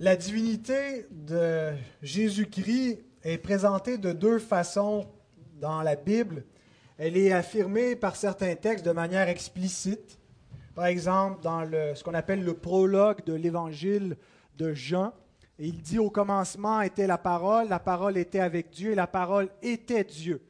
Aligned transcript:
La 0.00 0.14
divinité 0.14 1.06
de 1.10 1.72
Jésus-Christ 2.02 3.00
est 3.24 3.38
présentée 3.38 3.98
de 3.98 4.12
deux 4.12 4.38
façons 4.38 5.08
dans 5.60 5.82
la 5.82 5.96
Bible. 5.96 6.44
Elle 6.98 7.16
est 7.16 7.32
affirmée 7.32 7.96
par 7.96 8.14
certains 8.14 8.54
textes 8.54 8.84
de 8.84 8.92
manière 8.92 9.28
explicite. 9.28 10.20
Par 10.76 10.86
exemple, 10.86 11.42
dans 11.42 11.64
ce 11.68 12.04
qu'on 12.04 12.14
appelle 12.14 12.44
le 12.44 12.54
prologue 12.54 13.24
de 13.24 13.32
l'évangile 13.32 14.16
de 14.56 14.72
Jean, 14.72 15.12
il 15.58 15.82
dit 15.82 15.98
au 15.98 16.10
commencement 16.10 16.80
était 16.80 17.08
la 17.08 17.18
parole, 17.18 17.68
la 17.68 17.80
parole 17.80 18.18
était 18.18 18.38
avec 18.38 18.70
Dieu 18.70 18.92
et 18.92 18.94
la 18.94 19.08
parole 19.08 19.48
était 19.62 20.04
Dieu. 20.04 20.40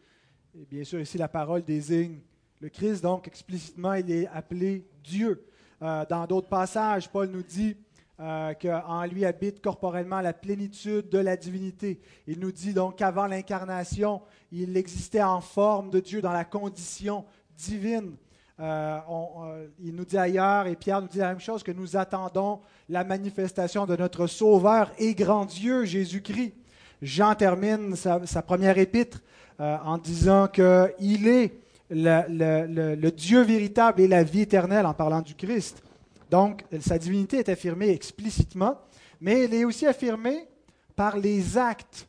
Bien 0.71 0.85
sûr, 0.85 1.01
ici, 1.01 1.17
la 1.17 1.29
parole 1.29 1.65
désigne 1.65 2.19
le 2.61 2.69
Christ, 2.69 3.03
donc 3.03 3.27
explicitement, 3.27 3.95
il 3.95 4.11
est 4.11 4.27
appelé 4.27 4.87
Dieu. 5.03 5.43
Euh, 5.81 6.05
dans 6.07 6.27
d'autres 6.27 6.51
passages, 6.51 7.09
Paul 7.09 7.29
nous 7.29 7.43
dit 7.43 7.79
euh, 8.21 8.53
qu'en 8.61 9.05
lui 9.05 9.25
habite 9.25 9.61
corporellement 9.61 10.21
la 10.21 10.33
plénitude 10.33 11.09
de 11.09 11.19
la 11.19 11.37
divinité. 11.37 12.01
Il 12.27 12.41
nous 12.41 12.51
dit 12.51 12.75
donc 12.75 12.97
qu'avant 12.97 13.29
l'incarnation, 13.29 14.23
il 14.51 14.77
existait 14.77 15.23
en 15.23 15.41
forme 15.41 15.91
de 15.91 16.01
Dieu 16.01 16.21
dans 16.21 16.33
la 16.33 16.45
condition 16.45 17.25
divine. 17.57 18.17
Euh, 18.59 18.99
euh, 19.09 19.69
il 19.85 19.95
nous 19.95 20.05
dit 20.05 20.19
ailleurs, 20.19 20.67
et 20.67 20.75
Pierre 20.75 21.01
nous 21.01 21.07
dit 21.07 21.19
la 21.19 21.29
même 21.29 21.39
chose, 21.39 21.63
que 21.63 21.71
nous 21.71 21.97
attendons 21.97 22.59
la 22.89 23.05
manifestation 23.05 23.87
de 23.87 23.95
notre 23.95 24.27
Sauveur 24.27 24.91
et 24.99 25.15
grand 25.15 25.45
Dieu, 25.45 25.85
Jésus-Christ. 25.85 26.55
Jean 27.01 27.37
termine 27.37 27.95
sa, 27.95 28.43
première 28.43 28.79
épître 28.79 29.23
en 29.61 29.97
disant 29.97 30.49
qu'il 30.49 31.29
est 31.29 31.53
le 31.89 33.11
Dieu 33.11 33.43
véritable 33.43 34.01
et 34.01 34.09
la 34.09 34.25
vie 34.25 34.41
éternelle 34.41 34.87
en 34.87 34.95
parlant 34.95 35.21
du 35.21 35.37
Christ. 35.37 35.85
Donc, 36.31 36.65
sa 36.81 36.99
divinité 36.99 37.39
est 37.39 37.49
affirmée 37.49 37.91
explicitement, 37.91 38.79
mais 39.21 39.45
elle 39.45 39.55
est 39.55 39.65
aussi 39.65 39.87
affirmée 39.87 40.47
par 40.95 41.17
les 41.17 41.57
actes 41.57 42.09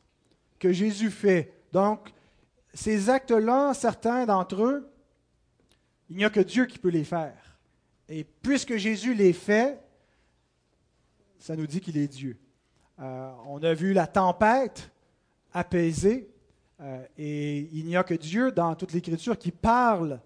que 0.60 0.72
Jésus 0.72 1.10
fait. 1.10 1.54
Donc, 1.72 2.12
ces 2.74 3.10
actes-là, 3.10 3.74
certains 3.74 4.26
d'entre 4.26 4.64
eux, 4.64 4.90
il 6.10 6.18
n'y 6.18 6.26
a 6.26 6.30
que 6.30 6.40
Dieu 6.40 6.66
qui 6.66 6.80
peut 6.80 6.90
les 6.90 7.04
faire. 7.04 7.60
Et 8.08 8.24
puisque 8.24 8.76
Jésus 8.76 9.14
les 9.14 9.34
fait, 9.34 9.80
ça 11.38 11.56
nous 11.56 11.68
dit 11.68 11.80
qu'il 11.80 11.98
est 11.98 12.08
Dieu. 12.08 12.38
Euh, 13.00 13.32
on 13.46 13.62
a 13.64 13.74
vu 13.74 13.94
la 13.94 14.08
tempête 14.08 14.92
apaisée, 15.54 16.30
euh, 16.82 17.06
et 17.18 17.70
il 17.72 17.86
n'y 17.86 17.96
a 17.96 18.04
que 18.04 18.14
Dieu 18.14 18.52
dans 18.52 18.76
toute 18.76 18.92
l'Écriture 18.92 19.38
qui 19.38 19.52
parle 19.52 20.20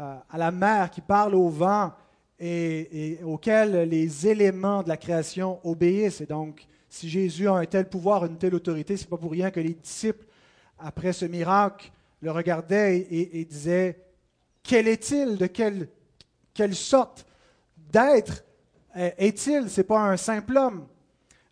euh, 0.00 0.16
à 0.30 0.38
la 0.38 0.50
mer, 0.50 0.90
qui 0.90 1.00
parle 1.00 1.34
au 1.34 1.48
vent, 1.48 1.92
et, 2.40 3.18
auquel 3.24 3.88
les 3.88 4.26
éléments 4.26 4.82
de 4.82 4.88
la 4.88 4.96
création 4.96 5.60
obéissent. 5.64 6.20
Et 6.20 6.26
donc, 6.26 6.66
si 6.88 7.08
Jésus 7.08 7.48
a 7.48 7.54
un 7.54 7.64
tel 7.64 7.88
pouvoir, 7.88 8.24
une 8.24 8.38
telle 8.38 8.54
autorité, 8.54 8.96
ce 8.96 9.04
n'est 9.04 9.10
pas 9.10 9.16
pour 9.16 9.32
rien 9.32 9.50
que 9.50 9.60
les 9.60 9.74
disciples, 9.74 10.24
après 10.78 11.12
ce 11.12 11.24
miracle, 11.24 11.90
le 12.20 12.30
regardaient 12.30 13.06
et, 13.10 13.44
disaient 13.44 13.98
Quel 14.62 14.88
est-il? 14.88 15.36
De 15.36 15.46
quelle, 15.46 15.88
quelle 16.54 16.74
sorte 16.74 17.26
d'être 17.76 18.44
est-il? 18.94 19.68
Ce 19.68 19.80
n'est 19.80 19.86
pas 19.86 20.00
un 20.00 20.16
simple 20.16 20.56
homme. 20.56 20.86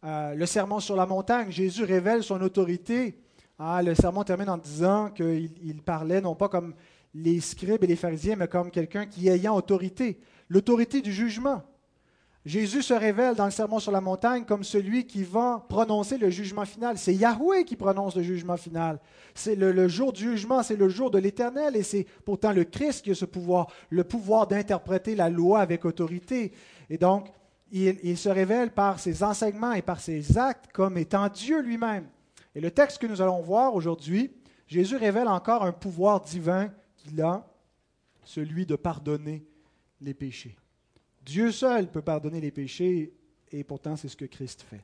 Euh, 0.05 0.35
le 0.35 0.47
sermon 0.47 0.79
sur 0.79 0.95
la 0.95 1.07
montagne, 1.07 1.51
Jésus 1.51 1.85
révèle 1.85 2.23
son 2.23 2.41
autorité. 2.41 3.19
Ah, 3.59 3.83
le 3.83 3.95
sermon 3.95 4.23
termine 4.23 4.51
en 4.51 4.59
disant 4.59 5.11
qu'il 5.11 5.83
parlait 5.85 6.21
non 6.21 6.35
pas 6.35 6.49
comme 6.49 6.75
les 7.15 7.41
scribes 7.41 7.83
et 7.83 7.87
les 7.87 7.97
pharisiens, 7.97 8.37
mais 8.37 8.47
comme 8.47 8.71
quelqu'un 8.71 9.07
qui 9.07 9.29
ayant 9.29 9.57
autorité 9.57 10.21
l'autorité 10.49 11.01
du 11.01 11.13
jugement. 11.13 11.63
Jésus 12.47 12.83
se 12.83 12.95
révèle 12.95 13.35
dans 13.35 13.47
le 13.47 13.51
Sermon 13.51 13.81
sur 13.81 13.91
la 13.91 14.01
montagne 14.01 14.45
comme 14.45 14.63
celui 14.63 15.05
qui 15.05 15.25
va 15.25 15.67
prononcer 15.69 16.17
le 16.17 16.31
jugement 16.31 16.65
final. 16.65 16.97
C'est 16.97 17.13
Yahweh 17.13 17.65
qui 17.65 17.75
prononce 17.75 18.15
le 18.15 18.23
jugement 18.23 18.57
final. 18.57 19.01
C'est 19.35 19.57
le, 19.57 19.89
jour 19.89 20.13
du 20.13 20.23
jugement, 20.23 20.63
c'est 20.63 20.77
le 20.77 20.89
jour 20.89 21.11
de 21.11 21.19
l'éternel, 21.19 21.75
et 21.75 21.83
c'est 21.83 22.07
pourtant 22.25 22.53
le 22.53 22.63
Christ 22.63 23.03
qui 23.05 23.11
a 23.11 23.17
ce 23.17 23.25
pouvoir, 23.25 23.67
le 23.91 24.05
pouvoir 24.05 24.47
d'interpréter 24.47 25.17
la 25.17 25.29
loi 25.29 25.59
avec 25.59 25.85
autorité. 25.85 26.53
Et 26.89 26.99
donc, 26.99 27.33
il, 27.73 27.99
il 28.05 28.17
se 28.17 28.29
révèle 28.29 28.71
par 28.71 29.01
ses 29.01 29.25
enseignements 29.25 29.73
et 29.73 29.83
par 29.83 29.99
ses 29.99 30.39
actes 30.39 30.71
comme 30.73 30.99
étant 30.99 31.29
Dieu 31.29 31.61
lui-même. 31.61 32.07
Et 32.55 32.61
le 32.61 32.71
texte 32.71 32.99
que 32.99 33.09
nous 33.09 33.21
allons 33.21 33.43
voir 33.43 33.75
aujourd'hui, 33.75 34.31
Jésus 34.69 34.97
révèle 34.97 35.27
encore 35.27 35.65
un 35.65 35.73
pouvoir 35.73 36.21
divin 36.21 36.71
qu'il 36.95 37.21
a, 37.23 37.45
celui 38.23 38.67
de 38.67 38.77
pardonner 38.77 39.45
les 40.01 40.15
péchés. 40.15 40.57
Dieu 41.25 41.51
seul 41.51 41.89
peut 41.89 42.03
pardonner 42.03 42.41
les 42.41 42.51
péchés 42.51 43.13
et 43.51 43.65
pourtant 43.65 43.97
c'est 43.97 44.09
ce 44.09 44.17
que 44.17 44.25
Christ 44.25 44.65
fait. 44.69 44.83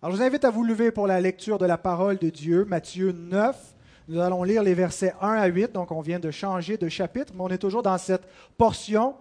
Alors 0.00 0.12
je 0.12 0.18
vous 0.18 0.22
invite 0.22 0.44
à 0.44 0.50
vous 0.50 0.64
lever 0.64 0.90
pour 0.90 1.06
la 1.06 1.20
lecture 1.20 1.58
de 1.58 1.66
la 1.66 1.78
parole 1.78 2.18
de 2.18 2.30
Dieu, 2.30 2.64
Matthieu 2.64 3.12
9. 3.12 3.74
Nous 4.08 4.20
allons 4.20 4.42
lire 4.42 4.62
les 4.62 4.74
versets 4.74 5.12
1 5.20 5.28
à 5.28 5.46
8, 5.46 5.72
donc 5.72 5.90
on 5.90 6.00
vient 6.00 6.20
de 6.20 6.30
changer 6.30 6.76
de 6.76 6.88
chapitre, 6.88 7.32
mais 7.34 7.42
on 7.42 7.48
est 7.48 7.58
toujours 7.58 7.82
dans 7.82 7.98
cette 7.98 8.22
portion 8.56 9.16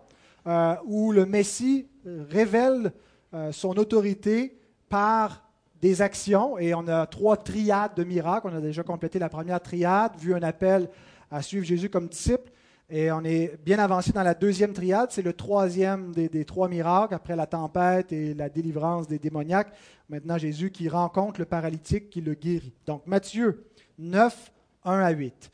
euh, 0.46 0.76
où 0.86 1.12
le 1.12 1.26
Messie 1.26 1.88
révèle 2.06 2.94
euh, 3.34 3.52
son 3.52 3.76
autorité 3.78 4.58
par 4.88 5.44
des 5.82 6.02
actions, 6.02 6.58
et 6.58 6.74
on 6.74 6.88
a 6.88 7.06
trois 7.06 7.38
triades 7.38 7.96
de 7.96 8.04
miracles. 8.04 8.48
On 8.52 8.56
a 8.56 8.62
déjà 8.62 8.84
complété 8.84 9.20
la 9.20 9.30
première 9.30 9.62
triade, 9.62 10.14
vu 10.18 10.34
un 10.34 10.44
appel 10.44 10.90
à 11.30 11.42
suivre 11.42 11.66
Jésus 11.66 11.90
comme 11.90 12.08
disciple. 12.08 12.52
Et 12.90 13.12
on 13.12 13.22
est 13.26 13.58
bien 13.66 13.80
avancé 13.80 14.14
dans 14.14 14.24
la 14.24 14.34
deuxième 14.34 14.72
triade, 14.72 15.12
c'est 15.12 15.22
le 15.22 15.34
troisième 15.34 16.14
des, 16.14 16.46
trois 16.46 16.70
miracles, 16.70 17.14
après 17.14 17.36
la 17.36 17.46
tempête 17.46 18.14
et 18.14 18.34
la 18.34 18.48
délivrance 18.48 19.08
des 19.08 19.20
démoniaques. 19.20 19.74
Maintenant, 20.08 20.38
Jésus 20.38 20.72
qui 20.72 20.88
rencontre 20.88 21.42
le 21.42 21.46
paralytique, 21.46 22.10
qui 22.10 22.22
le 22.22 22.34
guérit. 22.34 22.74
Donc, 22.86 23.06
Matthieu 23.06 23.66
9, 24.00 24.54
1 24.86 25.00
à 25.00 25.10
8. 25.10 25.52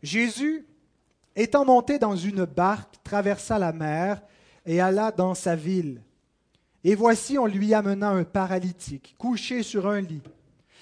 Jésus, 0.00 0.64
étant 1.34 1.64
monté 1.64 1.98
dans 1.98 2.14
une 2.14 2.44
barque, 2.44 2.94
traversa 3.02 3.58
la 3.58 3.72
mer 3.72 4.22
et 4.64 4.80
alla 4.80 5.10
dans 5.10 5.34
sa 5.34 5.56
ville. 5.56 6.02
Et 6.84 6.94
voici, 6.94 7.36
on 7.36 7.46
lui 7.46 7.74
amena 7.74 8.10
un 8.10 8.22
paralytique, 8.22 9.16
couché 9.18 9.64
sur 9.64 9.88
un 9.88 10.00
lit. 10.00 10.22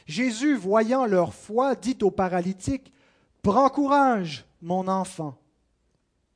Jésus, 0.07 0.55
voyant 0.55 1.07
leur 1.07 1.33
foi, 1.33 1.75
dit 1.75 1.97
au 2.03 2.11
paralytique, 2.11 2.93
Prends 3.43 3.71
courage, 3.71 4.45
mon 4.63 4.89
enfant, 4.89 5.41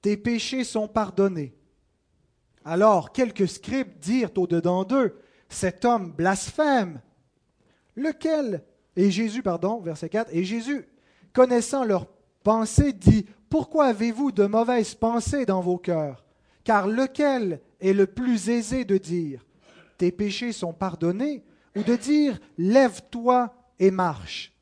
tes 0.02 0.16
péchés 0.16 0.64
sont 0.64 0.88
pardonnés. 0.88 1.54
Alors 2.64 3.12
quelques 3.12 3.48
scribes 3.48 3.98
dirent 4.00 4.30
au-dedans 4.36 4.84
d'eux, 4.84 5.18
cet 5.48 5.84
homme 5.84 6.12
blasphème. 6.12 7.00
Lequel 7.96 8.64
Et 8.96 9.10
Jésus, 9.10 9.42
pardon, 9.42 9.80
verset 9.80 10.08
4, 10.08 10.30
et 10.32 10.44
Jésus, 10.44 10.86
connaissant 11.32 11.84
leurs 11.84 12.06
pensées, 12.42 12.92
dit, 12.92 13.26
Pourquoi 13.50 13.86
avez-vous 13.86 14.30
de 14.30 14.46
mauvaises 14.46 14.94
pensées 14.94 15.46
dans 15.46 15.60
vos 15.60 15.78
cœurs? 15.78 16.24
Car 16.64 16.86
lequel 16.86 17.60
est 17.80 17.92
le 17.92 18.06
plus 18.06 18.50
aisé 18.50 18.84
de 18.84 18.98
dire, 18.98 19.44
Tes 19.98 20.12
péchés 20.12 20.52
sont 20.52 20.72
pardonnés, 20.72 21.44
ou 21.76 21.82
de 21.82 21.96
dire, 21.96 22.38
Lève-toi 22.56 23.54
et 23.78 23.90
marche? 23.90 24.52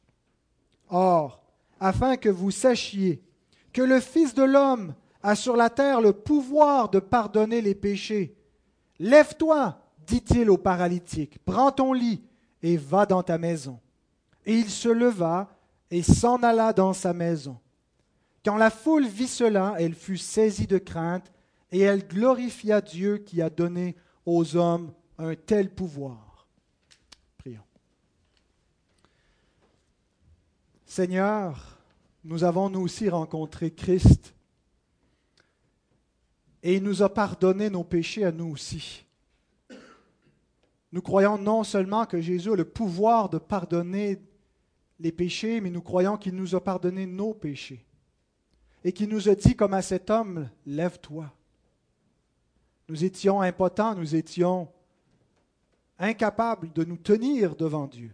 Or, 0.88 1.42
afin 1.78 2.16
que 2.16 2.28
vous 2.28 2.50
sachiez 2.50 3.22
que 3.72 3.82
le 3.82 4.00
Fils 4.00 4.34
de 4.34 4.42
l'homme 4.42 4.94
a 5.22 5.34
sur 5.34 5.56
la 5.56 5.70
terre 5.70 6.00
le 6.00 6.12
pouvoir 6.12 6.88
de 6.88 6.98
pardonner 6.98 7.60
les 7.60 7.74
péchés. 7.74 8.36
Lève-toi, 8.98 9.78
dit-il 10.06 10.50
au 10.50 10.58
paralytique, 10.58 11.38
prends 11.44 11.72
ton 11.72 11.92
lit 11.92 12.22
et 12.62 12.76
va 12.76 13.06
dans 13.06 13.22
ta 13.22 13.38
maison. 13.38 13.80
Et 14.44 14.54
il 14.54 14.68
se 14.68 14.88
leva 14.88 15.48
et 15.90 16.02
s'en 16.02 16.42
alla 16.42 16.72
dans 16.72 16.92
sa 16.92 17.12
maison. 17.12 17.58
Quand 18.44 18.56
la 18.56 18.70
foule 18.70 19.06
vit 19.06 19.28
cela, 19.28 19.76
elle 19.78 19.94
fut 19.94 20.18
saisie 20.18 20.66
de 20.66 20.78
crainte 20.78 21.30
et 21.70 21.80
elle 21.80 22.06
glorifia 22.06 22.80
Dieu 22.80 23.18
qui 23.18 23.40
a 23.40 23.50
donné 23.50 23.96
aux 24.26 24.56
hommes 24.56 24.92
un 25.18 25.34
tel 25.34 25.70
pouvoir. 25.70 26.46
Prions. 27.38 27.62
Seigneur, 30.84 31.71
nous 32.24 32.44
avons 32.44 32.70
nous 32.70 32.80
aussi 32.80 33.08
rencontré 33.08 33.70
Christ 33.72 34.34
et 36.62 36.76
il 36.76 36.82
nous 36.82 37.02
a 37.02 37.12
pardonné 37.12 37.70
nos 37.70 37.84
péchés 37.84 38.24
à 38.24 38.32
nous 38.32 38.52
aussi. 38.52 39.04
Nous 40.92 41.02
croyons 41.02 41.38
non 41.38 41.64
seulement 41.64 42.06
que 42.06 42.20
Jésus 42.20 42.52
a 42.52 42.56
le 42.56 42.64
pouvoir 42.64 43.28
de 43.28 43.38
pardonner 43.38 44.20
les 45.00 45.10
péchés, 45.10 45.60
mais 45.60 45.70
nous 45.70 45.80
croyons 45.80 46.16
qu'il 46.16 46.34
nous 46.34 46.54
a 46.54 46.62
pardonné 46.62 47.06
nos 47.06 47.34
péchés 47.34 47.84
et 48.84 48.92
qu'il 48.92 49.08
nous 49.08 49.28
a 49.28 49.34
dit 49.34 49.56
comme 49.56 49.74
à 49.74 49.82
cet 49.82 50.10
homme, 50.10 50.48
lève-toi. 50.66 51.32
Nous 52.88 53.04
étions 53.04 53.40
impotents, 53.40 53.94
nous 53.94 54.14
étions 54.14 54.68
incapables 55.98 56.72
de 56.72 56.84
nous 56.84 56.96
tenir 56.96 57.56
devant 57.56 57.86
Dieu. 57.86 58.12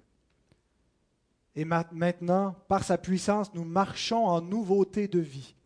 Et 1.58 1.64
maintenant, 1.64 2.54
par 2.68 2.84
sa 2.84 2.96
puissance, 2.96 3.52
nous 3.52 3.64
marchons 3.64 4.26
en 4.26 4.40
nouveauté 4.40 5.08
de 5.08 5.18
vie. 5.18 5.56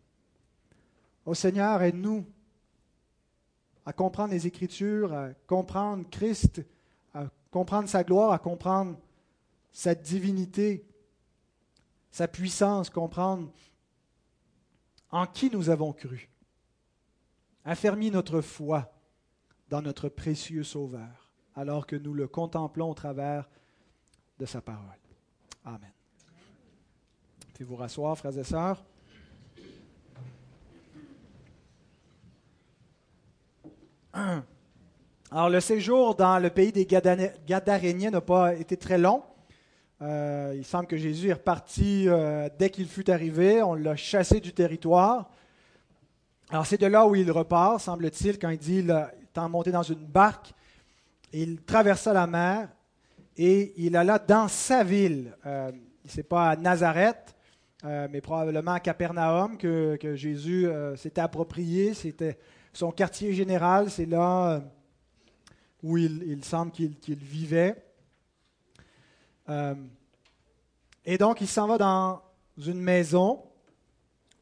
Ô 1.26 1.34
Seigneur, 1.34 1.82
aide-nous 1.82 2.24
à 3.84 3.92
comprendre 3.92 4.32
les 4.32 4.46
Écritures, 4.46 5.12
à 5.12 5.34
comprendre 5.46 6.08
Christ 6.10 6.62
comprendre 7.50 7.90
sa 7.90 8.04
gloire, 8.04 8.32
à 8.32 8.38
comprendre 8.38 8.96
sa 9.70 9.94
divinité, 9.94 10.82
sa 12.10 12.26
puissance, 12.26 12.88
comprendre 12.88 13.52
en 15.10 15.26
qui 15.26 15.50
nous 15.50 15.68
avons 15.68 15.92
cru. 15.92 16.30
Affermis 17.66 18.10
notre 18.10 18.40
foi 18.40 18.90
dans 19.68 19.82
notre 19.82 20.08
précieux 20.08 20.64
Sauveur, 20.64 21.30
alors 21.54 21.86
que 21.86 21.96
nous 21.96 22.14
le 22.14 22.26
contemplons 22.26 22.90
au 22.90 22.94
travers 22.94 23.50
de 24.38 24.46
sa 24.46 24.62
parole. 24.62 25.01
Amen. 25.64 25.92
Puis 27.54 27.62
vous 27.62 27.76
rasseoir, 27.76 28.18
frères 28.18 28.36
et 28.36 28.42
sœurs? 28.42 28.82
Alors, 35.30 35.48
le 35.48 35.60
séjour 35.60 36.16
dans 36.16 36.40
le 36.40 36.50
pays 36.50 36.72
des 36.72 36.84
Gadaréniens 36.84 38.10
n'a 38.10 38.20
pas 38.20 38.54
été 38.56 38.76
très 38.76 38.98
long. 38.98 39.22
Euh, 40.00 40.52
il 40.56 40.64
semble 40.64 40.88
que 40.88 40.96
Jésus 40.96 41.28
est 41.28 41.34
reparti 41.34 42.08
euh, 42.08 42.48
dès 42.58 42.68
qu'il 42.70 42.88
fut 42.88 43.08
arrivé. 43.08 43.62
On 43.62 43.74
l'a 43.74 43.94
chassé 43.94 44.40
du 44.40 44.52
territoire. 44.52 45.30
Alors, 46.50 46.66
c'est 46.66 46.78
de 46.78 46.86
là 46.86 47.06
où 47.06 47.14
il 47.14 47.30
repart, 47.30 47.80
semble-t-il, 47.80 48.40
quand 48.40 48.50
il 48.50 48.58
dit 48.58 48.80
est 48.80 49.48
monté 49.48 49.70
dans 49.70 49.84
une 49.84 50.04
barque. 50.04 50.52
Il 51.32 51.62
traversa 51.62 52.12
la 52.12 52.26
mer 52.26 52.68
et 53.36 53.72
il 53.76 53.96
alla 53.96 54.18
dans 54.18 54.48
sa 54.48 54.84
ville. 54.84 55.36
Euh, 55.46 55.72
Ce 56.06 56.18
n'est 56.18 56.22
pas 56.22 56.50
à 56.50 56.56
Nazareth, 56.56 57.34
mais 57.84 58.20
probablement 58.20 58.72
à 58.72 58.80
Capernaum 58.80 59.56
que, 59.56 60.14
Jésus 60.14 60.68
s'était 60.96 61.20
approprié. 61.20 61.94
C'était 61.94 62.38
son 62.72 62.92
quartier 62.92 63.32
général. 63.32 63.90
C'est 63.90 64.06
là 64.06 64.62
où 65.82 65.98
il, 65.98 66.44
semble 66.44 66.70
qu'il 66.70 67.16
vivait. 67.16 67.82
Euh, 69.48 69.74
et 71.04 71.18
donc, 71.18 71.40
il 71.40 71.48
s'en 71.48 71.66
va 71.66 71.78
dans 71.78 72.22
une 72.56 72.80
maison, 72.80 73.42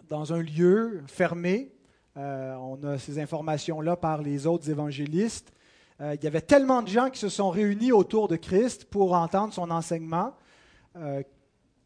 dans 0.08 0.32
un 0.32 0.42
lieu 0.42 1.02
fermé. 1.06 1.72
Euh, 2.16 2.54
on 2.56 2.82
a 2.84 2.98
ces 2.98 3.18
informations-là 3.18 3.96
par 3.96 4.20
les 4.20 4.46
autres 4.46 4.68
évangélistes. 4.68 5.52
Euh, 6.00 6.14
il 6.14 6.24
y 6.24 6.26
avait 6.26 6.40
tellement 6.40 6.82
de 6.82 6.88
gens 6.88 7.10
qui 7.10 7.18
se 7.18 7.28
sont 7.28 7.50
réunis 7.50 7.92
autour 7.92 8.28
de 8.28 8.36
Christ 8.36 8.84
pour 8.84 9.12
entendre 9.12 9.52
son 9.52 9.70
enseignement 9.70 10.34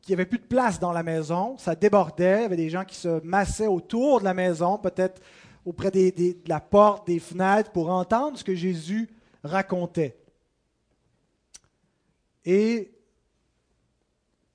qu'il 0.05 0.15
n'y 0.15 0.21
avait 0.21 0.27
plus 0.27 0.39
de 0.39 0.45
place 0.45 0.79
dans 0.79 0.93
la 0.93 1.03
maison. 1.03 1.57
Ça 1.57 1.75
débordait. 1.75 2.41
Il 2.41 2.43
y 2.43 2.45
avait 2.45 2.57
des 2.57 2.71
gens 2.71 2.85
qui 2.85 2.97
se 2.97 3.25
massaient 3.25 3.67
autour 3.67 4.21
de 4.21 4.25
la 4.25 4.35
maison, 4.35 4.77
peut-être 4.79 5.23
auprès 5.65 5.91
de 5.91 6.37
la 6.47 6.61
porte, 6.61 7.07
des 7.07 7.19
fenêtres, 7.19 7.71
pour 7.71 7.89
entendre 7.89 8.39
ce 8.39 8.45
que 8.45 8.55
Jésus 8.55 9.09
racontait. 9.43 10.17
Et 12.45 12.93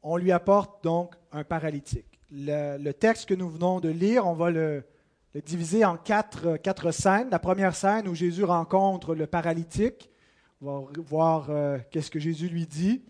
on 0.04 0.18
lui 0.18 0.32
apporte 0.32 0.84
donc 0.84 1.16
un 1.32 1.44
paralytique. 1.44 2.06
Le, 2.32 2.92
texte 2.92 3.28
que 3.28 3.34
nous 3.34 3.50
venons 3.50 3.80
de 3.80 3.90
lire, 3.90 4.28
on 4.28 4.34
va 4.34 4.52
le, 4.52 4.84
diviser 5.36 5.86
en 5.86 5.98
quatre, 5.98 6.58
quatre, 6.58 6.92
scènes. 6.92 7.30
La 7.30 7.40
première 7.40 7.76
scène 7.76 8.08
où 8.08 8.16
Jésus 8.16 8.44
rencontre 8.44 9.16
le 9.16 9.28
paralytique, 9.28 10.10
on 10.62 10.82
va 10.82 10.92
voir 10.98 11.50
euh, 11.50 11.78
qu'est-ce 11.92 12.12
que 12.12 12.20
Jésus 12.20 12.50
lui 12.50 12.66
dit. 12.66 13.04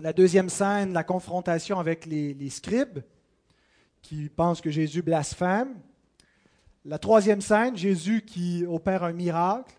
La 0.00 0.12
deuxième 0.12 0.48
scène, 0.48 0.92
la 0.92 1.04
confrontation 1.04 1.78
avec 1.78 2.06
les, 2.06 2.34
les 2.34 2.50
scribes 2.50 3.00
qui 4.00 4.28
pensent 4.28 4.60
que 4.60 4.70
Jésus 4.70 5.02
blasphème. 5.02 5.74
La 6.84 6.98
troisième 6.98 7.40
scène, 7.40 7.76
Jésus 7.76 8.22
qui 8.22 8.64
opère 8.66 9.04
un 9.04 9.12
miracle. 9.12 9.74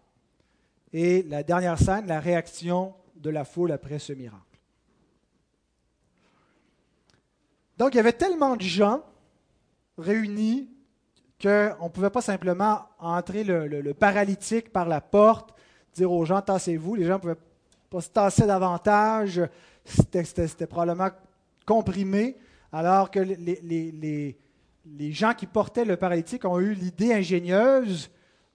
Et 0.94 1.24
la 1.24 1.44
dernière 1.44 1.80
scène, 1.80 2.06
la 2.08 2.20
réaction 2.20 2.94
de 3.16 3.30
la 3.30 3.46
foule 3.46 3.72
après 3.72 4.00
ce 4.00 4.14
miracle. 4.14 4.44
Donc 7.78 7.94
il 7.94 7.98
y 7.98 8.00
avait 8.00 8.14
tellement 8.14 8.56
de 8.56 8.62
gens 8.62 9.04
réunis 9.98 10.70
qu'on 11.44 11.84
ne 11.84 11.90
pouvait 11.90 12.10
pas 12.10 12.22
simplement 12.22 12.84
entrer 13.00 13.44
le, 13.44 13.94
paralytique 13.94 14.72
par 14.72 14.88
la 14.88 15.02
porte, 15.02 15.54
dire 15.94 16.10
aux 16.12 16.24
gens 16.24 16.42
tassez-vous. 16.42 16.96
Les 16.96 17.06
gens 17.06 17.16
ne 17.16 17.20
pouvaient 17.20 17.38
pas 17.90 18.02
se 18.02 18.10
tasser 18.10 18.48
davantage. 18.48 19.42
C'était 19.84 20.68
probablement 20.68 21.10
comprimé, 21.66 22.38
alors 22.72 23.12
que 23.12 23.20
les, 23.20 24.38
gens 25.12 25.34
qui 25.34 25.46
portaient 25.46 25.86
le 25.86 25.98
paralytique 25.98 26.46
ont 26.46 26.60
eu 26.60 26.74
l'idée 26.74 27.14
ingénieuse 27.14 28.10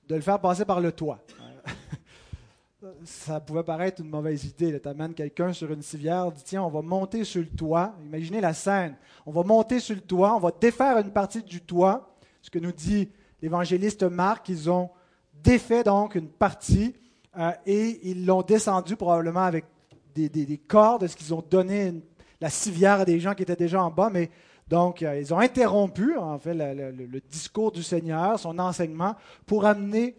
de 0.08 0.14
le 0.14 0.23
faire 0.23 0.40
passer 0.40 0.64
par 0.64 0.81
le 0.81 0.90
toit 0.93 1.19
ça 3.05 3.40
pouvait 3.40 3.62
paraître 3.62 4.00
une 4.00 4.08
mauvaise 4.08 4.44
idée. 4.44 4.81
Tu 4.81 4.88
amènes 4.88 5.12
quelqu'un 5.12 5.52
sur 5.52 5.70
une 5.70 5.82
civière, 5.82 6.31
dis 6.32 6.43
tiens, 6.43 6.62
on 6.62 6.70
va 6.70 6.81
monter 6.81 7.25
sur 7.25 7.43
le 7.43 7.49
toit. 7.49 7.94
Imaginez 8.02 8.40
la 8.40 8.55
scène. 8.55 8.96
On 9.26 9.32
va 9.32 9.43
monter 9.43 9.81
sur 9.81 9.94
le 9.94 10.00
toit, 10.00 10.35
on 10.35 10.38
va 10.38 10.50
défaire 10.58 10.96
une 10.99 11.11
partie 11.11 11.43
du 11.43 11.61
toit. 11.61 12.17
Ce 12.48 12.50
que 12.50 12.58
nous 12.58 12.72
dit 12.72 13.10
l'évangéliste 13.42 14.04
Marc, 14.04 14.48
ils 14.48 14.70
ont 14.70 14.88
défait 15.34 15.84
donc 15.84 16.14
une 16.14 16.30
partie 16.30 16.94
euh, 17.36 17.50
et 17.66 18.08
ils 18.08 18.24
l'ont 18.24 18.40
descendu 18.40 18.96
probablement 18.96 19.42
avec 19.42 19.66
des, 20.14 20.56
cordes, 20.66 21.06
ce 21.06 21.14
qu'ils 21.14 21.34
ont 21.34 21.44
donné 21.50 21.92
la 22.40 22.48
civière 22.48 23.00
à 23.00 23.04
des 23.04 23.20
gens 23.20 23.34
qui 23.34 23.42
étaient 23.42 23.54
déjà 23.54 23.82
en 23.82 23.90
bas, 23.90 24.08
mais 24.10 24.30
donc, 24.66 25.02
euh, 25.02 25.20
ils 25.20 25.34
ont 25.34 25.38
interrompu, 25.38 26.16
en 26.16 26.38
fait, 26.38 26.54
le, 26.54 27.20
discours 27.20 27.70
du 27.70 27.82
Seigneur, 27.82 28.38
son 28.38 28.58
enseignement, 28.58 29.14
pour 29.44 29.66
amener 29.66 30.16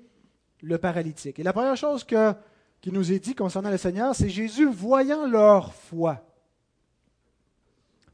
le 0.62 0.78
paralytique. 0.78 1.40
Et 1.40 1.44
la 1.44 1.52
première 1.52 1.78
chose 1.78 2.04
que 2.04 2.36
qui 2.80 2.92
nous 2.92 3.12
est 3.12 3.18
dit 3.20 3.34
concernant 3.34 3.72
le 3.72 3.78
Seigneur, 3.78 4.14
c'est 4.14 4.30
Jésus 4.30 4.70
voyant 4.70 5.26
leur 5.26 5.74
foi. 5.74 6.24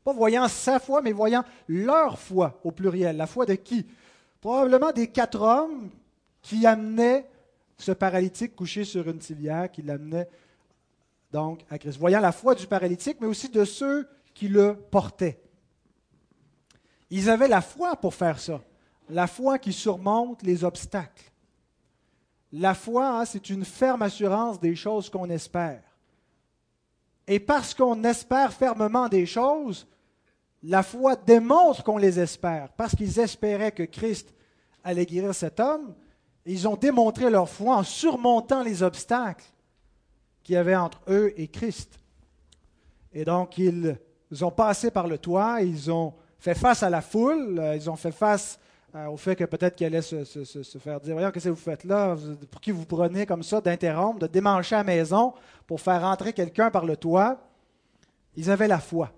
Pas 0.05 0.13
voyant 0.13 0.47
sa 0.47 0.79
foi, 0.79 1.01
mais 1.01 1.11
voyant 1.11 1.43
leur 1.67 2.17
foi 2.17 2.61
au 2.63 2.71
pluriel. 2.71 3.17
La 3.17 3.27
foi 3.27 3.45
de 3.45 3.55
qui? 3.55 3.85
Probablement 4.45 4.91
des 4.91 5.07
quatre 5.07 5.41
hommes 5.41 5.89
qui 6.43 6.67
amenaient 6.67 7.27
ce 7.79 7.91
paralytique 7.91 8.55
couché 8.55 8.83
sur 8.83 9.09
une 9.09 9.19
civière, 9.19 9.71
qui 9.71 9.81
l'amenaient 9.81 10.29
donc 11.31 11.65
à 11.67 11.79
Christ. 11.79 11.97
Voyant 11.97 12.19
la 12.19 12.31
foi 12.31 12.53
du 12.53 12.67
paralytique, 12.67 13.17
mais 13.19 13.25
aussi 13.25 13.49
de 13.49 13.65
ceux 13.65 14.07
qui 14.35 14.47
le 14.47 14.75
portaient. 14.75 15.41
Ils 17.09 17.27
avaient 17.27 17.47
la 17.47 17.61
foi 17.61 17.95
pour 17.95 18.13
faire 18.13 18.37
ça. 18.37 18.61
La 19.09 19.25
foi 19.25 19.57
qui 19.57 19.73
surmonte 19.73 20.43
les 20.43 20.63
obstacles. 20.63 21.31
La 22.51 22.75
foi, 22.75 23.21
hein, 23.21 23.25
c'est 23.25 23.49
une 23.49 23.65
ferme 23.65 24.03
assurance 24.03 24.59
des 24.59 24.75
choses 24.75 25.09
qu'on 25.09 25.31
espère. 25.31 25.81
Et 27.25 27.39
parce 27.39 27.73
qu'on 27.73 28.03
espère 28.03 28.53
fermement 28.53 29.09
des 29.09 29.25
choses, 29.25 29.87
la 30.67 30.83
foi 30.83 31.15
démontre 31.15 31.83
qu'on 31.83 31.97
les 31.97 32.19
espère. 32.19 32.69
Parce 32.75 32.95
qu'ils 32.95 33.19
espéraient 33.19 33.71
que 33.71 33.83
Christ 33.83 34.33
allait 34.83 35.05
guérir 35.05 35.33
cet 35.33 35.59
homme, 35.59 35.93
ils 36.45 36.67
ont 36.67 36.75
démontré 36.75 37.29
leur 37.29 37.49
foi 37.49 37.77
en 37.77 37.83
surmontant 37.83 38.63
les 38.63 38.83
obstacles 38.83 39.45
qu'il 40.43 40.53
y 40.53 40.57
avait 40.57 40.75
entre 40.75 41.01
eux 41.07 41.33
et 41.37 41.47
Christ. 41.47 41.99
Et 43.13 43.25
donc, 43.25 43.57
ils 43.57 43.97
ont 44.41 44.51
passé 44.51 44.91
par 44.91 45.07
le 45.07 45.17
toit, 45.17 45.61
ils 45.61 45.91
ont 45.91 46.13
fait 46.37 46.55
face 46.55 46.83
à 46.83 46.89
la 46.89 47.01
foule, 47.01 47.61
ils 47.75 47.89
ont 47.89 47.95
fait 47.95 48.11
face 48.11 48.59
euh, 48.95 49.07
au 49.07 49.17
fait 49.17 49.35
que 49.35 49.43
peut-être 49.43 49.75
qu'il 49.75 49.87
allait 49.87 50.01
se, 50.01 50.23
faire 50.79 51.01
dire 51.01 51.13
Voyons, 51.13 51.31
qu'est-ce 51.31 51.45
que 51.45 51.49
vous 51.49 51.55
faites 51.55 51.83
là? 51.83 52.15
Pour 52.49 52.61
qui 52.61 52.71
vous 52.71 52.85
prenez 52.85 53.25
comme 53.25 53.43
ça 53.43 53.59
d'interrompre, 53.59 54.19
de 54.19 54.27
démancher 54.27 54.75
la 54.75 54.83
maison 54.83 55.33
pour 55.67 55.81
faire 55.81 56.03
entrer 56.03 56.33
quelqu'un 56.33 56.71
par 56.71 56.85
le 56.85 56.95
toit? 56.95 57.37
Ils 58.35 58.49
avaient 58.49 58.67
la 58.67 58.79
foi. 58.79 59.11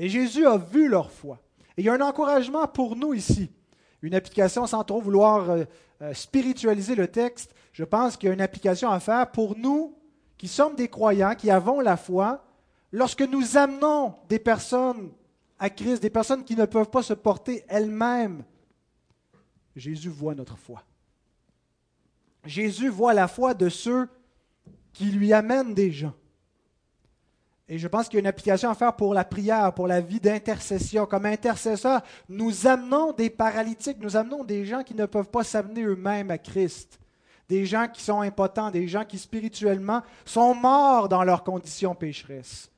Et 0.00 0.08
Jésus 0.08 0.46
a 0.46 0.56
vu 0.56 0.88
leur 0.88 1.10
foi. 1.10 1.38
Et 1.76 1.82
il 1.82 1.84
y 1.84 1.90
a 1.90 1.92
un 1.92 2.00
encouragement 2.00 2.66
pour 2.66 2.96
nous 2.96 3.12
ici. 3.12 3.52
Une 4.00 4.14
application 4.14 4.66
sans 4.66 4.82
trop 4.82 5.02
vouloir 5.02 5.50
euh, 5.50 5.64
euh, 6.00 6.14
spiritualiser 6.14 6.94
le 6.94 7.06
texte. 7.06 7.54
Je 7.74 7.84
pense 7.84 8.16
qu'il 8.16 8.28
y 8.28 8.30
a 8.30 8.32
une 8.32 8.40
application 8.40 8.90
à 8.90 8.98
faire 8.98 9.30
pour 9.30 9.58
nous 9.58 9.94
qui 10.38 10.48
sommes 10.48 10.74
des 10.74 10.88
croyants, 10.88 11.34
qui 11.34 11.50
avons 11.50 11.80
la 11.80 11.98
foi. 11.98 12.42
Lorsque 12.92 13.20
nous 13.20 13.58
amenons 13.58 14.14
des 14.26 14.38
personnes 14.38 15.10
à 15.58 15.68
Christ, 15.68 16.00
des 16.00 16.08
personnes 16.08 16.44
qui 16.44 16.56
ne 16.56 16.64
peuvent 16.64 16.88
pas 16.88 17.02
se 17.02 17.12
porter 17.12 17.62
elles-mêmes 17.68 18.42
Jésus 19.76 20.08
voit 20.08 20.34
notre 20.34 20.56
foi. 20.56 20.82
Jésus 22.46 22.88
voit 22.88 23.12
la 23.12 23.28
foi 23.28 23.52
de 23.52 23.68
ceux 23.68 24.08
qui 24.94 25.10
lui 25.10 25.34
amènent 25.34 25.74
des 25.74 25.92
gens. 25.92 26.14
Et 27.72 27.78
je 27.78 27.86
pense 27.86 28.08
qu'il 28.08 28.14
y 28.14 28.18
a 28.18 28.20
une 28.20 28.26
application 28.26 28.68
à 28.68 28.74
faire 28.74 28.96
pour 28.96 29.14
la 29.14 29.24
prière, 29.24 29.72
pour 29.72 29.86
la 29.86 30.00
vie 30.00 30.18
d'intercession. 30.18 31.06
Comme 31.06 31.24
intercesseur, 31.24 32.02
nous 32.28 32.66
amenons 32.66 33.12
des 33.12 33.30
paralytiques, 33.30 33.98
nous 34.00 34.16
amenons 34.16 34.42
des 34.42 34.66
gens 34.66 34.82
qui 34.82 34.92
ne 34.92 35.06
peuvent 35.06 35.30
pas 35.30 35.44
s'amener 35.44 35.84
eux-mêmes 35.84 36.32
à 36.32 36.38
Christ. 36.38 36.98
Des 37.48 37.66
gens 37.66 37.86
qui 37.86 38.02
sont 38.02 38.22
impotents, 38.22 38.72
des 38.72 38.88
gens 38.88 39.04
qui 39.04 39.18
spirituellement 39.18 40.02
sont 40.24 40.52
morts 40.52 41.08
dans 41.08 41.22
leurs 41.22 41.44
conditions 41.44 41.94
pécheresses. 41.94 42.68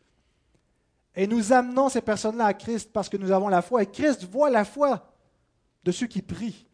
Et 1.17 1.27
nous 1.27 1.55
amenons 1.55 1.89
ces 1.89 2.03
personnes-là 2.03 2.45
à 2.45 2.55
Christ 2.55 2.93
parce 2.93 3.09
que 3.09 3.17
nous 3.17 3.31
avons 3.31 3.49
la 3.49 3.63
foi. 3.63 3.83
Et 3.83 3.87
Christ 3.87 4.25
voit 4.25 4.51
la 4.51 4.67
foi 4.67 5.11
de 5.85 5.91
ceux 5.91 6.07
qui 6.07 6.21
prient. 6.21 6.67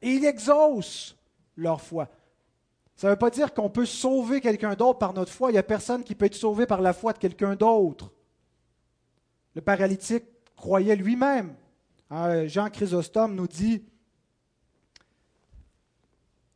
Et 0.00 0.12
il 0.12 0.24
exauce 0.24 1.18
leur 1.54 1.82
foi. 1.82 2.08
Ça 2.96 3.08
ne 3.08 3.12
veut 3.12 3.18
pas 3.18 3.30
dire 3.30 3.54
qu'on 3.54 3.70
peut 3.70 3.86
sauver 3.86 4.40
quelqu'un 4.40 4.74
d'autre 4.74 4.98
par 4.98 5.14
notre 5.14 5.32
foi. 5.32 5.50
Il 5.50 5.54
n'y 5.54 5.58
a 5.58 5.62
personne 5.62 6.04
qui 6.04 6.14
peut 6.14 6.26
être 6.26 6.34
sauvé 6.34 6.66
par 6.66 6.80
la 6.80 6.92
foi 6.92 7.12
de 7.12 7.18
quelqu'un 7.18 7.56
d'autre. 7.56 8.12
Le 9.54 9.60
paralytique 9.60 10.24
croyait 10.56 10.96
lui-même. 10.96 11.54
Hein, 12.10 12.46
Jean 12.46 12.68
Chrysostome 12.70 13.34
nous 13.34 13.48
dit, 13.48 13.82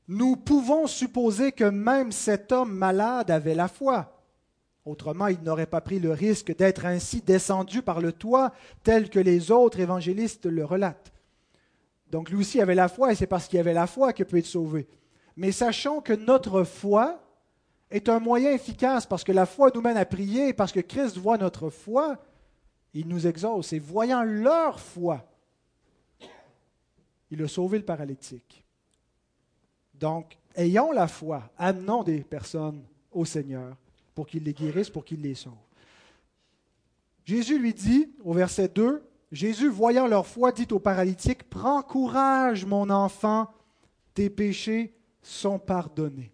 nous 0.08 0.36
pouvons 0.36 0.86
supposer 0.86 1.52
que 1.52 1.64
même 1.64 2.12
cet 2.12 2.52
homme 2.52 2.72
malade 2.72 3.30
avait 3.30 3.54
la 3.54 3.68
foi. 3.68 4.12
Autrement, 4.84 5.26
il 5.26 5.42
n'aurait 5.42 5.66
pas 5.66 5.80
pris 5.80 5.98
le 5.98 6.12
risque 6.12 6.56
d'être 6.56 6.86
ainsi 6.86 7.20
descendu 7.20 7.82
par 7.82 8.00
le 8.00 8.12
toit, 8.12 8.52
tel 8.84 9.10
que 9.10 9.18
les 9.18 9.50
autres 9.50 9.80
évangélistes 9.80 10.46
le 10.46 10.64
relatent. 10.64 11.12
Donc 12.12 12.30
lui 12.30 12.38
aussi 12.38 12.60
avait 12.60 12.76
la 12.76 12.86
foi, 12.88 13.10
et 13.10 13.16
c'est 13.16 13.26
parce 13.26 13.48
qu'il 13.48 13.58
avait 13.58 13.72
la 13.72 13.88
foi 13.88 14.12
qu'il 14.12 14.26
peut 14.26 14.36
être 14.38 14.46
sauvé. 14.46 14.86
Mais 15.36 15.52
sachons 15.52 16.00
que 16.00 16.14
notre 16.14 16.64
foi 16.64 17.20
est 17.90 18.08
un 18.08 18.18
moyen 18.18 18.52
efficace, 18.52 19.06
parce 19.06 19.22
que 19.22 19.32
la 19.32 19.46
foi 19.46 19.70
nous 19.74 19.80
mène 19.80 19.96
à 19.96 20.04
prier, 20.04 20.52
parce 20.52 20.72
que 20.72 20.80
Christ 20.80 21.18
voit 21.18 21.38
notre 21.38 21.70
foi, 21.70 22.18
il 22.94 23.06
nous 23.06 23.26
exauce. 23.26 23.72
Et 23.72 23.78
voyant 23.78 24.22
leur 24.22 24.80
foi, 24.80 25.24
il 27.30 27.42
a 27.42 27.48
sauvé 27.48 27.78
le 27.78 27.84
paralytique. 27.84 28.64
Donc, 29.94 30.38
ayons 30.54 30.92
la 30.92 31.06
foi, 31.06 31.50
amenons 31.58 32.02
des 32.02 32.20
personnes 32.20 32.82
au 33.12 33.24
Seigneur 33.24 33.76
pour 34.14 34.26
qu'il 34.26 34.44
les 34.44 34.54
guérisse, 34.54 34.90
pour 34.90 35.04
qu'il 35.04 35.20
les 35.20 35.34
sauve. 35.34 35.52
Jésus 37.24 37.58
lui 37.58 37.74
dit, 37.74 38.10
au 38.24 38.32
verset 38.32 38.68
2, 38.68 39.02
Jésus, 39.32 39.68
voyant 39.68 40.06
leur 40.06 40.26
foi, 40.26 40.52
dit 40.52 40.68
au 40.70 40.78
paralytique, 40.78 41.48
Prends 41.50 41.82
courage, 41.82 42.64
mon 42.64 42.88
enfant, 42.88 43.48
tes 44.14 44.30
péchés 44.30 44.95
sont 45.26 45.58
pardonnés. 45.58 46.32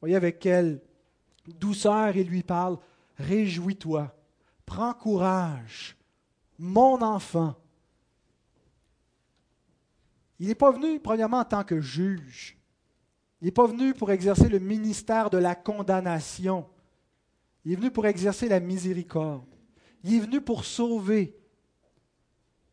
Voyez 0.00 0.16
avec 0.16 0.38
quelle 0.38 0.80
douceur 1.46 2.16
il 2.16 2.28
lui 2.28 2.42
parle, 2.42 2.78
Réjouis-toi, 3.16 4.14
prends 4.66 4.92
courage, 4.92 5.96
mon 6.58 7.00
enfant. 7.00 7.54
Il 10.40 10.48
n'est 10.48 10.54
pas 10.54 10.72
venu, 10.72 10.98
premièrement, 10.98 11.38
en 11.38 11.44
tant 11.44 11.62
que 11.62 11.80
juge. 11.80 12.58
Il 13.40 13.44
n'est 13.44 13.52
pas 13.52 13.66
venu 13.66 13.94
pour 13.94 14.10
exercer 14.10 14.48
le 14.48 14.58
ministère 14.58 15.30
de 15.30 15.38
la 15.38 15.54
condamnation. 15.54 16.66
Il 17.64 17.72
est 17.72 17.76
venu 17.76 17.90
pour 17.90 18.06
exercer 18.06 18.48
la 18.48 18.58
miséricorde. 18.58 19.46
Il 20.02 20.14
est 20.14 20.20
venu 20.20 20.40
pour 20.40 20.64
sauver. 20.64 21.38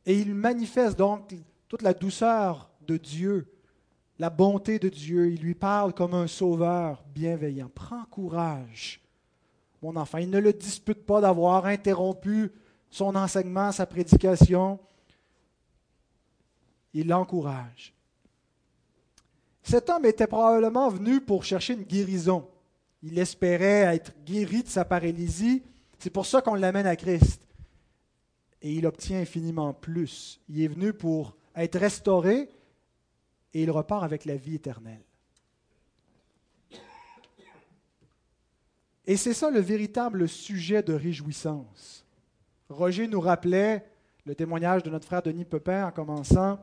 Et 0.06 0.20
il 0.20 0.34
manifeste 0.34 0.98
donc 0.98 1.36
toute 1.68 1.84
la 1.84 1.94
douceur 1.94 2.72
de 2.82 2.98
Dieu, 2.98 3.54
la 4.22 4.30
bonté 4.30 4.78
de 4.78 4.88
Dieu. 4.88 5.32
Il 5.32 5.42
lui 5.42 5.56
parle 5.56 5.96
comme 5.96 6.14
un 6.14 6.28
sauveur 6.28 7.04
bienveillant. 7.08 7.72
Prends 7.74 8.06
courage, 8.06 9.02
mon 9.82 9.96
enfant. 9.96 10.20
Il 10.20 10.30
ne 10.30 10.38
le 10.38 10.54
dispute 10.54 11.08
pas 11.08 11.22
d'avoir 11.22 11.66
interrompu 11.66 12.52
son 12.92 13.16
enseignement, 13.16 13.72
sa 13.72 13.88
prédication. 13.88 14.80
Il 16.94 17.08
l'encourage. 17.08 17.96
Cet 19.64 19.90
homme 19.90 20.06
était 20.06 20.28
probablement 20.28 20.90
venu 20.90 21.20
pour 21.20 21.44
chercher 21.44 21.74
une 21.74 21.82
guérison. 21.82 22.48
Il 23.02 23.18
espérait 23.18 23.96
être 23.96 24.14
guéri 24.24 24.62
de 24.62 24.68
sa 24.68 24.86
paralysie. 24.86 25.64
C'est 25.98 26.12
pour 26.12 26.28
ça 26.28 26.44
qu'on 26.44 26.54
l'amène 26.54 26.86
à 26.86 26.96
Christ. 26.96 27.42
Et 28.62 28.72
il 28.72 28.86
obtient 28.86 29.20
infiniment 29.20 29.74
plus. 29.74 30.40
Il 30.48 30.62
est 30.62 30.68
venu 30.68 30.94
pour 30.94 31.36
être 31.56 31.80
restauré 31.80 32.50
et 33.54 33.64
il 33.64 33.72
repart 33.72 34.04
avec 34.04 34.26
la 34.26 34.36
vie 34.36 34.56
éternelle. 34.56 35.04
Et 39.06 39.18
c'est 39.18 39.34
ça 39.34 39.50
le 39.50 39.60
véritable 39.60 40.28
sujet 40.30 40.84
de 40.84 40.94
réjouissance. 40.94 42.06
Roger 42.70 43.08
nous 43.08 43.20
rappelait 43.20 43.86
le 44.26 44.36
témoignage 44.36 44.84
de 44.84 44.90
notre 44.90 45.06
frère 45.06 45.24
Denis 45.24 45.46
Pepin 45.46 45.88
en 45.88 45.92
commençant. 45.92 46.60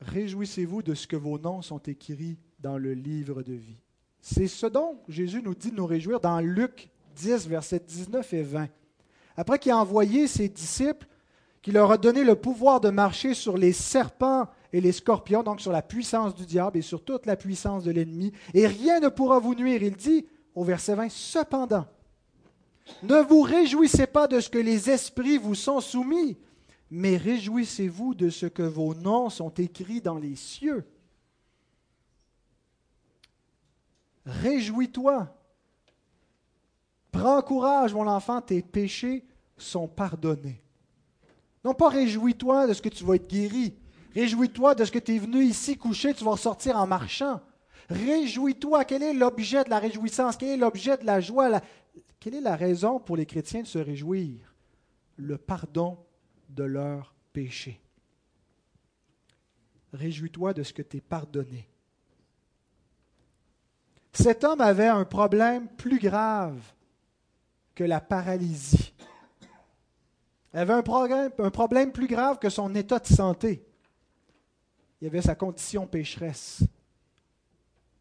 Réjouissez-vous 0.00 0.82
de 0.82 0.94
ce 0.94 1.06
que 1.06 1.16
vos 1.16 1.38
noms 1.38 1.62
sont 1.62 1.78
écrits 1.78 2.38
dans 2.58 2.78
le 2.78 2.94
livre 2.94 3.42
de 3.42 3.52
vie. 3.52 3.78
C'est 4.20 4.48
ce 4.48 4.66
dont 4.66 4.98
Jésus 5.08 5.42
nous 5.42 5.54
dit 5.54 5.70
de 5.70 5.76
nous 5.76 5.86
réjouir 5.86 6.20
dans 6.20 6.40
Luc 6.40 6.90
10, 7.16 7.48
versets 7.48 7.80
19 7.80 8.32
et 8.32 8.42
20. 8.42 8.68
Après 9.36 9.58
qu'il 9.58 9.72
a 9.72 9.78
envoyé 9.78 10.26
ses 10.26 10.48
disciples, 10.48 11.06
qu'il 11.60 11.74
leur 11.74 11.92
a 11.92 11.98
donné 11.98 12.24
le 12.24 12.34
pouvoir 12.34 12.80
de 12.80 12.90
marcher 12.90 13.34
sur 13.34 13.56
les 13.56 13.72
serpents 13.72 14.48
et 14.72 14.80
les 14.80 14.92
scorpions, 14.92 15.42
donc 15.42 15.60
sur 15.60 15.72
la 15.72 15.82
puissance 15.82 16.34
du 16.34 16.46
diable 16.46 16.78
et 16.78 16.82
sur 16.82 17.04
toute 17.04 17.26
la 17.26 17.36
puissance 17.36 17.84
de 17.84 17.90
l'ennemi, 17.90 18.32
et 18.54 18.66
rien 18.66 19.00
ne 19.00 19.08
pourra 19.08 19.38
vous 19.38 19.54
nuire. 19.54 19.82
Il 19.82 19.96
dit 19.96 20.26
au 20.54 20.64
verset 20.64 20.94
20, 20.94 21.10
Cependant, 21.10 21.86
ne 23.02 23.16
vous 23.16 23.42
réjouissez 23.42 24.06
pas 24.06 24.26
de 24.26 24.40
ce 24.40 24.48
que 24.48 24.58
les 24.58 24.90
esprits 24.90 25.38
vous 25.38 25.54
sont 25.54 25.80
soumis, 25.80 26.36
mais 26.90 27.16
réjouissez-vous 27.16 28.14
de 28.14 28.30
ce 28.30 28.46
que 28.46 28.62
vos 28.62 28.94
noms 28.94 29.30
sont 29.30 29.50
écrits 29.50 30.00
dans 30.00 30.18
les 30.18 30.36
cieux. 30.36 30.84
Réjouis-toi. 34.24 35.34
Prends 37.10 37.42
courage, 37.42 37.92
mon 37.92 38.06
enfant, 38.06 38.40
tes 38.40 38.62
péchés 38.62 39.24
sont 39.56 39.88
pardonnés. 39.88 40.62
Non 41.64 41.74
pas 41.74 41.88
réjouis-toi 41.88 42.66
de 42.66 42.72
ce 42.72 42.82
que 42.82 42.88
tu 42.88 43.04
vas 43.04 43.16
être 43.16 43.28
guéri. 43.28 43.74
Réjouis-toi 44.14 44.74
de 44.74 44.84
ce 44.84 44.92
que 44.92 44.98
tu 44.98 45.16
es 45.16 45.18
venu 45.18 45.42
ici 45.42 45.76
coucher, 45.76 46.14
tu 46.14 46.24
vas 46.24 46.32
ressortir 46.32 46.76
en 46.76 46.86
marchant. 46.86 47.40
Réjouis-toi. 47.88 48.84
Quel 48.84 49.02
est 49.02 49.14
l'objet 49.14 49.64
de 49.64 49.70
la 49.70 49.78
réjouissance? 49.78 50.36
Quel 50.36 50.50
est 50.50 50.56
l'objet 50.56 50.96
de 50.96 51.04
la 51.04 51.20
joie? 51.20 51.60
Quelle 52.20 52.34
est 52.34 52.40
la 52.40 52.56
raison 52.56 53.00
pour 53.00 53.16
les 53.16 53.26
chrétiens 53.26 53.62
de 53.62 53.66
se 53.66 53.78
réjouir? 53.78 54.54
Le 55.16 55.38
pardon 55.38 55.98
de 56.48 56.64
leurs 56.64 57.14
péchés. 57.32 57.80
Réjouis-toi 59.92 60.54
de 60.54 60.62
ce 60.62 60.72
que 60.72 60.82
tu 60.82 60.98
es 60.98 61.00
pardonné. 61.00 61.68
Cet 64.12 64.44
homme 64.44 64.60
avait 64.60 64.88
un 64.88 65.04
problème 65.04 65.68
plus 65.68 65.98
grave 65.98 66.60
que 67.74 67.84
la 67.84 68.00
paralysie. 68.00 68.92
Il 70.52 70.58
avait 70.58 70.74
un 70.74 70.82
problème, 70.82 71.30
un 71.38 71.50
problème 71.50 71.92
plus 71.92 72.06
grave 72.06 72.38
que 72.38 72.50
son 72.50 72.74
état 72.74 72.98
de 72.98 73.06
santé. 73.06 73.66
Il 75.02 75.06
avait 75.08 75.20
sa 75.20 75.34
condition 75.34 75.84
pécheresse, 75.84 76.62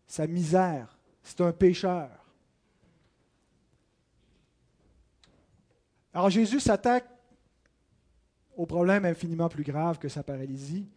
sa 0.05 0.27
misère. 0.27 1.00
C'est 1.24 1.41
un 1.41 1.51
pécheur. 1.51 2.12
Alors 6.13 6.29
Jésus 6.29 6.60
s'attaque 6.60 7.10
au 8.55 8.67
problème 8.67 9.05
infiniment 9.05 9.50
plus 9.50 9.63
grave 9.63 9.98
que 9.98 10.10
sa 10.10 10.22
paralysie. 10.22 10.88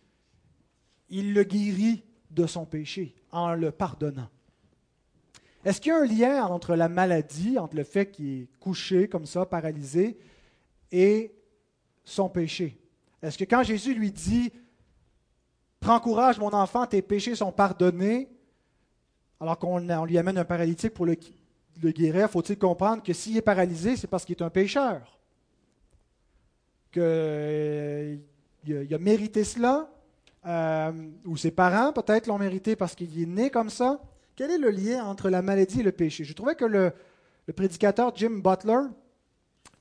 Il 1.09 1.33
le 1.33 1.43
guérit 1.43 2.05
de 2.31 2.47
son 2.47 2.67
péché 2.67 3.15
en 3.33 3.55
le 3.55 3.71
pardonnant. 3.71 4.29
Est-ce 5.65 5.81
qu'il 5.81 5.89
y 5.89 5.95
a 5.95 6.01
un 6.01 6.05
lien 6.05 6.45
entre 6.45 6.77
la 6.77 6.91
maladie, 6.91 7.59
entre 7.59 7.77
le 7.77 7.85
fait 7.85 8.11
qu'il 8.11 8.43
est 8.43 8.49
couché 8.61 9.09
comme 9.09 9.25
ça, 9.25 9.47
paralysé, 9.47 10.19
et 10.93 11.35
son 12.05 12.29
péché? 12.29 12.79
Est-ce 13.23 13.39
que 13.39 13.45
quand 13.45 13.63
Jésus 13.63 13.95
lui 13.95 14.13
dit 14.13 14.53
Prends 15.85 16.01
courage, 16.01 16.39
mon 16.39 16.55
enfant, 16.55 16.87
tes 16.87 17.03
péchés 17.03 17.35
sont 17.35 17.53
pardonnés, 17.53 18.27
alors 19.39 19.59
qu'on 19.59 19.81
lui 20.07 20.17
amène 20.17 20.39
un 20.39 20.45
paralytique 20.47 20.95
pour 20.95 21.05
le, 21.05 21.15
guérir, 21.91 22.31
faut-il 22.31 22.57
comprendre 22.57 23.03
que 23.03 23.13
s'il 23.13 23.37
est 23.37 23.43
paralysé, 23.43 23.95
c'est 23.95 24.07
parce 24.07 24.25
qu'il 24.25 24.35
est 24.35 24.43
un 24.43 24.49
pécheur? 24.49 25.19
Qu'il 26.91 27.03
euh, 27.03 28.17
a 28.67 28.99
mérité 28.99 29.45
cela, 29.45 29.91
euh, 30.47 30.91
ou 31.27 31.37
ses 31.37 31.51
parents 31.51 31.93
peut-être 31.93 32.29
l'ont 32.29 32.39
mérité 32.39 32.77
parce 32.77 32.95
qu'il 32.95 33.21
est 33.21 33.27
né 33.27 33.51
comme 33.51 33.69
ça? 33.69 34.01
Quel 34.37 34.53
est 34.53 34.59
le 34.59 34.71
lien 34.71 35.05
entre 35.05 35.29
la 35.29 35.43
maladie 35.43 35.81
et 35.81 35.83
le 35.83 35.93
péché? 35.93 36.25
Je 36.25 36.33
trouvais 36.33 36.55
que 36.55 36.65
le, 36.65 36.95
prédicateur 37.55 38.11
Jim 38.17 38.41
Butler, 38.43 38.89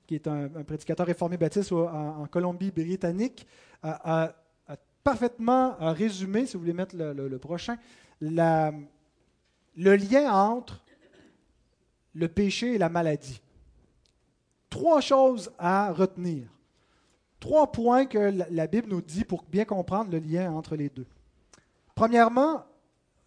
qui 0.05 0.15
est 0.15 0.27
un, 0.27 0.50
prédicateur 0.67 1.07
réformé 1.07 1.38
baptiste 1.38 1.72
en, 1.72 2.27
Colombie-Britannique, 2.29 3.48
a, 3.81 4.36
parfaitement 5.03 5.75
résumé, 5.79 6.45
si 6.45 6.53
vous 6.53 6.60
voulez 6.62 6.74
mettre 6.74 6.95
le, 6.95 7.38
prochain, 7.38 7.77
le 8.22 8.86
lien 9.75 10.31
entre 10.31 10.83
le 12.13 12.27
péché 12.27 12.75
et 12.75 12.77
la 12.77 12.89
maladie. 12.89 13.41
Trois 14.69 15.01
choses 15.01 15.51
à 15.57 15.91
retenir. 15.91 16.48
Trois 17.39 17.72
points 17.72 18.05
que 18.05 18.33
la 18.50 18.67
Bible 18.67 18.89
nous 18.89 19.01
dit 19.01 19.25
pour 19.25 19.43
bien 19.43 19.65
comprendre 19.65 20.12
le 20.12 20.19
lien 20.19 20.51
entre 20.51 20.75
les 20.75 20.89
deux. 20.89 21.05
Premièrement, 21.93 22.65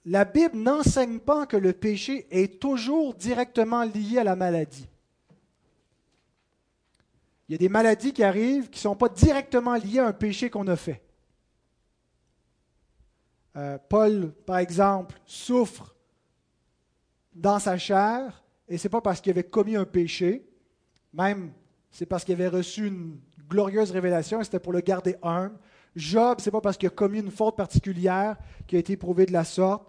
la 0.07 0.25
Bible 0.25 0.57
n'enseigne 0.57 1.19
pas 1.19 1.47
que 1.47 1.57
le 1.57 1.73
péché 1.73 2.27
est 2.31 2.61
toujours 2.61 3.15
directement 3.15 3.83
lié 3.85 4.19
à 4.19 4.25
la 4.25 4.37
maladie. 4.37 4.89
Il 7.49 7.53
y 7.53 7.55
a 7.55 7.59
des 7.59 7.69
maladies 7.69 8.13
qui 8.13 8.25
arrivent 8.25 8.71
qui 8.71 8.79
ne 8.79 8.83
sont 8.83 8.97
pas 8.97 9.09
directement 9.09 9.75
liées 9.75 10.01
à 10.01 10.07
un 10.07 10.13
péché 10.13 10.51
qu'on 10.51 10.67
a 10.67 10.77
fait. 10.77 11.03
Euh, 13.57 13.79
Paul, 13.89 14.33
par 14.45 14.59
exemple, 14.59 15.19
souffre 15.25 15.95
dans 17.35 17.59
sa 17.59 17.79
chair, 17.79 18.45
et 18.69 18.79
c'est 18.79 18.89
pas 18.89 19.01
parce 19.01 19.21
qu'il 19.21 19.31
avait 19.31 19.45
commis 19.45 19.77
un 19.77 19.85
péché, 19.85 20.47
même 21.13 21.53
c'est 21.91 22.07
parce 22.07 22.25
qu'il 22.25 22.35
avait 22.35 22.49
reçu 22.49 22.87
une 22.87 23.19
glorieuse 23.49 23.91
révélation 23.91 24.41
et 24.41 24.45
c'était 24.45 24.59
pour 24.59 24.73
le 24.73 24.81
garder 24.81 25.17
humble. 25.23 25.57
Job, 25.95 26.39
c'est 26.41 26.51
pas 26.51 26.61
parce 26.61 26.77
qu'il 26.77 26.89
a 26.89 26.91
commis 26.91 27.21
une 27.21 27.31
faute 27.31 27.57
particulière 27.57 28.37
qui 28.67 28.77
a 28.77 28.79
été 28.79 28.95
éprouvé 28.95 29.25
de 29.25 29.33
la 29.33 29.45
sorte. 29.45 29.87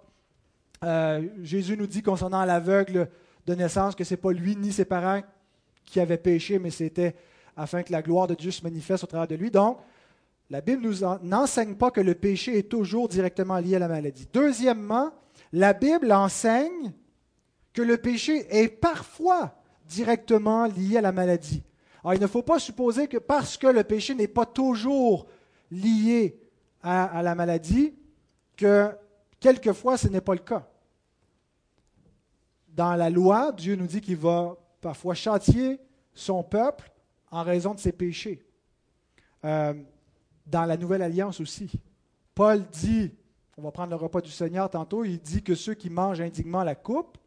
Euh, 0.83 1.27
Jésus 1.41 1.75
nous 1.75 1.87
dit 1.87 2.01
concernant 2.01 2.45
l'aveugle 2.45 3.09
de 3.45 3.55
naissance 3.55 3.95
que 3.95 4.03
ce 4.03 4.13
n'est 4.13 4.21
pas 4.21 4.31
lui 4.31 4.55
ni 4.55 4.71
ses 4.71 4.85
parents 4.85 5.21
qui 5.83 5.99
avaient 5.99 6.17
péché, 6.17 6.59
mais 6.59 6.69
c'était 6.69 7.15
afin 7.57 7.83
que 7.83 7.91
la 7.91 8.01
gloire 8.01 8.27
de 8.27 8.35
Dieu 8.35 8.51
se 8.51 8.63
manifeste 8.63 9.03
au 9.03 9.07
travers 9.07 9.27
de 9.27 9.35
lui. 9.35 9.51
Donc, 9.51 9.79
la 10.49 10.61
Bible 10.61 10.89
n'enseigne 11.23 11.75
pas 11.75 11.91
que 11.91 12.01
le 12.01 12.15
péché 12.15 12.57
est 12.57 12.69
toujours 12.69 13.09
directement 13.09 13.57
lié 13.57 13.75
à 13.75 13.79
la 13.79 13.87
maladie. 13.87 14.27
Deuxièmement, 14.31 15.11
la 15.51 15.73
Bible 15.73 16.11
enseigne 16.11 16.93
que 17.73 17.81
le 17.81 17.97
péché 17.97 18.45
est 18.49 18.69
parfois 18.69 19.55
directement 19.85 20.65
lié 20.65 20.97
à 20.97 21.01
la 21.01 21.11
maladie. 21.11 21.63
Il 22.13 22.21
ne 22.21 22.27
faut 22.27 22.41
pas 22.41 22.59
supposer 22.59 23.07
que 23.07 23.17
parce 23.17 23.57
que 23.57 23.67
le 23.67 23.83
péché 23.83 24.15
n'est 24.15 24.29
pas 24.29 24.45
toujours 24.45 25.27
lié 25.69 26.39
à, 26.81 27.05
à, 27.05 27.21
la 27.21 27.35
maladie, 27.35 27.93
que 28.55 28.89
quelquefois 29.41 29.97
ce 29.97 30.07
n'est 30.07 30.21
pas 30.21 30.33
le 30.33 30.39
cas. 30.39 30.65
Dans 32.69 32.95
la 32.95 33.09
loi, 33.09 33.51
Dieu 33.51 33.75
nous 33.75 33.87
dit 33.87 33.99
qu'il 33.99 34.15
va 34.15 34.55
parfois 34.79 35.15
châtier 35.15 35.79
son 36.13 36.43
peuple 36.43 36.89
en 37.31 37.43
raison 37.43 37.73
de 37.73 37.79
ses 37.79 37.91
péchés. 37.91 38.41
Euh, 39.43 39.73
dans 40.49 40.65
la 40.65 40.77
Nouvelle 40.77 41.01
Alliance 41.01 41.39
aussi, 41.39 41.71
Paul 42.33 42.65
dit, 42.71 43.11
on 43.57 43.61
va 43.63 43.71
prendre 43.71 43.89
le 43.89 43.95
repas 43.95 44.21
du 44.21 44.31
Seigneur 44.31 44.69
tantôt, 44.69 45.03
il 45.03 45.19
dit 45.19 45.43
que 45.43 45.55
ceux 45.55 45.73
qui 45.73 45.89
mangent 45.89 46.21
indignement 46.21 46.63
la 46.63 46.75
coupe, 46.75 47.17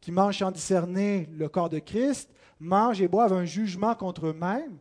qui 0.00 0.12
mangent 0.12 0.38
sans 0.38 0.50
discerner 0.50 1.28
le 1.32 1.48
corps 1.48 1.70
de 1.70 1.78
Christ, 1.78 2.30
mangent 2.58 3.00
et 3.00 3.08
boivent 3.08 3.32
un 3.32 3.44
jugement 3.44 3.94
contre 3.94 4.26
eux-mêmes, 4.26 4.76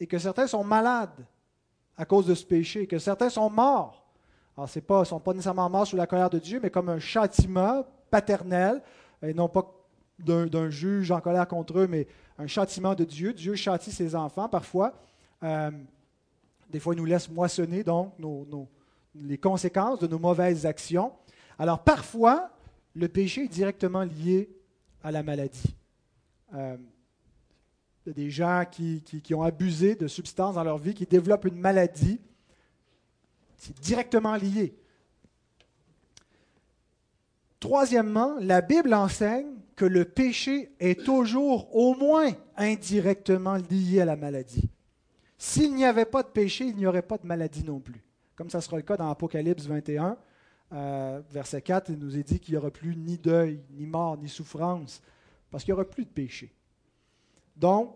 et 0.00 0.06
que 0.06 0.18
certains 0.18 0.46
sont 0.46 0.64
malades 0.64 1.24
à 1.96 2.04
cause 2.04 2.26
de 2.26 2.34
ce 2.34 2.44
péché, 2.44 2.86
que 2.86 2.98
certains 2.98 3.30
sont 3.30 3.50
morts. 3.50 4.04
Alors, 4.56 4.68
ce 4.68 4.80
ne 4.80 5.04
sont 5.04 5.20
pas 5.20 5.32
nécessairement 5.32 5.70
morts 5.70 5.86
sous 5.86 5.96
la 5.96 6.06
colère 6.06 6.30
de 6.30 6.38
Dieu, 6.38 6.60
mais 6.62 6.70
comme 6.70 6.88
un 6.88 6.98
châtiment 6.98 7.84
paternel, 8.10 8.82
et 9.22 9.34
non 9.34 9.48
pas 9.48 9.72
d'un 10.18 10.70
juge 10.70 11.10
en 11.12 11.20
colère 11.20 11.46
contre 11.46 11.78
eux, 11.78 11.86
mais 11.86 12.06
un 12.38 12.46
châtiment 12.46 12.94
de 12.94 13.04
Dieu. 13.04 13.32
Dieu 13.32 13.54
châtie 13.54 13.92
ses 13.92 14.16
enfants 14.16 14.48
parfois. 14.48 14.94
Euh, 15.44 15.70
des 16.70 16.80
fois, 16.80 16.94
il 16.94 16.98
nous 16.98 17.04
laisse 17.04 17.30
moissonner 17.30 17.82
donc 17.82 18.14
les 19.14 19.38
conséquences 19.38 19.98
de 19.98 20.06
nos 20.06 20.18
mauvaises 20.18 20.66
actions. 20.66 21.12
Alors 21.58 21.82
parfois, 21.82 22.50
le 22.94 23.08
péché 23.08 23.44
est 23.44 23.48
directement 23.48 24.04
lié 24.04 24.50
à 25.02 25.10
la 25.10 25.22
maladie. 25.22 25.74
Euh, 26.54 26.76
il 28.04 28.08
y 28.08 28.10
a 28.10 28.14
des 28.14 28.30
gens 28.30 28.64
qui, 28.70 29.02
qui, 29.02 29.34
ont 29.34 29.42
abusé 29.42 29.94
de 29.94 30.06
substances 30.06 30.54
dans 30.54 30.64
leur 30.64 30.78
vie, 30.78 30.94
qui 30.94 31.04
développent 31.04 31.44
une 31.44 31.58
maladie. 31.58 32.20
C'est 33.56 33.78
directement 33.80 34.34
lié. 34.36 34.74
Troisièmement, 37.60 38.36
la 38.40 38.60
Bible 38.60 38.94
enseigne 38.94 39.48
que 39.76 39.84
le 39.84 40.04
péché 40.04 40.70
est 40.80 41.04
toujours 41.04 41.74
au 41.74 41.94
moins 41.94 42.32
indirectement 42.56 43.56
lié 43.56 44.00
à 44.00 44.04
la 44.04 44.16
maladie. 44.16 44.70
S'il 45.38 45.74
n'y 45.74 45.84
avait 45.84 46.04
pas 46.04 46.24
de 46.24 46.28
péché, 46.28 46.64
il 46.64 46.76
n'y 46.76 46.86
aurait 46.86 47.02
pas 47.02 47.16
de 47.16 47.26
maladie 47.26 47.64
non 47.64 47.78
plus. 47.78 48.04
Comme 48.34 48.50
ça 48.50 48.60
sera 48.60 48.76
le 48.76 48.82
cas 48.82 48.96
dans 48.96 49.08
Apocalypse 49.08 49.66
21, 49.66 50.18
euh, 50.72 51.20
verset 51.30 51.62
4, 51.62 51.90
il 51.90 51.98
nous 51.98 52.18
est 52.18 52.24
dit 52.24 52.40
qu'il 52.40 52.54
n'y 52.54 52.58
aura 52.58 52.70
plus 52.70 52.96
ni 52.96 53.16
deuil, 53.16 53.62
ni 53.70 53.86
mort, 53.86 54.18
ni 54.18 54.28
souffrance, 54.28 55.00
parce 55.50 55.64
qu'il 55.64 55.72
n'y 55.72 55.80
aura 55.80 55.88
plus 55.88 56.04
de 56.04 56.10
péché. 56.10 56.52
Donc, 57.56 57.94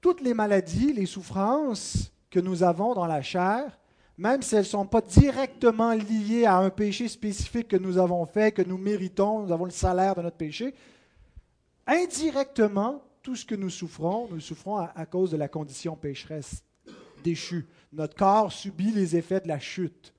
toutes 0.00 0.20
les 0.20 0.34
maladies, 0.34 0.92
les 0.92 1.06
souffrances 1.06 2.12
que 2.28 2.40
nous 2.40 2.62
avons 2.64 2.94
dans 2.94 3.06
la 3.06 3.22
chair, 3.22 3.78
même 4.18 4.42
si 4.42 4.56
elles 4.56 4.62
ne 4.62 4.66
sont 4.66 4.86
pas 4.86 5.00
directement 5.00 5.92
liées 5.92 6.44
à 6.44 6.56
un 6.56 6.70
péché 6.70 7.08
spécifique 7.08 7.68
que 7.68 7.76
nous 7.76 7.98
avons 7.98 8.26
fait, 8.26 8.52
que 8.52 8.62
nous 8.62 8.78
méritons, 8.78 9.40
nous 9.44 9.52
avons 9.52 9.64
le 9.64 9.70
salaire 9.70 10.14
de 10.14 10.22
notre 10.22 10.36
péché, 10.36 10.74
indirectement, 11.86 13.02
tout 13.22 13.36
ce 13.36 13.44
que 13.44 13.54
nous 13.54 13.70
souffrons, 13.70 14.28
nous 14.30 14.40
souffrons 14.40 14.76
à, 14.76 15.06
cause 15.06 15.30
de 15.30 15.36
la 15.36 15.48
condition 15.48 15.96
pécheresse 15.96 16.64
déchue. 17.22 17.66
Notre 17.92 18.16
corps 18.16 18.52
subit 18.52 18.90
les 18.90 19.16
effets 19.16 19.40
de 19.40 19.48
la 19.48 19.60
chute. 19.60 20.12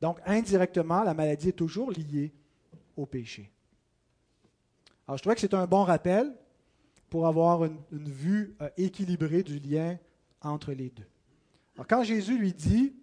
Donc, 0.00 0.18
indirectement, 0.24 1.02
la 1.02 1.14
maladie 1.14 1.48
est 1.48 1.52
toujours 1.52 1.90
liée 1.90 2.32
au 2.96 3.06
péché. 3.06 3.50
Alors, 5.06 5.18
je 5.18 5.22
trouvais 5.22 5.34
que 5.34 5.40
c'est 5.40 5.54
un 5.54 5.66
bon 5.66 5.82
rappel 5.82 6.32
pour 7.10 7.26
avoir 7.26 7.64
une, 7.64 7.78
vue 7.90 8.56
euh, 8.60 8.68
équilibrée 8.76 9.42
du 9.42 9.58
lien 9.58 9.98
entre 10.40 10.72
les 10.72 10.90
deux. 10.90 11.06
Alors, 11.74 11.86
quand 11.86 12.04
Jésus 12.04 12.38
lui 12.38 12.52
dit 12.52 12.94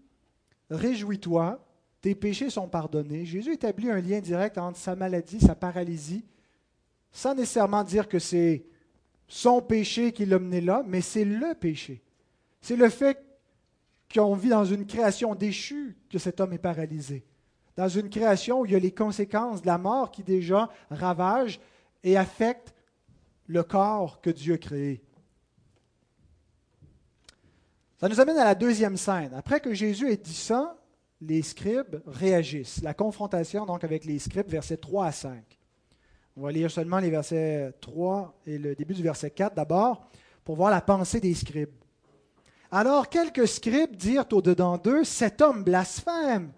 Réjouis-toi, 0.69 1.65
tes 1.99 2.15
péchés 2.15 2.49
sont 2.49 2.69
pardonnés, 2.69 3.25
Jésus 3.25 3.53
établit 3.53 3.89
un 3.89 3.99
lien 3.99 4.21
direct 4.21 4.57
entre 4.57 4.77
sa 4.77 4.95
maladie, 4.95 5.39
sa 5.41 5.53
paralysie, 5.53 6.23
sans 7.11 7.35
nécessairement 7.35 7.83
dire 7.83 8.07
que 8.07 8.19
c'est 8.19 8.65
son 9.31 9.61
péché 9.61 10.11
qui 10.11 10.25
l'a 10.25 10.39
mené 10.39 10.59
là, 10.59 10.83
mais 10.85 10.99
c'est 10.99 11.23
le 11.23 11.55
péché. 11.55 12.01
C'est 12.59 12.75
le 12.75 12.89
fait 12.89 13.17
qu'on 14.13 14.35
vit 14.35 14.49
dans 14.49 14.65
une 14.65 14.85
création 14.85 15.35
déchue 15.35 15.95
que 16.09 16.19
cet 16.19 16.41
homme 16.41 16.51
est 16.51 16.57
paralysé. 16.57 17.23
Dans 17.77 17.87
une 17.87 18.09
création 18.09 18.59
où 18.59 18.65
il 18.65 18.73
y 18.73 18.75
a 18.75 18.79
les 18.79 18.91
conséquences 18.91 19.61
de 19.61 19.67
la 19.67 19.77
mort 19.77 20.11
qui 20.11 20.21
déjà 20.21 20.69
ravagent 20.89 21.61
et 22.03 22.17
affectent 22.17 22.75
le 23.47 23.63
corps 23.63 24.19
que 24.19 24.29
Dieu 24.29 24.55
a 24.55 24.57
créé. 24.57 25.01
Ça 28.01 28.09
nous 28.09 28.19
amène 28.19 28.37
à 28.37 28.43
la 28.43 28.55
deuxième 28.55 28.97
scène. 28.97 29.33
Après 29.33 29.61
que 29.61 29.73
Jésus 29.73 30.11
ait 30.11 30.17
dit 30.17 30.33
ça, 30.33 30.77
les 31.21 31.41
scribes 31.41 32.01
réagissent. 32.05 32.81
La 32.81 32.93
confrontation 32.93 33.65
donc 33.65 33.85
avec 33.85 34.03
les 34.03 34.19
scribes, 34.19 34.49
versets 34.49 34.75
3 34.75 35.05
à 35.05 35.11
5. 35.13 35.60
On 36.37 36.43
va 36.43 36.51
lire 36.51 36.71
seulement 36.71 36.99
les 36.99 37.09
versets 37.09 37.73
3 37.81 38.41
et 38.45 38.57
le 38.57 38.73
début 38.73 38.93
du 38.93 39.03
verset 39.03 39.31
4 39.31 39.53
d'abord 39.53 40.09
pour 40.43 40.55
voir 40.55 40.71
la 40.71 40.81
pensée 40.81 41.19
des 41.19 41.33
scribes. 41.33 41.73
Alors 42.71 43.09
quelques 43.09 43.47
scribes 43.47 43.95
dirent 43.97 44.25
au-dedans 44.31 44.77
d'eux, 44.77 45.03
cet 45.03 45.41
homme 45.41 45.63
blasphème. 45.63 46.53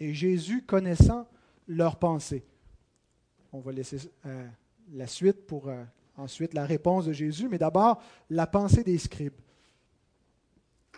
Et 0.00 0.12
Jésus, 0.12 0.62
connaissant 0.62 1.28
leur 1.68 1.96
pensée. 1.96 2.44
On 3.52 3.60
va 3.60 3.72
laisser 3.72 4.10
euh, 4.26 4.46
la 4.92 5.06
suite 5.06 5.46
pour 5.46 5.68
euh, 5.68 5.84
ensuite 6.16 6.54
la 6.54 6.66
réponse 6.66 7.06
de 7.06 7.12
Jésus, 7.12 7.48
mais 7.48 7.58
d'abord 7.58 8.02
la 8.28 8.46
pensée 8.46 8.82
des 8.82 8.98
scribes. 8.98 9.40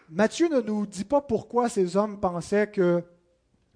Matthieu 0.08 0.48
ne 0.48 0.60
nous 0.60 0.86
dit 0.86 1.04
pas 1.04 1.20
pourquoi 1.20 1.68
ces 1.68 1.96
hommes 1.96 2.18
pensaient 2.18 2.70
que 2.70 3.04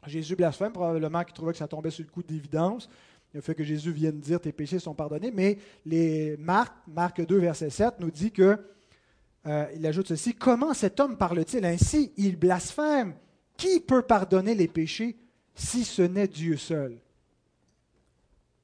Jésus 0.06 0.36
blasphème, 0.36 0.72
probablement 0.72 1.22
qu'ils 1.22 1.34
trouvaient 1.34 1.52
que 1.52 1.58
ça 1.58 1.68
tombait 1.68 1.90
sur 1.90 2.04
le 2.04 2.10
coup 2.10 2.22
d'évidence 2.22 2.88
le 3.34 3.40
fait 3.40 3.56
que 3.56 3.64
Jésus 3.64 3.90
vienne 3.90 4.20
dire 4.20 4.40
tes 4.40 4.52
péchés 4.52 4.78
sont 4.78 4.94
pardonnés, 4.94 5.32
mais 5.32 5.58
les 5.84 6.36
Marc, 6.36 6.72
Marc 6.86 7.20
2, 7.20 7.36
verset 7.36 7.68
7, 7.68 7.98
nous 7.98 8.12
dit 8.12 8.30
que, 8.30 8.56
euh, 9.46 9.66
il 9.74 9.84
ajoute 9.86 10.06
ceci, 10.06 10.34
comment 10.34 10.72
cet 10.72 11.00
homme 11.00 11.18
parle-t-il 11.18 11.64
ainsi? 11.64 12.12
Il 12.16 12.38
blasphème. 12.38 13.14
Qui 13.56 13.80
peut 13.80 14.02
pardonner 14.02 14.54
les 14.54 14.68
péchés 14.68 15.16
si 15.54 15.84
ce 15.84 16.02
n'est 16.02 16.28
Dieu 16.28 16.56
seul? 16.56 17.00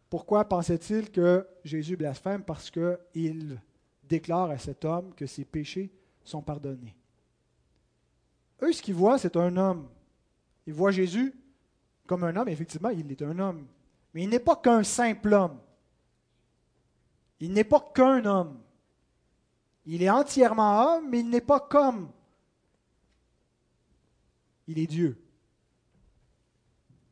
Pourquoi 0.09 0.48
pensait-il 0.48 1.11
que 1.11 1.46
Jésus 1.64 1.96
blasphème? 1.96 2.42
Parce 2.44 2.70
qu'il 2.70 3.61
déclare 4.09 4.50
à 4.50 4.59
cet 4.59 4.85
homme 4.85 5.12
que 5.14 5.26
ses 5.26 5.44
péchés 5.44 5.90
sont 6.24 6.42
pardonnés. 6.42 6.96
Eux, 8.62 8.72
ce 8.72 8.83
qu'ils 8.83 8.94
voient, 8.94 9.18
c'est 9.18 9.37
un 9.37 9.56
homme. 9.56 9.88
Ils 10.66 10.74
voient 10.74 10.90
Jésus 10.92 11.35
comme 12.06 12.24
un 12.24 12.35
homme, 12.35 12.48
effectivement, 12.48 12.90
il 12.90 13.11
est 13.11 13.22
un 13.22 13.38
homme. 13.38 13.66
Mais 14.14 14.25
il 14.25 14.29
n'est 14.29 14.38
pas 14.38 14.57
qu'un 14.57 14.83
simple 14.83 15.33
homme. 15.33 15.59
Il 17.38 17.53
n'est 17.53 17.64
pas 17.64 17.81
qu'un 17.94 18.25
homme. 18.25 18.61
Il 19.87 20.03
est 20.03 20.11
entièrement 20.11 20.83
homme, 20.85 21.09
mais 21.09 21.20
il 21.20 21.31
n'est 21.31 21.40
pas 21.40 21.61
comme. 21.61 22.11
Il 24.66 24.79
est 24.79 24.87
Dieu. 24.87 25.20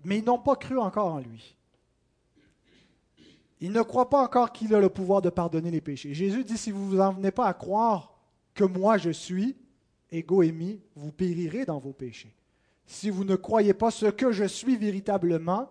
Mais 0.05 0.19
ils 0.19 0.25
n'ont 0.25 0.39
pas 0.39 0.57
cru 0.57 0.79
encore 0.79 1.15
en 1.15 1.19
lui. 1.19 1.57
Ils 3.61 3.73
ne 3.73 3.83
croient 3.83 4.11
pas 4.11 4.23
encore 4.23 4.53
qu'il 4.53 4.75
a 4.75 4.81
le 4.81 4.89
pouvoir 4.89 5.23
de 5.23 5.31
pardonner 5.31 5.71
les 5.71 5.81
péchés. 5.81 6.15
Jésus 6.15 6.45
dit, 6.45 6.57
si 6.57 6.71
vous 6.71 6.95
n'en 6.95 7.13
venez 7.13 7.33
pas 7.33 7.47
à 7.47 7.55
croire 7.55 8.17
que 8.55 8.65
moi 8.65 8.99
je 8.99 9.11
suis, 9.11 9.57
égo 10.11 10.43
émis, 10.43 10.81
vous 10.95 11.11
périrez 11.11 11.65
dans 11.65 11.79
vos 11.79 11.93
péchés. 11.93 12.35
Si 12.87 13.11
vous 13.11 13.25
ne 13.25 13.37
croyez 13.37 13.75
pas 13.75 13.91
ce 13.91 14.07
que 14.07 14.31
je 14.31 14.45
suis 14.45 14.77
véritablement, 14.77 15.71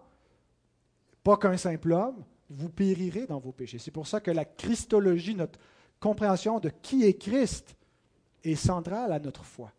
pas 1.28 1.36
qu'un 1.36 1.58
simple 1.58 1.92
homme, 1.92 2.24
vous 2.50 2.70
périrez 2.70 3.26
dans 3.28 3.40
vos 3.40 3.52
péchés. 3.52 3.80
C'est 3.80 3.92
pour 3.92 4.08
ça 4.08 4.22
que 4.22 4.32
la 4.32 4.46
Christologie, 4.46 5.36
notre 5.36 5.60
compréhension 6.00 6.62
de 6.62 6.70
qui 6.82 7.04
est 7.04 7.16
Christ, 7.16 7.76
est 8.46 8.56
centrale 8.56 9.12
à 9.12 9.20
notre 9.20 9.44
foi. 9.44 9.74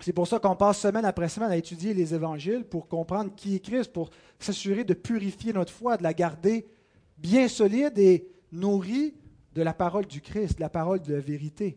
C'est 0.00 0.14
pour 0.14 0.26
ça 0.26 0.38
qu'on 0.38 0.56
passe 0.56 0.80
semaine 0.80 1.04
après 1.04 1.28
semaine 1.28 1.50
à 1.50 1.58
étudier 1.58 1.92
les 1.92 2.14
évangiles 2.14 2.64
pour 2.64 2.88
comprendre 2.88 3.34
qui 3.36 3.56
est 3.56 3.60
Christ, 3.60 3.92
pour 3.92 4.08
s'assurer 4.38 4.82
de 4.82 4.94
purifier 4.94 5.52
notre 5.52 5.74
foi, 5.74 5.98
de 5.98 6.04
la 6.04 6.14
garder 6.14 6.66
bien 7.18 7.46
solide 7.46 7.98
et 7.98 8.26
nourrie 8.50 9.14
de 9.52 9.60
la 9.60 9.74
parole 9.74 10.06
du 10.06 10.22
Christ, 10.22 10.58
la 10.58 10.70
parole 10.70 11.02
de 11.02 11.12
la 11.12 11.20
vérité. 11.20 11.76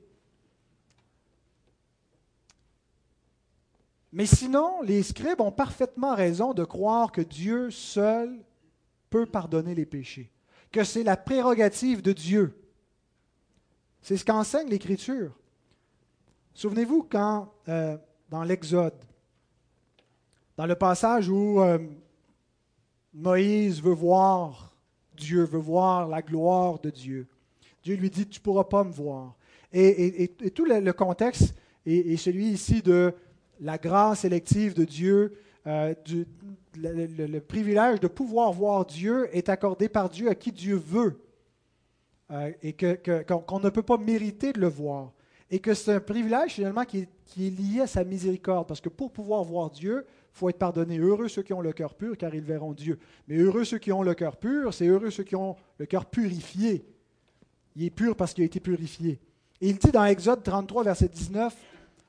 Mais 4.11 4.25
sinon, 4.25 4.81
les 4.81 5.03
scribes 5.03 5.41
ont 5.41 5.51
parfaitement 5.51 6.15
raison 6.15 6.53
de 6.53 6.63
croire 6.63 7.11
que 7.11 7.21
Dieu 7.21 7.71
seul 7.71 8.43
peut 9.09 9.25
pardonner 9.25 9.75
les 9.75 9.85
péchés, 9.85 10.31
que 10.71 10.83
c'est 10.83 11.03
la 11.03 11.17
prérogative 11.17 12.01
de 12.01 12.13
Dieu. 12.13 12.57
C'est 14.01 14.17
ce 14.17 14.25
qu'enseigne 14.25 14.69
l'Écriture. 14.69 15.37
Souvenez-vous 16.53 17.03
quand 17.03 17.53
euh, 17.67 17.97
dans 18.29 18.43
l'Exode, 18.43 18.97
dans 20.55 20.65
le 20.65 20.75
passage 20.75 21.29
où 21.29 21.61
euh, 21.61 21.77
Moïse 23.13 23.81
veut 23.81 23.93
voir 23.93 24.71
Dieu, 25.15 25.43
veut 25.43 25.59
voir 25.59 26.07
la 26.07 26.21
gloire 26.21 26.79
de 26.79 26.89
Dieu. 26.89 27.27
Dieu 27.83 27.95
lui 27.95 28.09
dit, 28.09 28.27
tu 28.27 28.39
ne 28.39 28.43
pourras 28.43 28.63
pas 28.63 28.83
me 28.83 28.91
voir. 28.91 29.35
Et, 29.73 30.29
tout 30.55 30.65
le, 30.65 30.91
contexte 30.91 31.53
est, 31.85 32.17
celui 32.17 32.47
ici 32.47 32.81
de 32.81 33.13
la 33.59 33.77
grâce 33.77 34.25
élective 34.25 34.73
de 34.73 34.85
Dieu, 34.85 35.37
euh, 35.65 35.93
le, 36.75 37.39
privilège 37.39 37.99
de 37.99 38.07
pouvoir 38.07 38.51
voir 38.51 38.85
Dieu 38.85 39.27
est 39.35 39.49
accordé 39.49 39.89
par 39.89 40.09
Dieu 40.09 40.29
à 40.29 40.35
qui 40.35 40.51
Dieu 40.51 40.75
veut, 40.75 41.19
euh, 42.31 42.51
et 42.61 42.73
qu'on 42.73 43.59
ne 43.59 43.69
peut 43.69 43.83
pas 43.83 43.97
mériter 43.97 44.53
de 44.53 44.59
le 44.59 44.67
voir 44.67 45.11
et 45.49 45.59
que 45.59 45.73
c'est 45.73 45.93
un 45.93 45.99
privilège 45.99 46.53
finalement 46.53 46.83
qui 46.83 46.99
est, 46.99 47.09
lié 47.37 47.81
à 47.81 47.87
sa 47.87 48.03
miséricorde, 48.03 48.67
parce 48.67 48.81
que 48.81 48.89
pour 48.89 49.11
pouvoir 49.11 49.43
voir 49.43 49.69
Dieu, 49.69 50.05
il 50.07 50.37
faut 50.37 50.49
être 50.49 50.57
pardonné. 50.57 50.97
Heureux 50.97 51.27
ceux 51.27 51.43
qui 51.43 51.53
ont 51.53 51.61
le 51.61 51.73
cœur 51.73 51.93
pur, 51.93 52.17
car 52.17 52.33
ils 52.33 52.41
verront 52.41 52.73
Dieu. 52.73 52.99
Mais 53.27 53.37
heureux 53.37 53.63
ceux 53.63 53.77
qui 53.77 53.91
ont 53.91 54.01
le 54.01 54.13
cœur 54.13 54.37
pur, 54.37 54.73
c'est 54.73 54.87
heureux 54.87 55.09
ceux 55.09 55.23
qui 55.23 55.35
ont 55.35 55.55
le 55.77 55.85
cœur 55.85 56.05
purifié. 56.05 56.85
Il 57.75 57.83
est 57.83 57.89
pur 57.89 58.15
parce 58.15 58.33
qu'il 58.33 58.43
a 58.43 58.45
été 58.45 58.59
purifié. 58.59 59.19
Et 59.61 59.69
il 59.69 59.77
dit 59.77 59.91
dans 59.91 60.05
Exode 60.05 60.43
33, 60.43 60.83
verset 60.83 61.07
19, 61.07 61.55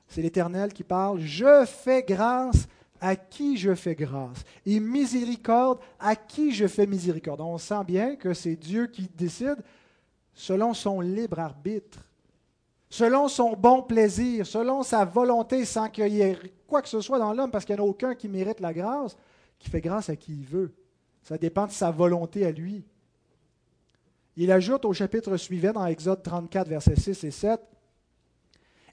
c'est 0.09 0.21
l'Éternel 0.21 0.73
qui 0.73 0.83
parle, 0.83 1.19
Je 1.21 1.65
fais 1.65 2.03
grâce 2.03 2.67
à 2.99 3.15
qui 3.15 3.55
je 3.55 3.73
fais 3.75 3.95
grâce, 3.95 4.43
et 4.65 4.81
miséricorde 4.81 5.79
à 5.99 6.17
qui 6.17 6.51
je 6.51 6.67
fais 6.67 6.85
miséricorde. 6.85 7.39
On 7.39 7.57
sent 7.57 7.85
bien 7.85 8.17
que 8.17 8.33
c'est 8.33 8.57
Dieu 8.57 8.87
qui 8.87 9.09
décide 9.15 9.63
selon 10.33 10.73
son 10.73 10.99
libre 10.99 11.39
arbitre 11.39 12.09
selon 12.89 13.27
son 13.27 13.53
bon 13.53 13.83
plaisir, 13.83 14.45
selon 14.45 14.83
sa 14.83 15.05
volonté, 15.05 15.63
sans 15.65 15.89
qu'il 15.89 16.13
y 16.13 16.21
ait 16.21 16.37
quoi 16.67 16.81
que 16.81 16.89
ce 16.89 17.01
soit 17.01 17.19
dans 17.19 17.33
l'homme, 17.33 17.51
parce 17.51 17.65
qu'il 17.65 17.75
n'y 17.75 17.81
en 17.81 17.85
a 17.85 17.87
aucun 17.87 18.15
qui 18.15 18.27
mérite 18.27 18.59
la 18.59 18.73
grâce, 18.73 19.15
qui 19.59 19.69
fait 19.69 19.81
grâce 19.81 20.09
à 20.09 20.15
qui 20.15 20.33
il 20.33 20.45
veut. 20.45 20.73
Ça 21.21 21.37
dépend 21.37 21.67
de 21.67 21.71
sa 21.71 21.91
volonté 21.91 22.45
à 22.45 22.51
lui. 22.51 22.83
Il 24.35 24.51
ajoute 24.51 24.85
au 24.85 24.93
chapitre 24.93 25.37
suivant, 25.37 25.73
dans 25.73 25.85
Exode 25.85 26.23
34, 26.23 26.67
versets 26.67 26.95
6 26.95 27.23
et 27.25 27.31
7, 27.31 27.61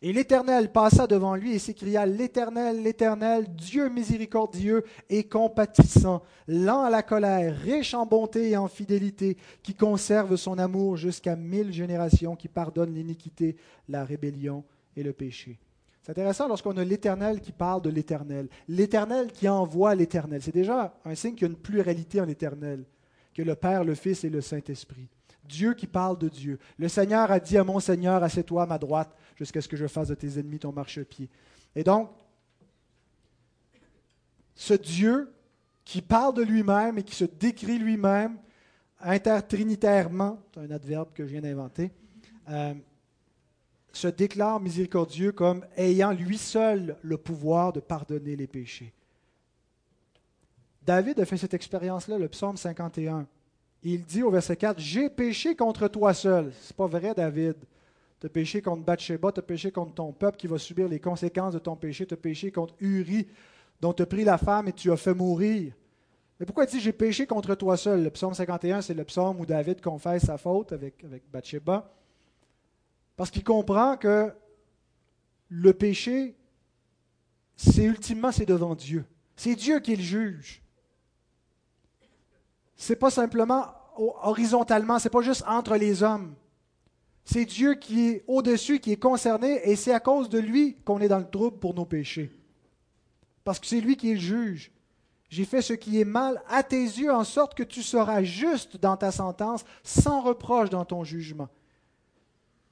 et 0.03 0.13
l'Éternel 0.13 0.71
passa 0.71 1.07
devant 1.07 1.35
lui 1.35 1.53
et 1.53 1.59
s'écria, 1.59 2.07
L'Éternel, 2.07 2.83
l'Éternel, 2.83 3.47
Dieu 3.55 3.89
miséricordieux 3.89 4.85
et 5.09 5.25
compatissant, 5.25 6.23
lent 6.49 6.83
à 6.83 6.91
la 6.91 7.03
colère, 7.03 7.57
riche 7.59 7.95
en 7.95 8.07
bonté 8.07 8.51
et 8.51 8.57
en 8.57 8.69
fidélité, 8.69 9.37
qui 9.63 9.75
conserve 9.75 10.37
son 10.37 10.59
amour 10.59 10.97
jusqu'à 10.97 11.37
mille 11.37 11.73
générations, 11.73 12.37
qui 12.37 12.49
pardonne 12.49 12.95
l'iniquité, 12.95 13.57
la 13.89 14.05
rébellion 14.05 14.65
et 14.97 15.03
le 15.03 15.13
péché. 15.13 15.59
C'est 16.03 16.13
intéressant 16.13 16.47
lorsqu'on 16.47 16.77
a 16.77 16.85
l'Éternel 16.85 17.41
qui 17.41 17.51
parle 17.51 17.83
de 17.83 17.91
l'Éternel, 17.91 18.49
l'Éternel 18.69 19.33
qui 19.33 19.49
envoie 19.49 19.95
l'Éternel. 19.95 20.41
C'est 20.41 20.55
déjà 20.55 20.95
un 21.05 21.15
signe 21.17 21.35
qu'il 21.35 21.49
y 21.49 21.51
a 21.51 21.53
une 21.53 21.59
pluralité 21.59 22.21
en 22.21 22.27
l'Éternel, 22.27 22.85
que 23.35 23.43
le 23.43 23.57
Père, 23.57 23.83
le 23.83 23.95
Fils 23.95 24.23
et 24.23 24.31
le 24.31 24.41
Saint-Esprit. 24.41 25.09
Dieu 25.47 25.75
qui 25.75 25.87
parle 25.87 26.19
de 26.19 26.29
Dieu. 26.29 26.59
Le 26.79 26.89
Seigneur 26.89 27.31
a 27.31 27.41
dit 27.41 27.59
à 27.59 27.65
mon 27.65 27.81
Seigneur, 27.81 28.23
assieds-toi 28.23 28.65
à 28.65 28.67
ma 28.67 28.79
droite 28.79 29.15
jusqu'à 29.37 29.61
ce 29.61 29.68
que 29.68 29.77
je 29.77 29.87
fasse 29.87 30.09
de 30.09 30.14
tes 30.14 30.38
ennemis 30.38 30.59
ton 30.59 30.72
marchepied. 30.72 31.29
Et 31.75 31.85
donc, 31.85 32.11
ce 34.55 34.75
Dieu 34.75 35.33
qui 35.85 36.03
parle 36.03 36.35
de 36.35 36.42
lui-même 36.42 36.99
et 36.99 37.03
qui 37.03 37.14
se 37.14 37.25
décrit 37.25 37.79
lui-même 37.79 38.38
intertrinitairement, 39.01 40.40
c'est 40.53 40.61
un 40.61 40.70
adverbe 40.70 41.12
que 41.14 41.25
je 41.25 41.33
viens 41.33 41.42
d'inventer, 41.42 41.92
euh, 42.49 42.75
se 43.92 44.09
déclare 44.09 44.61
miséricordieux 44.61 45.33
comme 45.33 45.64
ayant 45.77 46.12
lui 46.12 46.38
seul 46.38 46.96
le 47.03 47.16
pouvoir 47.16 47.72
de 47.72 47.81
pardonner 47.81 48.37
les 48.37 48.46
péchés. 48.46 48.92
David 50.83 51.20
a 51.20 51.25
fait 51.25 51.37
cette 51.37 51.55
expérience-là, 51.55 52.18
le 52.18 52.29
psaume 52.29 52.57
51 52.57 53.27
il 53.88 54.05
dit 54.05 54.22
au 54.22 54.31
verset 54.31 54.57
4, 54.57 54.81
J'ai 54.81 55.09
péché 55.09 55.55
contre 55.55 55.87
toi 55.88 56.12
seul. 56.12 56.53
C'est 56.61 56.77
pas 56.77 56.88
vrai, 56.88 57.14
David. 57.14 57.55
Tu 58.27 58.29
as 58.29 58.33
péché 58.33 58.61
contre 58.61 58.83
Bathsheba, 58.83 59.31
tu 59.31 59.39
as 59.39 59.43
péché 59.43 59.71
contre 59.71 59.95
ton 59.95 60.12
peuple 60.12 60.37
qui 60.37 60.49
va 60.49 60.59
subir 60.59 60.89
les 60.89 60.99
conséquences 60.99 61.55
de 61.55 61.61
ton 61.61 61.77
péché, 61.77 62.07
tu 62.07 62.15
as 62.15 62.17
péché 62.17 62.51
contre 62.51 62.75
Uri, 62.81 63.29
dont 63.81 63.93
tu 63.93 64.03
as 64.03 64.07
pris 64.07 64.25
la 64.25 64.37
femme 64.37 64.67
et 64.67 64.73
tu 64.73 64.91
as 64.91 64.97
fait 64.97 65.15
mourir. 65.15 65.73
Mais 66.41 66.45
pourquoi 66.45 66.65
il 66.65 66.71
dit 66.71 66.81
J'ai 66.81 66.93
péché 66.93 67.27
contre 67.27 67.55
toi 67.55 67.77
seul? 67.77 68.03
Le 68.03 68.11
psaume 68.11 68.35
51, 68.35 68.83
c'est 68.83 68.95
le 68.95 69.05
psaume 69.05 69.39
où 69.39 69.47
David 69.47 69.81
confesse 69.81 70.25
sa 70.25 70.39
faute 70.39 70.73
avec, 70.73 71.05
avec 71.05 71.31
Bathsheba. 71.31 71.93
Parce 73.17 73.31
qu'il 73.31 73.45
comprend 73.45 73.97
que 73.97 74.33
le 75.49 75.73
péché, 75.73 76.35
c'est 77.55 77.85
ultimement, 77.85 78.33
c'est 78.33 78.45
devant 78.45 78.75
Dieu. 78.75 79.05
C'est 79.37 79.55
Dieu 79.55 79.79
qui 79.79 79.95
le 79.95 80.03
juge 80.03 80.62
c'est 82.77 82.97
pas 82.97 83.11
simplement 83.11 83.67
horizontalement, 83.97 84.99
c'est 84.99 85.11
pas 85.11 85.23
juste 85.23 85.43
entre 85.47 85.77
les 85.77 86.03
hommes. 86.03 86.35
C'est 87.27 87.45
Dieu 87.45 87.75
qui 87.75 88.07
est 88.09 88.25
au-dessus, 88.29 88.79
qui 88.79 88.93
est 88.93 88.97
concerné, 88.97 89.61
et 89.69 89.75
c'est 89.75 89.93
à 89.93 89.99
cause 89.99 90.29
de 90.29 90.39
lui 90.39 90.77
qu'on 90.85 91.01
est 91.01 91.09
dans 91.09 91.19
le 91.19 91.29
trouble 91.29 91.59
pour 91.59 91.75
nos 91.75 91.85
péchés. 91.85 92.31
Parce 93.43 93.59
que 93.59 93.67
c'est 93.67 93.81
lui 93.81 93.97
qui 93.97 94.12
est 94.12 94.15
le 94.15 94.21
juge. 94.21 94.71
J'ai 95.29 95.45
fait 95.45 95.61
ce 95.61 95.73
qui 95.73 96.01
est 96.01 96.05
mal 96.05 96.41
à 96.49 96.62
tes 96.62 96.81
yeux, 96.81 97.12
en 97.12 97.25
sorte 97.25 97.57
que 97.57 97.65
tu 97.65 97.83
seras 97.83 98.23
juste 98.23 98.77
dans 98.77 98.97
ta 98.97 99.11
sentence, 99.11 99.65
sans 99.83 100.23
reproche 100.23 100.71
dans 100.71 100.85
ton 100.85 101.03
jugement. 101.03 101.49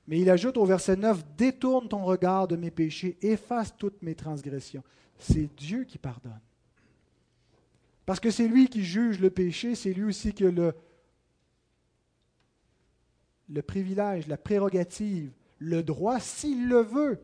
Mais 0.07 0.21
il 0.21 0.31
ajoute 0.31 0.57
au 0.57 0.65
verset 0.65 0.95
9, 0.95 1.25
Détourne 1.37 1.89
ton 1.89 2.05
regard 2.05 2.47
de 2.47 2.55
mes 2.55 2.71
péchés, 2.71 3.19
efface 3.23 3.75
toutes 3.77 4.03
mes 4.03 4.15
transgressions. 4.15 4.85
C'est 5.19 5.53
Dieu 5.57 5.83
qui 5.83 5.99
pardonne. 5.99 6.41
Parce 8.07 8.21
que 8.21 8.31
c'est 8.31 8.47
lui 8.47 8.69
qui 8.69 8.85
juge 8.85 9.19
le 9.19 9.31
péché, 9.31 9.75
c'est 9.75 9.93
lui 9.93 10.05
aussi 10.05 10.33
qui 10.33 10.45
le, 10.45 10.75
le 13.49 13.63
privilège, 13.63 14.27
la 14.27 14.37
prérogative, 14.37 15.31
le 15.59 15.83
droit, 15.83 16.21
s'il 16.21 16.69
le 16.69 16.81
veut, 16.81 17.21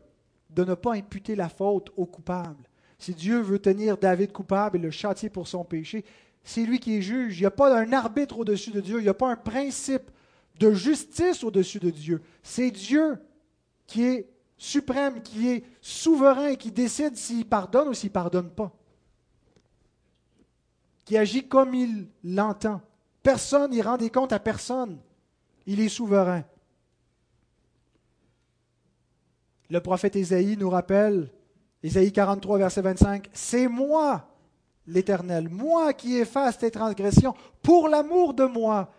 de 0.49 0.63
ne 0.63 0.73
pas 0.73 0.93
imputer 0.93 1.35
la 1.35 1.49
faute 1.49 1.91
au 1.97 2.05
coupable. 2.05 2.63
Si 2.99 3.13
Dieu 3.13 3.39
veut 3.39 3.59
tenir 3.59 3.97
David 3.97 4.31
coupable 4.31 4.77
et 4.77 4.81
le 4.81 4.91
châtier 4.91 5.29
pour 5.29 5.47
son 5.47 5.63
péché, 5.63 6.05
c'est 6.43 6.63
lui 6.63 6.79
qui 6.79 6.97
est 6.97 7.01
juge. 7.01 7.37
Il 7.37 7.41
n'y 7.41 7.47
a 7.47 7.51
pas 7.51 7.75
un 7.77 7.93
arbitre 7.93 8.39
au-dessus 8.39 8.71
de 8.71 8.81
Dieu, 8.81 8.99
il 8.99 9.03
n'y 9.03 9.09
a 9.09 9.13
pas 9.13 9.31
un 9.31 9.35
principe 9.35 10.11
de 10.59 10.71
justice 10.71 11.43
au-dessus 11.43 11.79
de 11.79 11.89
Dieu. 11.89 12.21
C'est 12.43 12.71
Dieu 12.71 13.17
qui 13.87 14.03
est 14.03 14.29
suprême, 14.57 15.21
qui 15.21 15.49
est 15.49 15.63
souverain 15.81 16.49
et 16.49 16.57
qui 16.57 16.71
décide 16.71 17.15
s'il 17.15 17.45
pardonne 17.45 17.87
ou 17.87 17.93
s'il 17.93 18.09
ne 18.09 18.13
pardonne 18.13 18.49
pas 18.49 18.71
qui 21.11 21.17
agit 21.17 21.45
comme 21.45 21.73
il 21.73 22.07
l'entend. 22.23 22.79
Personne 23.21 23.71
n'y 23.71 23.81
rend 23.81 23.97
des 23.97 24.09
comptes 24.09 24.31
à 24.31 24.39
personne. 24.39 24.97
Il 25.65 25.79
est 25.79 25.89
souverain. 25.89 26.43
Le 29.69 29.79
prophète 29.79 30.15
Ésaïe 30.15 30.57
nous 30.57 30.69
rappelle, 30.69 31.31
Ésaïe 31.81 32.11
43, 32.11 32.57
verset 32.57 32.81
25, 32.81 33.29
C'est 33.31 33.67
moi, 33.67 34.27
l'Éternel, 34.85 35.49
moi 35.49 35.93
qui 35.93 36.17
efface 36.17 36.57
tes 36.57 36.71
transgressions, 36.71 37.33
pour 37.61 37.87
l'amour 37.87 38.33
de 38.33 38.45
moi, 38.45 38.91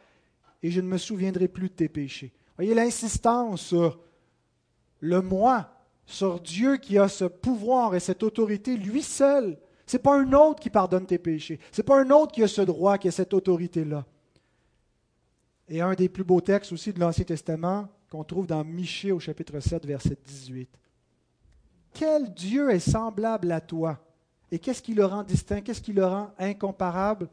et 0.62 0.70
je 0.70 0.80
ne 0.80 0.86
me 0.86 0.98
souviendrai 0.98 1.48
plus 1.48 1.68
de 1.68 1.74
tes 1.74 1.88
péchés. 1.88 2.32
Voyez 2.56 2.74
l'insistance 2.74 3.60
sur 3.60 3.98
le 5.00 5.20
moi, 5.20 5.68
sur 6.06 6.40
Dieu 6.40 6.76
qui 6.76 6.98
a 6.98 7.08
ce 7.08 7.24
pouvoir 7.24 7.94
et 7.94 8.00
cette 8.00 8.22
autorité, 8.22 8.76
lui 8.76 9.02
seul, 9.02 9.58
ce 9.86 9.96
n'est 9.96 10.02
pas 10.02 10.16
un 10.16 10.32
autre 10.32 10.60
qui 10.60 10.70
pardonne 10.70 11.06
tes 11.06 11.18
péchés. 11.18 11.58
Ce 11.70 11.80
n'est 11.80 11.84
pas 11.84 12.00
un 12.00 12.10
autre 12.10 12.32
qui 12.32 12.42
a 12.42 12.48
ce 12.48 12.62
droit, 12.62 12.98
qui 12.98 13.08
a 13.08 13.10
cette 13.10 13.34
autorité-là. 13.34 14.06
Et 15.68 15.80
un 15.80 15.94
des 15.94 16.08
plus 16.08 16.24
beaux 16.24 16.40
textes 16.40 16.72
aussi 16.72 16.92
de 16.92 17.00
l'Ancien 17.00 17.24
Testament 17.24 17.88
qu'on 18.10 18.24
trouve 18.24 18.46
dans 18.46 18.62
Michée 18.64 19.12
au 19.12 19.18
chapitre 19.18 19.58
7, 19.58 19.86
verset 19.86 20.18
18. 20.24 20.68
Quel 21.94 22.32
Dieu 22.34 22.70
est 22.70 22.78
semblable 22.78 23.50
à 23.52 23.60
toi? 23.60 23.98
Et 24.50 24.58
qu'est-ce 24.58 24.82
qui 24.82 24.94
le 24.94 25.04
rend 25.04 25.22
distinct? 25.22 25.62
Qu'est-ce 25.62 25.80
qui 25.80 25.92
le 25.92 26.04
rend 26.04 26.30
incomparable? 26.38 27.28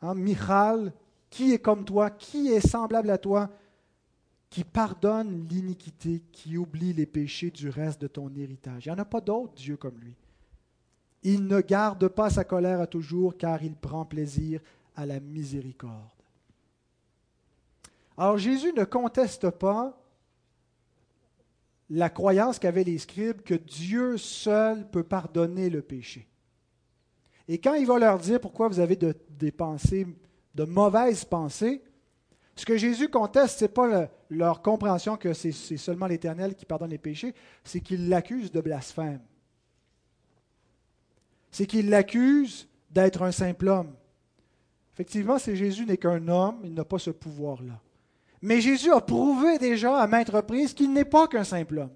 Hein? 0.00 0.14
Michal, 0.14 0.92
qui 1.28 1.52
est 1.52 1.58
comme 1.58 1.84
toi? 1.84 2.10
Qui 2.10 2.48
est 2.48 2.66
semblable 2.66 3.10
à 3.10 3.18
toi? 3.18 3.50
Qui 4.48 4.64
pardonne 4.64 5.46
l'iniquité, 5.50 6.22
qui 6.32 6.56
oublie 6.56 6.92
les 6.92 7.06
péchés 7.06 7.50
du 7.50 7.68
reste 7.68 8.00
de 8.00 8.06
ton 8.06 8.32
héritage. 8.34 8.86
Il 8.86 8.88
n'y 8.88 8.94
en 8.94 9.02
a 9.02 9.04
pas 9.04 9.20
d'autre 9.20 9.52
Dieu 9.54 9.76
comme 9.76 9.98
lui. 9.98 10.14
Il 11.22 11.46
ne 11.46 11.60
garde 11.60 12.08
pas 12.08 12.30
sa 12.30 12.44
colère 12.44 12.80
à 12.80 12.86
toujours, 12.86 13.36
car 13.36 13.62
il 13.62 13.74
prend 13.74 14.04
plaisir 14.04 14.60
à 14.94 15.06
la 15.06 15.20
miséricorde. 15.20 16.23
Alors 18.16 18.38
Jésus 18.38 18.72
ne 18.72 18.84
conteste 18.84 19.50
pas 19.50 20.00
la 21.90 22.10
croyance 22.10 22.58
qu'avaient 22.58 22.84
les 22.84 22.98
scribes 22.98 23.42
que 23.42 23.54
Dieu 23.54 24.16
seul 24.16 24.88
peut 24.90 25.02
pardonner 25.02 25.68
le 25.68 25.82
péché. 25.82 26.28
Et 27.46 27.58
quand 27.58 27.74
il 27.74 27.86
va 27.86 27.98
leur 27.98 28.18
dire 28.18 28.40
pourquoi 28.40 28.68
vous 28.68 28.80
avez 28.80 28.96
des 28.96 29.52
pensées, 29.52 30.06
de 30.54 30.64
mauvaises 30.64 31.24
pensées, 31.24 31.82
ce 32.56 32.64
que 32.64 32.76
Jésus 32.76 33.08
conteste, 33.08 33.58
ce 33.58 33.64
n'est 33.64 33.68
pas 33.68 34.08
leur 34.30 34.62
compréhension 34.62 35.16
que 35.16 35.32
c'est 35.32 35.52
seulement 35.52 36.06
l'Éternel 36.06 36.54
qui 36.54 36.64
pardonne 36.64 36.90
les 36.90 36.98
péchés, 36.98 37.34
c'est 37.64 37.80
qu'il 37.80 38.08
l'accuse 38.08 38.52
de 38.52 38.60
blasphème. 38.60 39.20
C'est 41.50 41.66
qu'il 41.66 41.90
l'accuse 41.90 42.68
d'être 42.90 43.22
un 43.22 43.32
simple 43.32 43.68
homme. 43.68 43.92
Effectivement, 44.94 45.38
si 45.38 45.56
Jésus 45.56 45.84
n'est 45.84 45.96
qu'un 45.96 46.28
homme, 46.28 46.60
il 46.62 46.72
n'a 46.72 46.84
pas 46.84 46.98
ce 46.98 47.10
pouvoir-là. 47.10 47.80
Mais 48.44 48.60
Jésus 48.60 48.92
a 48.92 49.00
prouvé 49.00 49.56
déjà 49.56 49.98
à 49.98 50.06
maintes 50.06 50.28
reprises 50.28 50.74
qu'il 50.74 50.92
n'est 50.92 51.06
pas 51.06 51.26
qu'un 51.26 51.44
simple 51.44 51.78
homme. 51.78 51.90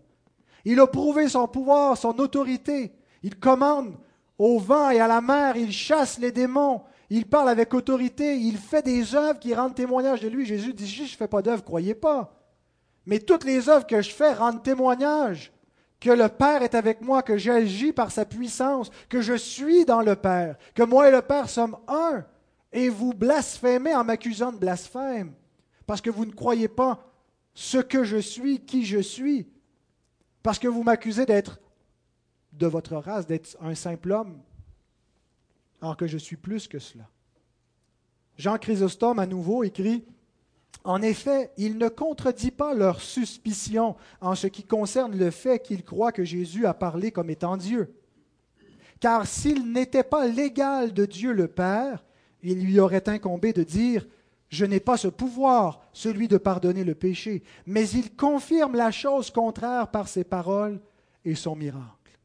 Il 0.65 0.81
a 0.81 0.87
prouvé 0.87 1.29
son 1.29 1.47
pouvoir, 1.47 1.99
son 1.99 2.19
autorité. 2.19 2.91
Il 3.23 3.39
commande 3.39 3.95
au 4.39 4.59
vent 4.59 4.89
et 4.89 4.99
à 4.99 5.07
la 5.07 5.21
mer, 5.21 5.59
il 5.59 5.71
chasse 5.71 6.19
les 6.19 6.33
démons, 6.33 6.81
il 7.11 7.27
parle 7.27 7.51
avec 7.51 7.75
autorité, 7.75 8.39
il 8.39 8.57
fait 8.57 8.81
des 8.81 9.15
œuvres 9.15 9.39
qui 9.39 9.55
rendent 9.55 9.75
témoignage 9.75 10.23
de 10.23 10.29
lui. 10.29 10.47
Jésus 10.47 10.73
dit, 10.73 10.87
je 10.87 11.03
ne 11.03 11.09
fais 11.09 11.29
pas 11.29 11.43
d'œuvres, 11.43 11.65
croyez 11.65 11.95
pas. 11.95 12.33
Mais 13.05 13.19
toutes 13.19 13.45
les 13.45 13.69
œuvres 13.69 13.87
que 13.87 14.01
je 14.01 14.11
fais 14.11 14.33
rendent 14.33 14.63
témoignage 14.63 15.53
que 16.01 16.11
le 16.11 16.31
Père 16.31 16.63
est 16.63 16.75
avec 16.75 17.03
moi, 17.03 17.23
que 17.23 17.37
j'agis 17.37 17.93
par 17.93 18.11
sa 18.11 18.25
puissance, 18.25 18.91
que 19.11 19.21
je 19.21 19.35
suis 19.35 19.85
dans 19.85 20.01
le 20.01 20.17
Père, 20.17 20.57
que 20.75 20.83
moi 20.83 21.09
et 21.09 21.13
le 21.13 21.21
Père 21.21 21.51
sommes 21.51 21.77
un. 21.89 22.25
Et 22.73 22.89
vous 22.89 23.13
blasphémez 23.13 23.95
en 23.95 24.05
m'accusant 24.05 24.53
de 24.53 24.59
blasphème, 24.59 25.35
parce 25.89 26.03
que 26.03 26.11
vous 26.11 26.27
ne 26.27 26.33
croyez 26.33 26.69
pas 26.69 27.11
ce 27.55 27.79
que 27.79 28.05
je 28.05 28.19
suis, 28.19 28.61
qui 28.61 28.85
je 28.85 28.99
suis, 28.99 29.49
parce 30.43 30.59
que 30.59 30.69
vous 30.69 30.83
m'accusez 30.83 31.25
d'être 31.25 31.61
de 32.53 32.67
votre 32.67 32.95
race, 32.97 33.27
d'être 33.27 33.57
un 33.63 33.75
simple 33.75 34.13
homme, 34.13 34.39
alors 35.81 35.97
que 35.97 36.07
je 36.07 36.19
suis 36.19 36.37
plus 36.37 36.69
que 36.69 36.79
cela. 36.79 37.09
Jean 38.37 38.59
Chrysostome 38.59 39.19
à 39.19 39.25
nouveau 39.25 39.65
écrit 39.65 40.05
En 40.85 41.01
effet, 41.01 41.53
il 41.57 41.79
ne 41.79 41.89
contredit 41.89 42.51
pas 42.51 42.75
leur 42.75 43.01
suspicion 43.01 43.97
en 44.21 44.35
ce 44.35 44.47
qui 44.47 44.65
concerne 44.65 45.17
le 45.17 45.31
fait 45.31 45.63
qu'ils 45.63 45.85
croient 45.85 46.13
que 46.13 46.23
Jésus 46.23 46.67
a 46.67 46.75
parlé 46.75 47.13
comme 47.13 47.31
étant 47.31 47.57
Dieu. 47.57 47.95
Car 49.01 49.27
s'il 49.27 49.73
n'était 49.73 50.05
pas 50.05 50.27
l'égal 50.27 50.93
de 50.93 51.07
Dieu 51.07 51.33
le 51.33 51.49
Père, 51.49 52.05
il 52.43 52.63
lui 52.63 52.79
aurait 52.79 53.09
incombé 53.09 53.55
de 53.55 53.63
dire 53.63 54.07
Je 54.49 54.65
n'ai 54.65 54.81
pas 54.81 54.97
ce 54.97 55.09
pouvoir, 55.09 55.81
celui 55.93 56.27
de 56.27 56.39
pardonner 56.39 56.85
le 56.85 56.95
péché, 56.95 57.43
mais 57.67 57.89
il 57.91 58.15
confirme 58.17 58.77
la 58.77 58.91
chose 58.91 59.31
contraire 59.31 59.91
par 59.91 60.09
ses 60.09 60.25
paroles 60.25 60.81
et 61.25 61.35
son 61.35 61.55
miracle. 61.55 62.19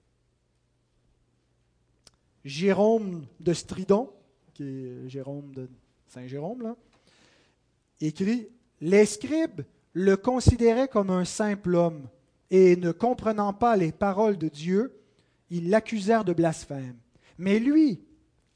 Jérôme 2.45 3.25
de 3.39 3.53
Stridon, 3.53 4.09
qui 4.53 4.63
est 4.63 5.09
Jérôme 5.09 5.53
de 5.53 5.69
Saint-Jérôme, 6.07 6.75
écrit 7.99 8.47
Les 8.79 9.05
scribes 9.05 9.61
le 9.93 10.15
considéraient 10.17 10.87
comme 10.87 11.09
un 11.09 11.25
simple 11.25 11.75
homme, 11.75 12.07
et 12.51 12.75
ne 12.75 12.91
comprenant 12.91 13.53
pas 13.53 13.75
les 13.75 13.91
paroles 13.91 14.37
de 14.37 14.47
Dieu, 14.47 14.99
ils 15.49 15.69
l'accusèrent 15.69 16.25
de 16.25 16.33
blasphème. 16.33 16.97
Mais 17.37 17.59
lui, 17.59 18.01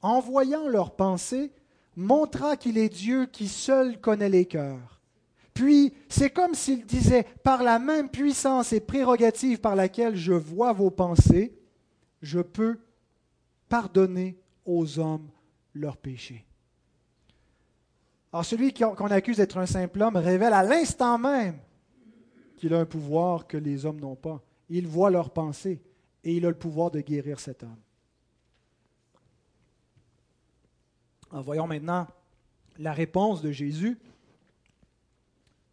en 0.02 0.20
voyant 0.20 0.68
leurs 0.68 0.96
pensées, 0.96 1.52
montra 1.98 2.56
qu'il 2.56 2.78
est 2.78 2.88
Dieu 2.88 3.26
qui 3.26 3.50
seul 3.50 4.00
connaît 4.00 4.30
les 4.30 4.46
cœurs. 4.46 5.02
Puis, 5.54 5.92
c'est 6.08 6.30
comme 6.30 6.54
s'il 6.54 6.86
disait, 6.86 7.26
par 7.44 7.64
la 7.64 7.80
même 7.80 8.10
puissance 8.10 8.72
et 8.72 8.80
prérogative 8.80 9.60
par 9.60 9.76
laquelle 9.76 10.16
je 10.16 10.34
vois 10.34 10.72
vos 10.72 10.92
pensées, 10.92 11.58
je 12.22 12.40
peux 12.40 12.78
pardonner 13.68 14.38
aux 14.66 15.00
hommes 15.00 15.28
leurs 15.74 15.98
péchés. 15.98 16.46
Alors 18.32 18.46
celui 18.46 18.74
qu'on 18.74 19.08
accuse 19.08 19.38
d'être 19.38 19.58
un 19.58 19.66
simple 19.66 20.02
homme 20.02 20.18
révèle 20.18 20.54
à 20.54 20.64
l'instant 20.64 21.18
même 21.18 21.58
qu'il 22.58 22.74
a 22.74 22.80
un 22.80 22.86
pouvoir 22.86 23.48
que 23.48 23.58
les 23.58 23.86
hommes 23.86 24.00
n'ont 24.00 24.16
pas. 24.16 24.44
Il 24.70 24.88
voit 24.88 25.10
leurs 25.10 25.32
pensées 25.32 25.82
et 26.24 26.36
il 26.36 26.46
a 26.46 26.50
le 26.50 26.56
pouvoir 26.56 26.92
de 26.92 27.00
guérir 27.00 27.40
cet 27.40 27.64
homme. 27.64 27.78
En 31.17 31.17
voyons 31.32 31.68
maintenant 31.68 32.08
la 32.78 32.94
réponse 32.94 33.42
de 33.42 33.52
Jésus. 33.52 33.98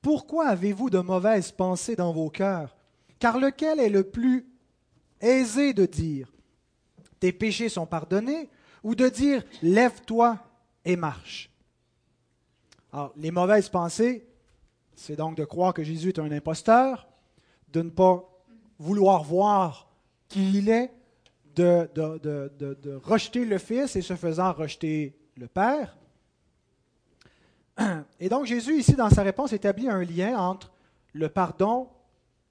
Pourquoi 0.02 0.48
avez-vous 0.48 0.90
de 0.90 0.98
mauvaises 0.98 1.52
pensées 1.52 1.96
dans 1.96 2.12
vos 2.12 2.30
cœurs? 2.30 2.76
Car 3.18 3.38
lequel 3.38 3.80
est 3.80 3.88
le 3.88 4.04
plus 4.04 4.46
aisé 5.20 5.72
de 5.72 5.86
dire 5.86 6.34
tes 7.24 7.32
péchés 7.32 7.70
sont 7.70 7.86
pardonnés, 7.86 8.50
ou 8.82 8.94
de 8.94 9.08
dire 9.08 9.42
lève-toi 9.62 10.38
et 10.84 10.94
marche. 10.94 11.48
Alors, 12.92 13.14
les 13.16 13.30
mauvaises 13.30 13.70
pensées, 13.70 14.26
c'est 14.94 15.16
donc 15.16 15.34
de 15.34 15.46
croire 15.46 15.72
que 15.72 15.82
Jésus 15.82 16.10
est 16.10 16.18
un 16.18 16.30
imposteur, 16.30 17.08
de 17.72 17.80
ne 17.80 17.88
pas 17.88 18.22
vouloir 18.78 19.24
voir 19.24 19.90
qui 20.28 20.58
il 20.58 20.68
est, 20.68 20.92
de, 21.56 21.88
de, 21.94 23.00
rejeter 23.02 23.46
le 23.46 23.56
Fils 23.56 23.96
et 23.96 24.02
ce 24.02 24.16
faisant 24.16 24.52
rejeter 24.52 25.16
le 25.37 25.49
Père. 25.49 25.97
Et 28.20 28.29
donc 28.29 28.47
Jésus, 28.47 28.79
ici, 28.79 28.94
dans 28.94 29.11
sa 29.11 29.23
réponse, 29.23 29.53
établit 29.53 29.88
un 29.88 30.03
lien 30.03 30.38
entre 30.38 30.73
le 31.12 31.29
pardon 31.29 31.88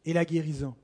et 0.06 0.14
la 0.14 0.26
guérison. 0.26 0.76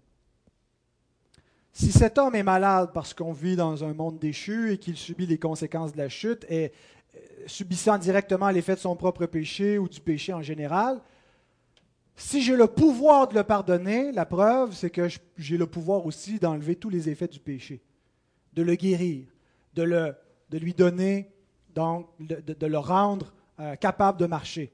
Si 1.72 1.92
cet 1.92 2.18
homme 2.18 2.36
est 2.36 2.44
malade 2.44 2.92
parce 2.94 3.14
qu'on 3.14 3.32
vit 3.32 3.56
dans 3.56 3.84
un 3.84 3.94
monde 3.94 4.20
déchu 4.20 4.74
et 4.74 4.78
qu'il 4.78 4.98
subit 4.98 5.26
les 5.26 5.38
conséquences 5.38 5.94
de 5.94 5.98
la 5.98 6.10
chute 6.10 6.46
et 6.50 6.74
euh, 7.16 7.20
subissant 7.48 7.98
directement 7.98 8.50
l'effet 8.50 8.76
de 8.76 8.80
son 8.80 8.96
propre 8.96 9.26
péché 9.26 9.78
ou 9.78 9.88
du 9.88 10.02
péché 10.02 10.34
en 10.34 10.42
général, 10.42 11.00
si 12.16 12.42
j'ai 12.42 12.58
le 12.58 12.68
pouvoir 12.68 13.30
de 13.30 13.36
le 13.36 13.44
pardonner, 13.44 14.12
la 14.12 14.26
preuve, 14.26 14.74
c'est 14.74 14.90
que 14.90 15.08
j'ai 15.38 15.58
le 15.58 15.68
pouvoir 15.68 16.06
aussi 16.06 16.38
d'enlever 16.38 16.76
tous 16.76 16.90
les 16.90 17.08
effets 17.10 17.30
du 17.30 17.40
péché, 17.40 17.82
de 18.54 18.62
le 18.62 18.76
guérir, 18.76 19.26
de, 19.74 19.84
le, 19.84 20.16
de 20.50 20.58
lui 20.58 20.74
donner, 20.74 21.32
donc, 21.76 22.08
de, 22.20 22.66
le 22.66 22.78
rendre 22.78 23.34
euh, 23.60 23.76
capable 23.76 24.20
de 24.20 24.26
marcher. 24.26 24.72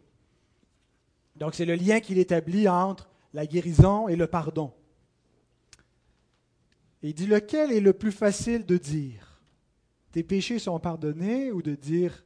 Donc, 1.36 1.56
c'est 1.56 1.66
le 1.66 1.76
lien 1.76 2.00
qu'il 2.00 2.18
établit 2.18 2.68
entre 2.68 3.10
la 3.34 3.46
guérison 3.46 4.08
et 4.08 4.16
le 4.16 4.28
pardon 4.28 4.72
il 7.08 7.14
dit 7.14 7.28
lequel 7.28 7.72
est 7.72 7.82
le 7.82 7.94
plus 7.94 8.12
facile 8.12 8.66
de 8.66 8.78
dire? 8.78 9.40
Tes 10.12 10.24
péchés 10.24 10.58
sont 10.58 10.80
pardonnés 10.80 11.52
ou 11.52 11.62
de 11.62 11.76
dire 11.76 12.26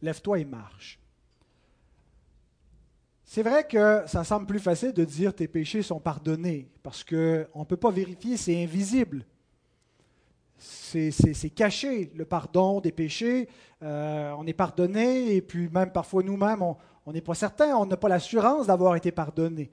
Lève-toi 0.00 0.38
et 0.38 0.44
marche? 0.46 0.98
C'est 3.24 3.42
vrai 3.42 3.66
que 3.66 4.04
ça 4.06 4.24
semble 4.24 4.46
plus 4.46 4.58
facile 4.58 4.94
de 4.94 5.04
dire 5.04 5.34
tes 5.34 5.48
péchés 5.48 5.82
sont 5.82 6.00
pardonnés 6.00 6.70
parce 6.82 7.04
qu'on 7.04 7.16
ne 7.16 7.64
peut 7.64 7.76
pas 7.76 7.90
vérifier, 7.90 8.38
c'est 8.38 8.62
invisible. 8.62 9.26
C'est 10.58 11.50
caché, 11.54 12.10
le 12.14 12.24
pardon 12.24 12.80
des 12.80 12.92
péchés. 12.92 13.48
Euh, 13.82 14.32
on 14.38 14.46
est 14.46 14.54
pardonné 14.54 15.34
et 15.36 15.42
puis 15.42 15.68
même 15.68 15.92
parfois 15.92 16.22
nous-mêmes, 16.22 16.62
on 17.04 17.12
n'est 17.12 17.20
pas 17.20 17.34
certain, 17.34 17.76
on 17.76 17.86
n'a 17.86 17.96
pas 17.96 18.08
l'assurance 18.08 18.66
d'avoir 18.66 18.96
été 18.96 19.12
pardonné. 19.12 19.70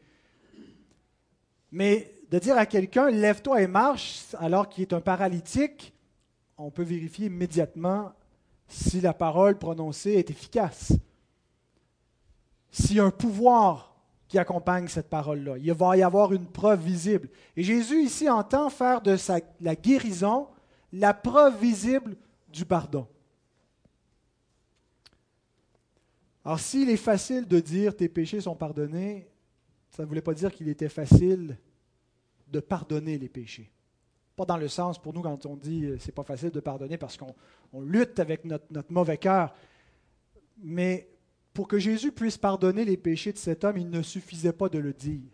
Mais 1.72 2.14
de 2.30 2.40
dire 2.40 2.58
à 2.58 2.66
quelqu'un 2.66 3.10
lève-toi 3.10 3.62
et 3.62 3.68
marche 3.68 4.26
alors 4.38 4.68
qu'il 4.68 4.82
est 4.82 4.94
un 4.94 5.02
paralytique, 5.02 5.94
on 6.58 6.70
peut 6.70 6.84
vérifier 6.84 7.28
immédiatement 7.28 8.12
si 8.68 9.02
la 9.02 9.14
parole 9.14 9.58
prononcée 9.58 10.14
est 10.14 10.30
efficace. 10.30 10.94
S'il 12.72 12.98
y 12.98 13.00
a 13.00 13.06
un 13.06 13.12
pouvoir 13.12 13.96
qui 14.28 14.40
accompagne 14.40 14.88
cette 14.88 15.10
parole-là, 15.10 15.58
il 15.58 15.72
va 15.74 15.96
y 15.96 16.04
avoir 16.04 16.34
une 16.34 16.48
preuve 16.48 16.82
visible. 16.82 17.30
Et 17.56 17.64
Jésus 17.64 18.02
ici 18.02 18.30
entend 18.30 18.70
faire 18.70 19.02
de 19.02 19.16
sa, 19.16 19.40
la 19.62 19.76
guérison 19.76 20.48
la 20.94 21.14
preuve 21.14 21.60
visible 21.60 22.16
du 22.48 22.66
pardon. 22.66 23.08
Alors 26.46 26.60
s'il 26.60 26.90
est 26.90 26.98
facile 26.98 27.48
de 27.48 27.60
dire 27.60 27.96
tes 27.96 28.08
péchés 28.08 28.42
sont 28.42 28.56
pardonnés, 28.56 29.28
ça 29.90 30.04
ne 30.04 30.08
voulait 30.08 30.22
pas 30.22 30.34
dire 30.34 30.54
qu'il 30.54 30.70
était 30.70 30.90
facile 30.90 31.58
de 32.48 32.60
pardonner 32.60 33.18
les 33.18 33.30
péchés. 33.30 33.72
Pas 34.36 34.46
dans 34.46 34.58
le 34.58 34.68
sens, 34.68 35.02
pour 35.02 35.14
nous, 35.14 35.22
quand 35.22 35.46
on 35.46 35.56
dit 35.56 35.86
euh, 35.86 35.98
c'est 36.00 36.12
pas 36.12 36.24
facile 36.24 36.52
de 36.52 36.60
pardonner 36.60 36.98
parce 36.98 37.18
qu'on 37.18 37.36
lutte 37.82 38.20
avec 38.20 38.46
notre, 38.46 38.66
notre 38.72 38.92
mauvais 38.92 39.18
cœur, 39.18 39.54
mais 40.58 41.10
pour 41.54 41.68
que 41.68 41.80
Jésus 41.80 42.12
puisse 42.12 42.38
pardonner 42.38 42.86
les 42.86 42.98
péchés 42.98 43.32
de 43.32 43.38
cet 43.38 43.64
homme, 43.64 43.78
il 43.78 43.90
ne 43.90 44.02
suffisait 44.02 44.54
pas 44.54 44.70
de 44.70 44.80
le 44.80 44.94
dire. 44.94 45.32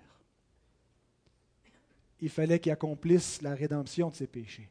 Il 2.21 2.29
fallait 2.29 2.59
qu'il 2.59 2.71
accomplisse 2.71 3.41
la 3.41 3.55
rédemption 3.55 4.09
de 4.09 4.15
ses 4.15 4.27
péchés. 4.27 4.69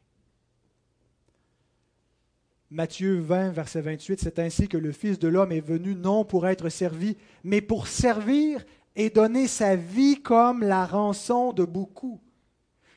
Matthieu 2.71 3.19
20, 3.19 3.49
verset 3.49 3.81
28, 3.81 4.19
c'est 4.21 4.37
ainsi 4.37 4.67
que 4.67 4.77
le 4.77 4.91
Fils 4.91 5.17
de 5.17 5.27
l'homme 5.27 5.51
est 5.51 5.59
venu 5.59 5.95
non 5.95 6.23
pour 6.23 6.47
être 6.47 6.69
servi, 6.69 7.17
mais 7.43 7.61
pour 7.61 7.87
servir 7.87 8.63
et 8.95 9.09
donner 9.09 9.47
sa 9.47 9.75
vie 9.75 10.21
comme 10.21 10.61
la 10.61 10.85
rançon 10.85 11.51
de 11.51 11.65
beaucoup. 11.65 12.21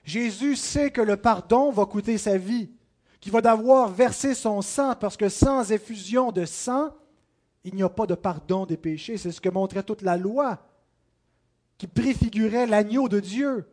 Jésus 0.04 0.56
sait 0.56 0.90
que 0.90 1.00
le 1.00 1.16
pardon 1.16 1.70
va 1.70 1.86
coûter 1.86 2.18
sa 2.18 2.36
vie, 2.36 2.70
qu'il 3.18 3.32
va 3.32 3.40
devoir 3.40 3.88
verser 3.88 4.34
son 4.34 4.60
sang, 4.60 4.94
parce 4.94 5.16
que 5.16 5.30
sans 5.30 5.72
effusion 5.72 6.32
de 6.32 6.44
sang, 6.44 6.90
il 7.64 7.74
n'y 7.74 7.82
a 7.82 7.88
pas 7.88 8.06
de 8.06 8.14
pardon 8.14 8.66
des 8.66 8.76
péchés. 8.76 9.16
C'est 9.16 9.32
ce 9.32 9.40
que 9.40 9.48
montrait 9.48 9.84
toute 9.84 10.02
la 10.02 10.18
loi, 10.18 10.68
qui 11.78 11.86
préfigurait 11.86 12.66
l'agneau 12.66 13.08
de 13.08 13.20
Dieu. 13.20 13.66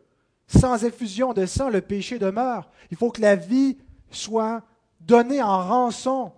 Sans 0.48 0.84
effusion 0.86 1.34
de 1.34 1.46
sang, 1.46 1.70
le 1.70 1.82
péché 1.82 2.20
demeure. 2.20 2.70
Il 2.90 2.98
faut 2.98 3.12
que 3.12 3.22
la 3.22 3.36
vie 3.36 3.78
soit 4.12 4.64
donnée 5.00 5.42
en 5.42 5.68
rançon. 5.68 6.32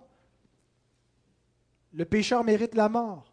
Le 1.92 2.04
pécheur 2.04 2.44
mérite 2.44 2.74
la 2.74 2.88
mort. 2.88 3.32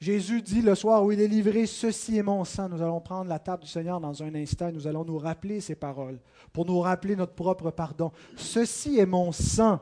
Jésus 0.00 0.42
dit 0.42 0.60
le 0.60 0.74
soir 0.74 1.02
où 1.02 1.12
il 1.12 1.20
est 1.20 1.28
livré, 1.28 1.66
Ceci 1.66 2.18
est 2.18 2.22
mon 2.22 2.44
sang. 2.44 2.68
Nous 2.68 2.82
allons 2.82 3.00
prendre 3.00 3.30
la 3.30 3.38
table 3.38 3.62
du 3.62 3.68
Seigneur 3.68 4.00
dans 4.00 4.22
un 4.22 4.34
instant 4.34 4.68
et 4.68 4.72
nous 4.72 4.86
allons 4.86 5.04
nous 5.04 5.18
rappeler 5.18 5.60
ces 5.60 5.74
paroles 5.74 6.20
pour 6.52 6.66
nous 6.66 6.80
rappeler 6.80 7.16
notre 7.16 7.34
propre 7.34 7.70
pardon. 7.70 8.12
Ceci 8.36 8.98
est 8.98 9.06
mon 9.06 9.32
sang, 9.32 9.80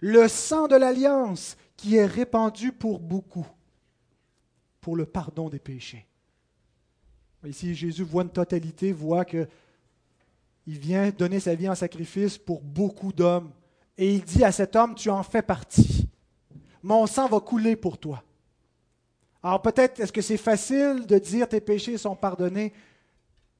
le 0.00 0.26
sang 0.28 0.68
de 0.68 0.76
l'alliance 0.76 1.56
qui 1.76 1.96
est 1.96 2.06
répandu 2.06 2.72
pour 2.72 2.98
beaucoup, 2.98 3.46
pour 4.80 4.96
le 4.96 5.04
pardon 5.04 5.50
des 5.50 5.58
péchés. 5.58 6.06
Ici, 7.44 7.74
Jésus 7.74 8.02
voit 8.02 8.22
une 8.22 8.30
totalité, 8.30 8.92
voit 8.92 9.24
que 9.24 9.46
il 10.66 10.78
vient 10.78 11.10
donner 11.10 11.38
sa 11.38 11.54
vie 11.54 11.68
en 11.68 11.74
sacrifice 11.76 12.38
pour 12.38 12.60
beaucoup 12.60 13.12
d'hommes. 13.12 13.52
Et 13.98 14.14
il 14.14 14.24
dit 14.24 14.44
à 14.44 14.52
cet 14.52 14.76
homme, 14.76 14.94
tu 14.94 15.10
en 15.10 15.22
fais 15.22 15.42
partie. 15.42 16.08
Mon 16.82 17.06
sang 17.06 17.28
va 17.28 17.40
couler 17.40 17.76
pour 17.76 17.98
toi. 17.98 18.22
Alors 19.42 19.62
peut-être 19.62 20.00
est-ce 20.00 20.12
que 20.12 20.22
c'est 20.22 20.36
facile 20.36 21.06
de 21.06 21.18
dire 21.18 21.48
tes 21.48 21.60
péchés 21.60 21.98
sont 21.98 22.16
pardonnés, 22.16 22.72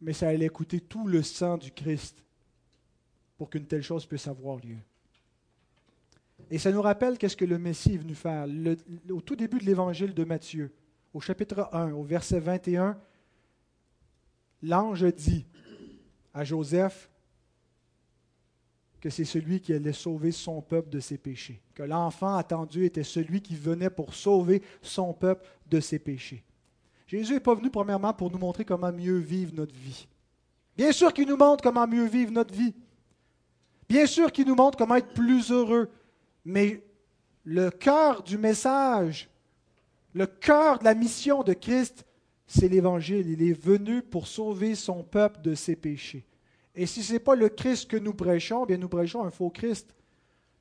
mais 0.00 0.12
ça 0.12 0.28
allait 0.28 0.48
coûter 0.48 0.80
tout 0.80 1.06
le 1.06 1.22
sang 1.22 1.56
du 1.56 1.70
Christ 1.70 2.24
pour 3.38 3.50
qu'une 3.50 3.66
telle 3.66 3.82
chose 3.82 4.06
puisse 4.06 4.26
avoir 4.26 4.56
lieu. 4.56 4.76
Et 6.50 6.58
ça 6.58 6.70
nous 6.70 6.82
rappelle 6.82 7.18
qu'est-ce 7.18 7.36
que 7.36 7.44
le 7.44 7.58
Messie 7.58 7.94
est 7.94 7.98
venu 7.98 8.14
faire. 8.14 8.46
au 9.10 9.20
tout 9.20 9.36
début 9.36 9.58
de 9.58 9.64
l'évangile 9.64 10.14
de 10.14 10.24
Matthieu, 10.24 10.72
au 11.12 11.20
chapitre 11.20 11.68
1, 11.72 11.92
au 11.92 12.02
verset 12.02 12.40
21, 12.40 12.98
l'ange 14.62 15.04
dit 15.14 15.46
à 16.34 16.44
Joseph, 16.44 17.10
que 19.00 19.10
c'est 19.10 19.24
celui 19.24 19.60
qui 19.60 19.72
allait 19.72 19.92
sauver 19.92 20.32
son 20.32 20.62
peuple 20.62 20.88
de 20.90 21.00
ses 21.00 21.18
péchés, 21.18 21.60
que 21.74 21.82
l'enfant 21.82 22.36
attendu 22.36 22.84
était 22.84 23.04
celui 23.04 23.40
qui 23.40 23.54
venait 23.54 23.90
pour 23.90 24.14
sauver 24.14 24.62
son 24.82 25.12
peuple 25.12 25.46
de 25.68 25.80
ses 25.80 25.98
péchés. 25.98 26.42
Jésus 27.06 27.34
n'est 27.34 27.40
pas 27.40 27.54
venu 27.54 27.70
premièrement 27.70 28.12
pour 28.12 28.30
nous 28.30 28.38
montrer 28.38 28.64
comment 28.64 28.92
mieux 28.92 29.18
vivre 29.18 29.52
notre 29.54 29.74
vie. 29.74 30.08
Bien 30.76 30.92
sûr 30.92 31.12
qu'il 31.12 31.28
nous 31.28 31.36
montre 31.36 31.62
comment 31.62 31.86
mieux 31.86 32.06
vivre 32.06 32.32
notre 32.32 32.54
vie. 32.54 32.74
Bien 33.88 34.06
sûr 34.06 34.32
qu'il 34.32 34.46
nous 34.46 34.56
montre 34.56 34.76
comment 34.76 34.96
être 34.96 35.14
plus 35.14 35.50
heureux. 35.50 35.88
Mais 36.44 36.82
le 37.44 37.70
cœur 37.70 38.22
du 38.22 38.36
message, 38.36 39.28
le 40.12 40.26
cœur 40.26 40.80
de 40.80 40.84
la 40.84 40.94
mission 40.94 41.42
de 41.44 41.52
Christ, 41.52 42.04
c'est 42.46 42.68
l'Évangile. 42.68 43.28
Il 43.28 43.42
est 43.42 43.60
venu 43.60 44.02
pour 44.02 44.26
sauver 44.26 44.74
son 44.74 45.04
peuple 45.04 45.40
de 45.42 45.54
ses 45.54 45.76
péchés. 45.76 46.24
Et 46.76 46.86
si 46.86 47.02
ce 47.02 47.14
n'est 47.14 47.18
pas 47.18 47.34
le 47.34 47.48
Christ 47.48 47.90
que 47.90 47.96
nous 47.96 48.12
prêchons, 48.12 48.66
bien 48.66 48.76
nous 48.76 48.88
prêchons 48.88 49.24
un 49.24 49.30
faux 49.30 49.50
Christ. 49.50 49.94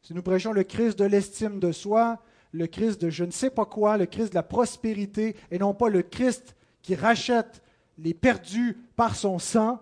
Si 0.01 0.13
nous 0.13 0.23
prêchons 0.23 0.53
le 0.53 0.63
Christ 0.63 0.97
de 0.97 1.05
l'estime 1.05 1.59
de 1.59 1.71
soi, 1.71 2.19
le 2.53 2.67
Christ 2.67 3.01
de 3.01 3.09
je 3.09 3.25
ne 3.25 3.31
sais 3.31 3.49
pas 3.49 3.65
quoi, 3.65 3.97
le 3.97 4.05
Christ 4.05 4.29
de 4.29 4.35
la 4.35 4.43
prospérité, 4.43 5.35
et 5.51 5.59
non 5.59 5.73
pas 5.73 5.89
le 5.89 6.01
Christ 6.03 6.55
qui 6.81 6.95
rachète 6.95 7.61
les 7.97 8.13
perdus 8.13 8.77
par 8.95 9.15
son 9.15 9.39
sang, 9.39 9.81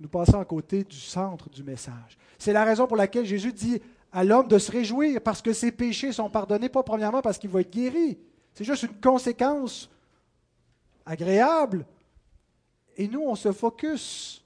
nous 0.00 0.08
passons 0.08 0.40
à 0.40 0.44
côté 0.44 0.84
du 0.84 0.98
centre 0.98 1.50
du 1.50 1.62
message. 1.62 2.16
C'est 2.38 2.52
la 2.52 2.64
raison 2.64 2.86
pour 2.86 2.96
laquelle 2.96 3.26
Jésus 3.26 3.52
dit 3.52 3.80
à 4.12 4.24
l'homme 4.24 4.48
de 4.48 4.58
se 4.58 4.70
réjouir 4.70 5.20
parce 5.20 5.42
que 5.42 5.52
ses 5.52 5.72
péchés 5.72 6.12
sont 6.12 6.30
pardonnés, 6.30 6.68
pas 6.68 6.82
premièrement 6.82 7.20
parce 7.20 7.38
qu'il 7.38 7.50
va 7.50 7.60
être 7.60 7.72
guéri. 7.72 8.18
C'est 8.54 8.64
juste 8.64 8.84
une 8.84 9.00
conséquence 9.00 9.90
agréable. 11.04 11.84
Et 12.96 13.08
nous, 13.08 13.22
on 13.22 13.34
se 13.34 13.50
focus 13.50 14.43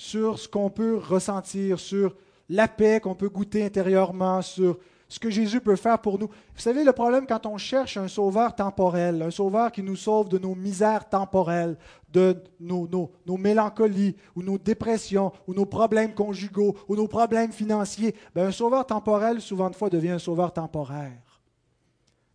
sur 0.00 0.38
ce 0.38 0.48
qu'on 0.48 0.70
peut 0.70 0.96
ressentir, 0.96 1.78
sur 1.78 2.16
la 2.48 2.68
paix 2.68 3.00
qu'on 3.00 3.14
peut 3.14 3.28
goûter 3.28 3.66
intérieurement, 3.66 4.40
sur 4.40 4.78
ce 5.10 5.18
que 5.18 5.28
Jésus 5.28 5.60
peut 5.60 5.76
faire 5.76 6.00
pour 6.00 6.18
nous. 6.18 6.28
Vous 6.28 6.60
savez, 6.60 6.84
le 6.84 6.92
problème 6.92 7.26
quand 7.26 7.44
on 7.44 7.58
cherche 7.58 7.98
un 7.98 8.08
sauveur 8.08 8.54
temporel, 8.56 9.20
un 9.20 9.30
sauveur 9.30 9.70
qui 9.70 9.82
nous 9.82 9.96
sauve 9.96 10.30
de 10.30 10.38
nos 10.38 10.54
misères 10.54 11.06
temporelles, 11.06 11.76
de 12.10 12.42
nos, 12.60 12.88
nos, 13.26 13.36
mélancolies, 13.36 14.16
ou 14.34 14.42
nos 14.42 14.56
dépressions, 14.56 15.32
ou 15.46 15.52
nos 15.52 15.66
problèmes 15.66 16.14
conjugaux, 16.14 16.74
ou 16.88 16.96
nos 16.96 17.06
problèmes 17.06 17.52
financiers, 17.52 18.14
ben, 18.34 18.46
un 18.46 18.52
sauveur 18.52 18.86
temporel, 18.86 19.42
souvent 19.42 19.68
de 19.68 19.76
fois, 19.76 19.90
devient 19.90 20.12
un 20.12 20.18
sauveur 20.18 20.50
temporaire. 20.50 21.42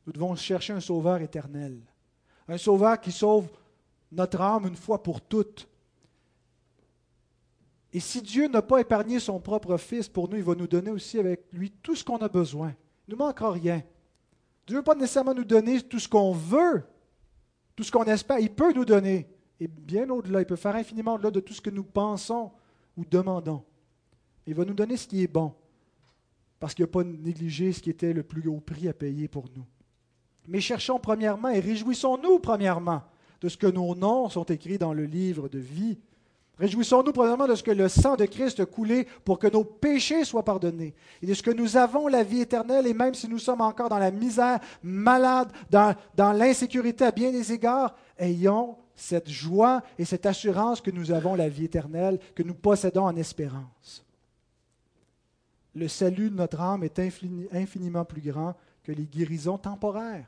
Nous 0.05 0.13
devons 0.13 0.35
chercher 0.35 0.73
un 0.73 0.79
sauveur 0.79 1.19
éternel, 1.19 1.79
un 2.47 2.59
sauveur 2.59 3.01
qui 3.01 3.11
sauve 3.11 3.47
notre 4.11 4.39
âme 4.39 4.67
une 4.67 4.75
fois 4.75 5.01
pour 5.01 5.19
toutes, 5.19 5.67
et 7.95 8.01
si 8.01 8.21
Dieu 8.21 8.49
n'a 8.49 8.61
pas 8.61 8.81
épargné 8.81 9.21
son 9.21 9.39
propre 9.39 9.77
Fils 9.77 10.09
pour 10.09 10.27
nous, 10.27 10.35
il 10.35 10.43
va 10.43 10.53
nous 10.53 10.67
donner 10.67 10.91
aussi 10.91 11.17
avec 11.17 11.45
lui 11.53 11.71
tout 11.71 11.95
ce 11.95 12.03
qu'on 12.03 12.17
a 12.17 12.27
besoin. 12.27 12.75
Il 13.07 13.11
ne 13.11 13.15
nous 13.15 13.23
manquera 13.23 13.53
rien. 13.53 13.81
Dieu 14.67 14.75
ne 14.75 14.79
veut 14.79 14.83
pas 14.83 14.95
nécessairement 14.95 15.33
nous 15.33 15.45
donner 15.45 15.81
tout 15.81 15.99
ce 15.99 16.09
qu'on 16.09 16.33
veut, 16.33 16.83
tout 17.73 17.83
ce 17.83 17.93
qu'on 17.93 18.03
espère. 18.03 18.39
Il 18.39 18.49
peut 18.49 18.73
nous 18.73 18.83
donner. 18.83 19.29
Et 19.61 19.69
bien 19.69 20.09
au-delà, 20.09 20.41
il 20.41 20.45
peut 20.45 20.57
faire 20.57 20.75
infiniment 20.75 21.13
au-delà 21.13 21.31
de 21.31 21.39
tout 21.39 21.53
ce 21.53 21.61
que 21.61 21.69
nous 21.69 21.85
pensons 21.85 22.51
ou 22.97 23.05
demandons. 23.05 23.63
Il 24.45 24.55
va 24.55 24.65
nous 24.65 24.73
donner 24.73 24.97
ce 24.97 25.07
qui 25.07 25.23
est 25.23 25.31
bon, 25.31 25.53
parce 26.59 26.73
qu'il 26.73 26.83
n'a 26.83 26.91
pas 26.91 27.05
négligé 27.05 27.71
ce 27.71 27.81
qui 27.81 27.91
était 27.91 28.11
le 28.11 28.23
plus 28.23 28.49
haut 28.49 28.59
prix 28.59 28.89
à 28.89 28.93
payer 28.93 29.29
pour 29.29 29.45
nous. 29.55 29.65
Mais 30.49 30.59
cherchons 30.59 30.99
premièrement 30.99 31.47
et 31.47 31.61
réjouissons-nous 31.61 32.39
premièrement 32.39 33.03
de 33.39 33.47
ce 33.47 33.55
que 33.55 33.67
nos 33.67 33.95
noms 33.95 34.27
sont 34.27 34.43
écrits 34.43 34.77
dans 34.77 34.91
le 34.91 35.05
livre 35.05 35.47
de 35.47 35.59
vie 35.59 35.97
Réjouissons-nous 36.57 37.11
premièrement 37.11 37.47
de 37.47 37.55
ce 37.55 37.63
que 37.63 37.71
le 37.71 37.89
sang 37.89 38.15
de 38.15 38.25
Christ 38.25 38.61
a 38.61 38.65
coulé 38.65 39.07
pour 39.25 39.39
que 39.39 39.47
nos 39.47 39.65
péchés 39.65 40.23
soient 40.23 40.45
pardonnés 40.45 40.93
et 41.21 41.25
de 41.25 41.33
ce 41.33 41.43
que 41.43 41.51
nous 41.51 41.75
avons 41.75 42.07
la 42.07 42.23
vie 42.23 42.41
éternelle 42.41 42.87
et 42.87 42.93
même 42.93 43.13
si 43.13 43.27
nous 43.27 43.39
sommes 43.39 43.59
encore 43.61 43.89
dans 43.89 43.99
la 43.99 44.11
misère, 44.11 44.59
malades, 44.81 45.51
dans, 45.69 45.95
dans 46.15 46.31
l'insécurité 46.31 47.03
à 47.03 47.11
bien 47.11 47.31
des 47.31 47.51
égards, 47.51 47.93
ayons 48.17 48.77
cette 48.95 49.29
joie 49.29 49.83
et 49.99 50.05
cette 50.05 50.25
assurance 50.25 50.79
que 50.79 50.91
nous 50.91 51.11
avons 51.11 51.35
la 51.35 51.49
vie 51.49 51.65
éternelle, 51.65 52.19
que 52.33 52.43
nous 52.43 52.55
possédons 52.55 53.03
en 53.03 53.15
espérance. 53.17 54.05
Le 55.75 55.89
salut 55.89 56.29
de 56.29 56.35
notre 56.35 56.61
âme 56.61 56.85
est 56.85 56.99
infiniment 57.51 58.05
plus 58.05 58.21
grand 58.21 58.55
que 58.81 58.93
les 58.93 59.03
guérisons 59.03 59.57
temporaires. 59.57 60.25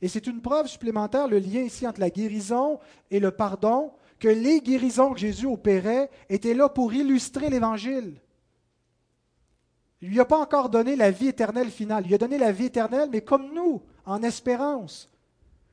Et 0.00 0.08
c'est 0.08 0.26
une 0.26 0.40
preuve 0.40 0.68
supplémentaire, 0.68 1.28
le 1.28 1.38
lien 1.38 1.60
ici 1.60 1.86
entre 1.86 2.00
la 2.00 2.08
guérison 2.08 2.78
et 3.10 3.20
le 3.20 3.30
pardon, 3.32 3.90
que 4.18 4.28
les 4.28 4.60
guérisons 4.60 5.12
que 5.12 5.20
Jésus 5.20 5.46
opérait 5.46 6.10
étaient 6.28 6.54
là 6.54 6.68
pour 6.68 6.92
illustrer 6.92 7.50
l'Évangile. 7.50 8.20
Il 10.00 10.08
ne 10.08 10.14
lui 10.14 10.20
a 10.20 10.24
pas 10.24 10.38
encore 10.38 10.68
donné 10.68 10.96
la 10.96 11.10
vie 11.10 11.28
éternelle 11.28 11.70
finale. 11.70 12.04
Il 12.04 12.08
lui 12.08 12.14
a 12.14 12.18
donné 12.18 12.38
la 12.38 12.52
vie 12.52 12.66
éternelle, 12.66 13.08
mais 13.10 13.20
comme 13.20 13.52
nous, 13.52 13.82
en 14.06 14.22
espérance. 14.22 15.10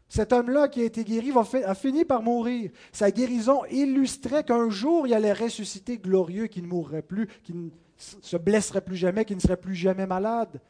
Cet 0.07 0.33
homme-là 0.33 0.67
qui 0.67 0.81
a 0.81 0.85
été 0.85 1.03
guéri 1.03 1.31
a 1.65 1.75
fini 1.75 2.05
par 2.05 2.21
mourir. 2.21 2.71
Sa 2.91 3.11
guérison 3.11 3.65
illustrait 3.65 4.43
qu'un 4.43 4.69
jour 4.69 5.07
il 5.07 5.13
allait 5.13 5.33
ressusciter 5.33 5.97
glorieux, 5.97 6.47
qu'il 6.47 6.63
ne 6.63 6.67
mourrait 6.67 7.01
plus, 7.01 7.27
qu'il 7.43 7.55
ne 7.55 7.69
se 7.97 8.37
blesserait 8.37 8.81
plus 8.81 8.95
jamais, 8.95 9.25
qu'il 9.25 9.35
ne 9.35 9.41
serait 9.41 9.57
plus 9.57 9.75
jamais 9.75 10.05
malade. 10.05 10.61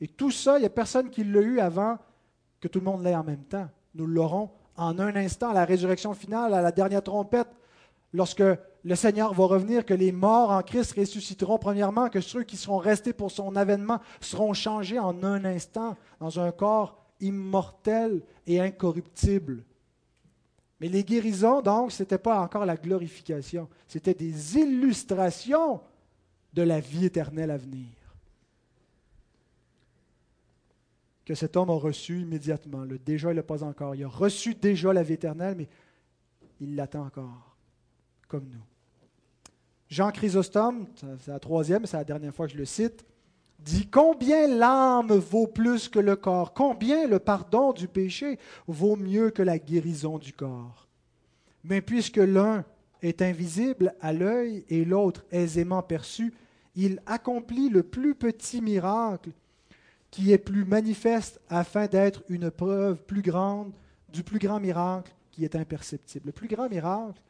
Et 0.00 0.08
tout 0.08 0.30
ça, 0.30 0.58
il 0.58 0.60
n'y 0.60 0.66
a 0.66 0.70
personne 0.70 1.10
qui 1.10 1.24
l'a 1.24 1.40
eu 1.40 1.58
avant 1.58 1.98
que 2.60 2.68
tout 2.68 2.78
le 2.78 2.84
monde 2.84 3.02
l'ait 3.02 3.14
en 3.14 3.24
même 3.24 3.44
temps. 3.44 3.68
Nous 3.94 4.06
l'aurons 4.06 4.50
en 4.76 4.98
un 4.98 5.14
instant, 5.16 5.50
à 5.50 5.54
la 5.54 5.64
résurrection 5.64 6.14
finale, 6.14 6.54
à 6.54 6.62
la 6.62 6.72
dernière 6.72 7.02
trompette, 7.02 7.48
lorsque 8.12 8.42
le 8.84 8.94
Seigneur 8.94 9.34
va 9.34 9.44
revenir, 9.44 9.84
que 9.84 9.94
les 9.94 10.12
morts 10.12 10.50
en 10.50 10.62
Christ 10.62 10.94
ressusciteront 10.96 11.58
premièrement, 11.58 12.08
que 12.08 12.20
ceux 12.20 12.44
qui 12.44 12.56
seront 12.56 12.78
restés 12.78 13.12
pour 13.12 13.30
son 13.30 13.56
avènement 13.56 14.00
seront 14.20 14.54
changés 14.54 14.98
en 14.98 15.22
un 15.24 15.44
instant 15.44 15.96
dans 16.20 16.38
un 16.38 16.52
corps 16.52 17.04
immortel 17.20 18.22
et 18.46 18.60
incorruptible. 18.60 19.64
Mais 20.80 20.88
les 20.88 21.04
guérisons, 21.04 21.62
donc, 21.62 21.92
ce 21.92 22.02
n'était 22.02 22.18
pas 22.18 22.40
encore 22.40 22.66
la 22.66 22.76
glorification, 22.76 23.68
c'était 23.88 24.14
des 24.14 24.58
illustrations 24.58 25.80
de 26.52 26.62
la 26.62 26.80
vie 26.80 27.06
éternelle 27.06 27.50
à 27.50 27.56
venir. 27.56 27.86
Que 31.26 31.34
cet 31.34 31.56
homme 31.56 31.70
a 31.70 31.74
reçu 31.74 32.20
immédiatement. 32.20 32.84
Le 32.84 32.98
déjà, 32.98 33.32
il 33.32 33.36
l'a 33.36 33.42
pas 33.42 33.64
encore. 33.64 33.94
Il 33.96 34.04
a 34.04 34.08
reçu 34.08 34.54
déjà 34.54 34.92
la 34.92 35.02
vie 35.02 35.14
éternelle, 35.14 35.56
mais 35.58 35.68
il 36.60 36.76
l'attend 36.76 37.04
encore, 37.04 37.56
comme 38.28 38.44
nous. 38.48 38.62
Jean 39.88 40.12
Chrysostome, 40.12 40.86
c'est 41.20 41.30
la 41.30 41.40
troisième, 41.40 41.84
c'est 41.84 41.96
la 41.96 42.04
dernière 42.04 42.34
fois 42.34 42.46
que 42.46 42.52
je 42.52 42.58
le 42.58 42.64
cite, 42.64 43.04
dit 43.58 43.88
Combien 43.88 44.46
l'âme 44.46 45.12
vaut 45.12 45.48
plus 45.48 45.88
que 45.88 45.98
le 45.98 46.14
corps? 46.14 46.54
Combien 46.54 47.08
le 47.08 47.18
pardon 47.18 47.72
du 47.72 47.88
péché 47.88 48.38
vaut 48.68 48.96
mieux 48.96 49.30
que 49.30 49.42
la 49.42 49.58
guérison 49.58 50.18
du 50.18 50.32
corps? 50.32 50.86
Mais 51.64 51.80
puisque 51.80 52.18
l'un 52.18 52.64
est 53.02 53.20
invisible 53.20 53.94
à 54.00 54.12
l'œil 54.12 54.64
et 54.68 54.84
l'autre 54.84 55.24
aisément 55.32 55.82
perçu, 55.82 56.32
il 56.76 57.00
accomplit 57.06 57.68
le 57.68 57.82
plus 57.82 58.14
petit 58.14 58.60
miracle 58.60 59.30
qui 60.16 60.32
est 60.32 60.38
plus 60.38 60.64
manifeste 60.64 61.38
afin 61.50 61.88
d'être 61.88 62.22
une 62.30 62.50
preuve 62.50 62.96
plus 63.02 63.20
grande 63.20 63.70
du 64.08 64.22
plus 64.22 64.38
grand 64.38 64.58
miracle 64.58 65.12
qui 65.30 65.44
est 65.44 65.54
imperceptible. 65.54 66.28
Le 66.28 66.32
plus 66.32 66.48
grand 66.48 66.70
miracle, 66.70 67.20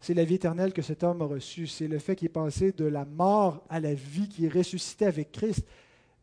c'est 0.00 0.14
la 0.14 0.24
vie 0.24 0.36
éternelle 0.36 0.72
que 0.72 0.80
cet 0.80 1.04
homme 1.04 1.20
a 1.20 1.26
reçue. 1.26 1.66
C'est 1.66 1.88
le 1.88 1.98
fait 1.98 2.16
qu'il 2.16 2.24
est 2.24 2.30
passé 2.30 2.72
de 2.72 2.86
la 2.86 3.04
mort 3.04 3.66
à 3.68 3.80
la 3.80 3.92
vie, 3.92 4.30
qui 4.30 4.46
est 4.46 4.48
ressuscité 4.48 5.04
avec 5.04 5.30
Christ. 5.30 5.66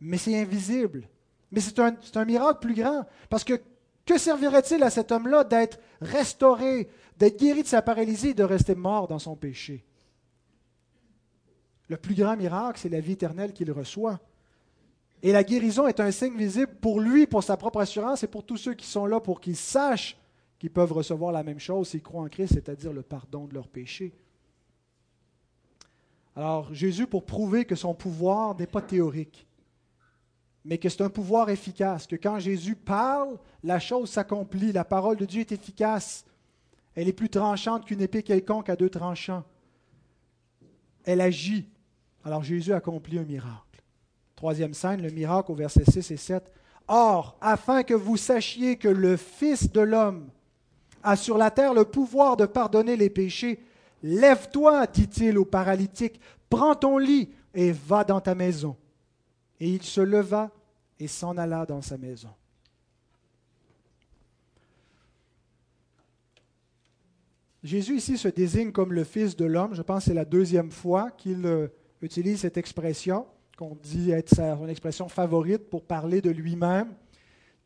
Mais 0.01 0.17
c'est 0.17 0.41
invisible. 0.41 1.07
Mais 1.51 1.59
c'est 1.59 1.77
un, 1.77 1.95
un, 2.15 2.25
miracle 2.25 2.59
plus 2.59 2.73
grand. 2.73 3.05
Parce 3.29 3.43
que 3.43 3.61
que 4.03 4.17
servirait-il 4.17 4.81
à 4.81 4.89
cet 4.89 5.11
homme-là 5.11 5.43
d'être 5.43 5.79
restauré, 6.01 6.89
d'être 7.19 7.39
guéri 7.39 7.61
de 7.61 7.67
sa 7.67 7.83
paralysie 7.83 8.29
et 8.29 8.33
de 8.33 8.43
rester 8.43 8.73
mort 8.73 9.07
dans 9.07 9.19
son 9.19 9.35
péché? 9.35 9.85
Le 11.87 11.97
plus 11.97 12.15
grand 12.15 12.35
miracle, 12.35 12.79
c'est 12.79 12.89
la 12.89 12.99
vie 12.99 13.11
éternelle 13.11 13.53
qu'il 13.53 13.71
reçoit. 13.71 14.19
Et 15.23 15.31
la 15.31 15.45
guérison 15.45 15.87
est 15.87 16.01
un 16.01 16.11
signe 16.11 16.35
visible 16.35 16.75
pour 16.81 16.99
lui, 16.99 17.25
pour 17.25 17.43
sa 17.43 17.55
propre 17.55 17.79
assurance 17.79 18.23
et 18.23 18.27
pour 18.27 18.45
tous 18.45 18.57
ceux 18.57 18.73
qui 18.73 18.85
sont 18.85 19.05
là 19.05 19.21
pour 19.21 19.39
qu'ils 19.39 19.55
sachent 19.55 20.17
qu'ils 20.59 20.69
peuvent 20.69 20.91
recevoir 20.91 21.31
la 21.31 21.43
même 21.43 21.59
chose 21.59 21.87
s'ils 21.87 22.01
croient 22.01 22.23
en 22.23 22.27
Christ, 22.27 22.55
c'est-à-dire 22.55 22.91
le 22.91 23.03
pardon 23.03 23.47
de 23.47 23.53
leurs 23.53 23.69
péchés. 23.69 24.13
Alors 26.35 26.73
Jésus, 26.73 27.07
pour 27.07 27.25
prouver 27.25 27.63
que 27.63 27.75
son 27.75 27.93
pouvoir 27.93 28.57
n'est 28.57 28.67
pas 28.67 28.81
théorique, 28.81 29.47
mais 30.65 30.77
que 30.77 30.89
c'est 30.89 31.03
un 31.03 31.09
pouvoir 31.09 31.49
efficace, 31.49 32.05
que 32.05 32.17
quand 32.17 32.39
Jésus 32.39 32.75
parle, 32.75 33.37
la 33.63 33.79
chose 33.79 34.09
s'accomplit, 34.09 34.73
la 34.73 34.83
parole 34.83 35.15
de 35.15 35.25
Dieu 35.25 35.41
est 35.41 35.51
efficace, 35.53 36.25
elle 36.95 37.07
est 37.07 37.13
plus 37.13 37.29
tranchante 37.29 37.85
qu'une 37.85 38.01
épée 38.01 38.23
quelconque 38.23 38.69
à 38.69 38.75
deux 38.75 38.89
tranchants, 38.89 39.45
elle 41.05 41.21
agit. 41.21 41.69
Alors 42.25 42.43
Jésus 42.43 42.73
accomplit 42.73 43.19
un 43.19 43.25
miracle. 43.25 43.62
Troisième 44.35 44.73
scène, 44.73 45.01
le 45.01 45.09
miracle 45.09 45.51
au 45.51 45.55
verset 45.55 45.83
6 45.85 46.11
et 46.11 46.17
7. 46.17 46.51
Or, 46.87 47.37
afin 47.39 47.83
que 47.83 47.93
vous 47.93 48.17
sachiez 48.17 48.77
que 48.77 48.87
le 48.87 49.15
Fils 49.15 49.71
de 49.71 49.81
l'homme 49.81 50.29
a 51.01 51.15
sur 51.15 51.37
la 51.37 51.51
terre 51.51 51.73
le 51.73 51.85
pouvoir 51.85 52.37
de 52.37 52.45
pardonner 52.45 52.97
les 52.97 53.09
péchés, 53.09 53.59
lève-toi, 54.01 54.87
dit-il 54.87 55.37
au 55.37 55.45
paralytique, 55.45 56.19
prends 56.49 56.75
ton 56.75 56.97
lit 56.97 57.29
et 57.53 57.71
va 57.71 58.03
dans 58.03 58.19
ta 58.19 58.35
maison. 58.35 58.75
Et 59.59 59.69
il 59.69 59.83
se 59.83 60.01
leva 60.01 60.51
et 60.99 61.07
s'en 61.07 61.37
alla 61.37 61.65
dans 61.65 61.81
sa 61.81 61.97
maison. 61.97 62.29
Jésus 67.63 67.95
ici 67.95 68.17
se 68.17 68.27
désigne 68.27 68.73
comme 68.73 68.91
le 68.91 69.05
Fils 69.05 69.37
de 69.37 69.45
l'homme. 69.45 69.73
Je 69.73 69.81
pense 69.81 70.03
que 70.03 70.09
c'est 70.09 70.13
la 70.13 70.25
deuxième 70.25 70.69
fois 70.69 71.11
qu'il 71.11 71.45
euh, 71.45 71.69
utilise 72.01 72.41
cette 72.41 72.57
expression 72.57 73.25
qu'on 73.57 73.75
dit 73.81 74.11
être 74.11 74.35
son 74.35 74.67
expression 74.67 75.07
favorite 75.07 75.69
pour 75.69 75.83
parler 75.83 76.21
de 76.21 76.29
lui-même, 76.29 76.93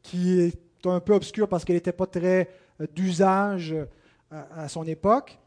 qui 0.02 0.40
est 0.40 0.60
un 0.86 1.00
peu 1.00 1.14
obscure 1.14 1.48
parce 1.48 1.66
qu'elle 1.66 1.76
n'était 1.76 1.92
pas 1.92 2.06
très 2.06 2.50
euh, 2.82 2.88
d'usage 2.94 3.74
euh, 3.74 3.86
à, 4.30 4.68
son 4.68 4.84
époque, 4.84 5.38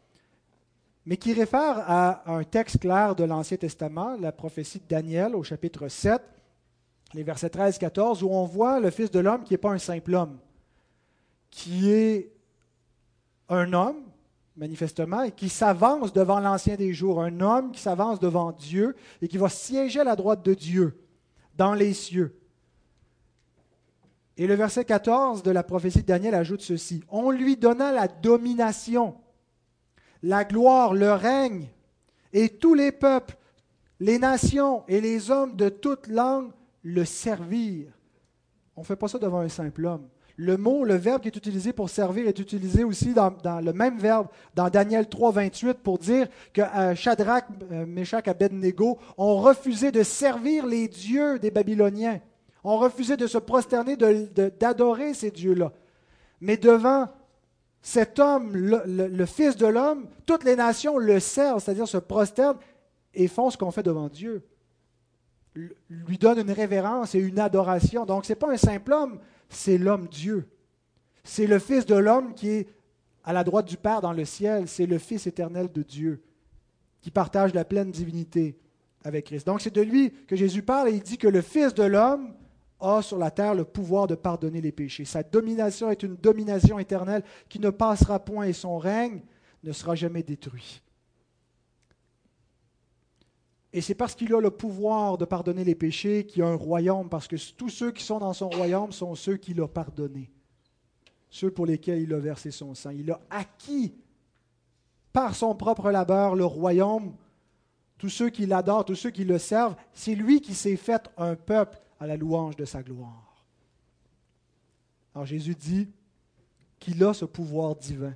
mais 1.06 1.16
qui 1.16 1.32
réfère 1.32 1.78
à 1.86 2.30
un 2.30 2.44
texte 2.44 2.80
clair 2.80 3.14
de 3.14 3.24
l'Ancien 3.24 3.56
Testament, 3.56 4.16
la 4.18 4.32
prophétie 4.32 4.78
de 4.78 4.86
Daniel 4.88 5.34
au 5.34 5.42
chapitre 5.42 5.88
7, 5.88 6.20
les 7.14 7.22
versets 7.22 7.48
13-14, 7.48 8.22
où 8.22 8.30
on 8.30 8.44
voit 8.44 8.80
le 8.80 8.90
Fils 8.90 9.10
de 9.10 9.20
l'homme 9.20 9.44
qui 9.44 9.54
n'est 9.54 9.58
pas 9.58 9.70
un 9.70 9.78
simple 9.78 10.14
homme, 10.14 10.38
qui 11.50 11.90
est 11.90 12.32
un 13.48 13.72
homme 13.72 14.09
manifestement, 14.60 15.22
et 15.22 15.32
qui 15.32 15.48
s'avance 15.48 16.12
devant 16.12 16.38
l'ancien 16.38 16.76
des 16.76 16.92
jours, 16.92 17.22
un 17.22 17.40
homme 17.40 17.72
qui 17.72 17.80
s'avance 17.80 18.20
devant 18.20 18.52
Dieu 18.52 18.94
et 19.22 19.26
qui 19.26 19.38
va 19.38 19.48
siéger 19.48 20.00
à 20.00 20.04
la 20.04 20.16
droite 20.16 20.44
de 20.44 20.52
Dieu, 20.52 21.00
dans 21.56 21.72
les 21.72 21.94
cieux. 21.94 22.38
Et 24.36 24.46
le 24.46 24.54
verset 24.54 24.84
14 24.84 25.42
de 25.42 25.50
la 25.50 25.62
prophétie 25.62 26.02
de 26.02 26.06
Daniel 26.06 26.34
ajoute 26.34 26.60
ceci. 26.60 27.02
On 27.08 27.30
lui 27.30 27.56
donna 27.56 27.90
la 27.90 28.06
domination, 28.06 29.16
la 30.22 30.44
gloire, 30.44 30.92
le 30.92 31.12
règne, 31.12 31.68
et 32.34 32.50
tous 32.50 32.74
les 32.74 32.92
peuples, 32.92 33.36
les 33.98 34.18
nations 34.18 34.84
et 34.88 35.00
les 35.00 35.30
hommes 35.30 35.56
de 35.56 35.70
toute 35.70 36.06
langue 36.06 36.52
le 36.82 37.06
servirent. 37.06 37.92
On 38.76 38.82
ne 38.82 38.86
fait 38.86 38.96
pas 38.96 39.08
ça 39.08 39.18
devant 39.18 39.40
un 39.40 39.48
simple 39.48 39.86
homme. 39.86 40.06
Le 40.42 40.56
mot, 40.56 40.84
le 40.84 40.94
verbe 40.94 41.20
qui 41.20 41.28
est 41.28 41.36
utilisé 41.36 41.74
pour 41.74 41.90
servir 41.90 42.26
est 42.26 42.38
utilisé 42.38 42.82
aussi 42.82 43.12
dans, 43.12 43.30
le 43.62 43.72
même 43.74 43.98
verbe 43.98 44.26
dans 44.54 44.70
Daniel 44.70 45.06
3, 45.06 45.32
28 45.32 45.74
pour 45.74 45.98
dire 45.98 46.28
que 46.54 46.62
euh, 46.62 46.94
Shadrach, 46.94 47.44
euh, 47.70 47.84
Meshach, 47.84 48.26
Abednego 48.26 48.98
ont 49.18 49.36
refusé 49.36 49.92
de 49.92 50.02
servir 50.02 50.64
les 50.64 50.88
dieux 50.88 51.38
des 51.38 51.50
Babyloniens, 51.50 52.20
ont 52.64 52.78
refusé 52.78 53.18
de 53.18 53.26
se 53.26 53.36
prosterner, 53.36 53.98
d'adorer 53.98 55.12
ces 55.12 55.30
dieux-là. 55.30 55.72
Mais 56.40 56.56
devant 56.56 57.08
cet 57.82 58.18
homme, 58.18 58.56
le, 58.56 59.26
Fils 59.26 59.56
de 59.56 59.66
l'homme, 59.66 60.06
toutes 60.24 60.44
les 60.44 60.56
nations 60.56 60.96
le 60.96 61.20
servent, 61.20 61.62
c'est-à-dire 61.62 61.86
se 61.86 61.98
prosternent 61.98 62.56
et 63.12 63.28
font 63.28 63.50
ce 63.50 63.58
qu'on 63.58 63.72
fait 63.72 63.82
devant 63.82 64.08
Dieu. 64.08 64.42
Lui 65.90 66.16
donnent 66.16 66.40
une 66.40 66.52
révérence 66.52 67.14
et 67.14 67.18
une 67.18 67.40
adoration. 67.40 68.06
Donc, 68.06 68.24
ce 68.24 68.32
n'est 68.32 68.36
pas 68.36 68.50
un 68.50 68.56
simple 68.56 68.94
homme, 68.94 69.18
c'est 69.50 69.76
l'homme 69.76 70.08
Dieu. 70.08 70.48
C'est 71.22 71.46
le 71.46 71.58
Fils 71.58 71.84
de 71.84 71.96
l'homme 71.96 72.34
qui 72.34 72.48
est 72.48 72.68
à 73.24 73.32
la 73.34 73.44
droite 73.44 73.66
du 73.68 73.76
Père 73.76 74.00
dans 74.00 74.12
le 74.12 74.24
ciel. 74.24 74.66
C'est 74.66 74.86
le 74.86 74.98
Fils 74.98 75.26
éternel 75.26 75.70
de 75.70 75.82
Dieu 75.82 76.22
qui 77.02 77.10
partage 77.10 77.52
la 77.52 77.64
pleine 77.64 77.90
divinité 77.90 78.58
avec 79.04 79.26
Christ. 79.26 79.46
Donc 79.46 79.60
c'est 79.60 79.74
de 79.74 79.80
lui 79.82 80.12
que 80.26 80.36
Jésus 80.36 80.62
parle 80.62 80.88
et 80.88 80.92
il 80.92 81.02
dit 81.02 81.18
que 81.18 81.28
le 81.28 81.42
Fils 81.42 81.74
de 81.74 81.82
l'homme 81.82 82.34
a 82.80 83.02
sur 83.02 83.18
la 83.18 83.30
terre 83.30 83.54
le 83.54 83.64
pouvoir 83.64 84.06
de 84.06 84.14
pardonner 84.14 84.60
les 84.60 84.72
péchés. 84.72 85.04
Sa 85.04 85.22
domination 85.22 85.90
est 85.90 86.02
une 86.02 86.16
domination 86.16 86.78
éternelle 86.78 87.22
qui 87.48 87.58
ne 87.58 87.70
passera 87.70 88.18
point 88.18 88.46
et 88.46 88.52
son 88.52 88.78
règne 88.78 89.20
ne 89.62 89.72
sera 89.72 89.94
jamais 89.94 90.22
détruit. 90.22 90.82
Et 93.72 93.80
c'est 93.80 93.94
parce 93.94 94.14
qu'il 94.14 94.34
a 94.34 94.40
le 94.40 94.50
pouvoir 94.50 95.16
de 95.16 95.24
pardonner 95.24 95.62
les 95.62 95.76
péchés 95.76 96.26
qu'il 96.26 96.42
a 96.42 96.48
un 96.48 96.56
royaume, 96.56 97.08
parce 97.08 97.28
que 97.28 97.36
tous 97.52 97.68
ceux 97.68 97.92
qui 97.92 98.02
sont 98.02 98.18
dans 98.18 98.32
son 98.32 98.48
royaume 98.48 98.90
sont 98.90 99.14
ceux 99.14 99.36
qu'il 99.36 99.60
a 99.60 99.68
pardonnés, 99.68 100.30
ceux 101.28 101.50
pour 101.50 101.66
lesquels 101.66 102.02
il 102.02 102.12
a 102.12 102.18
versé 102.18 102.50
son 102.50 102.74
sang. 102.74 102.90
Il 102.90 103.10
a 103.12 103.20
acquis 103.30 103.94
par 105.12 105.34
son 105.34 105.54
propre 105.54 105.90
labeur 105.90 106.34
le 106.34 106.44
royaume. 106.44 107.14
Tous 107.96 108.08
ceux 108.08 108.30
qui 108.30 108.46
l'adorent, 108.46 108.86
tous 108.86 108.94
ceux 108.94 109.10
qui 109.10 109.24
le 109.24 109.38
servent, 109.38 109.76
c'est 109.92 110.14
lui 110.14 110.40
qui 110.40 110.54
s'est 110.54 110.76
fait 110.76 111.08
un 111.16 111.36
peuple 111.36 111.78
à 112.00 112.06
la 112.06 112.16
louange 112.16 112.56
de 112.56 112.64
sa 112.64 112.82
gloire. 112.82 113.44
Alors 115.14 115.26
Jésus 115.26 115.54
dit 115.54 115.88
qu'il 116.78 117.04
a 117.04 117.12
ce 117.12 117.26
pouvoir 117.26 117.76
divin, 117.76 118.14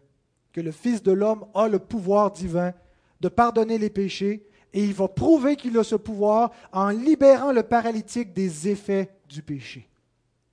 que 0.52 0.60
le 0.60 0.72
Fils 0.72 1.02
de 1.02 1.12
l'homme 1.12 1.44
a 1.54 1.68
le 1.68 1.78
pouvoir 1.78 2.32
divin 2.32 2.72
de 3.20 3.28
pardonner 3.28 3.78
les 3.78 3.90
péchés 3.90 4.46
et 4.74 4.82
il 4.82 4.92
va 4.92 5.06
prouver 5.06 5.54
qu'il 5.54 5.78
a 5.78 5.84
ce 5.84 5.94
pouvoir 5.94 6.50
en 6.72 6.88
libérant 6.88 7.52
le 7.52 7.62
paralytique 7.62 8.32
des 8.34 8.68
effets 8.68 9.08
du 9.28 9.40
péché. 9.40 9.88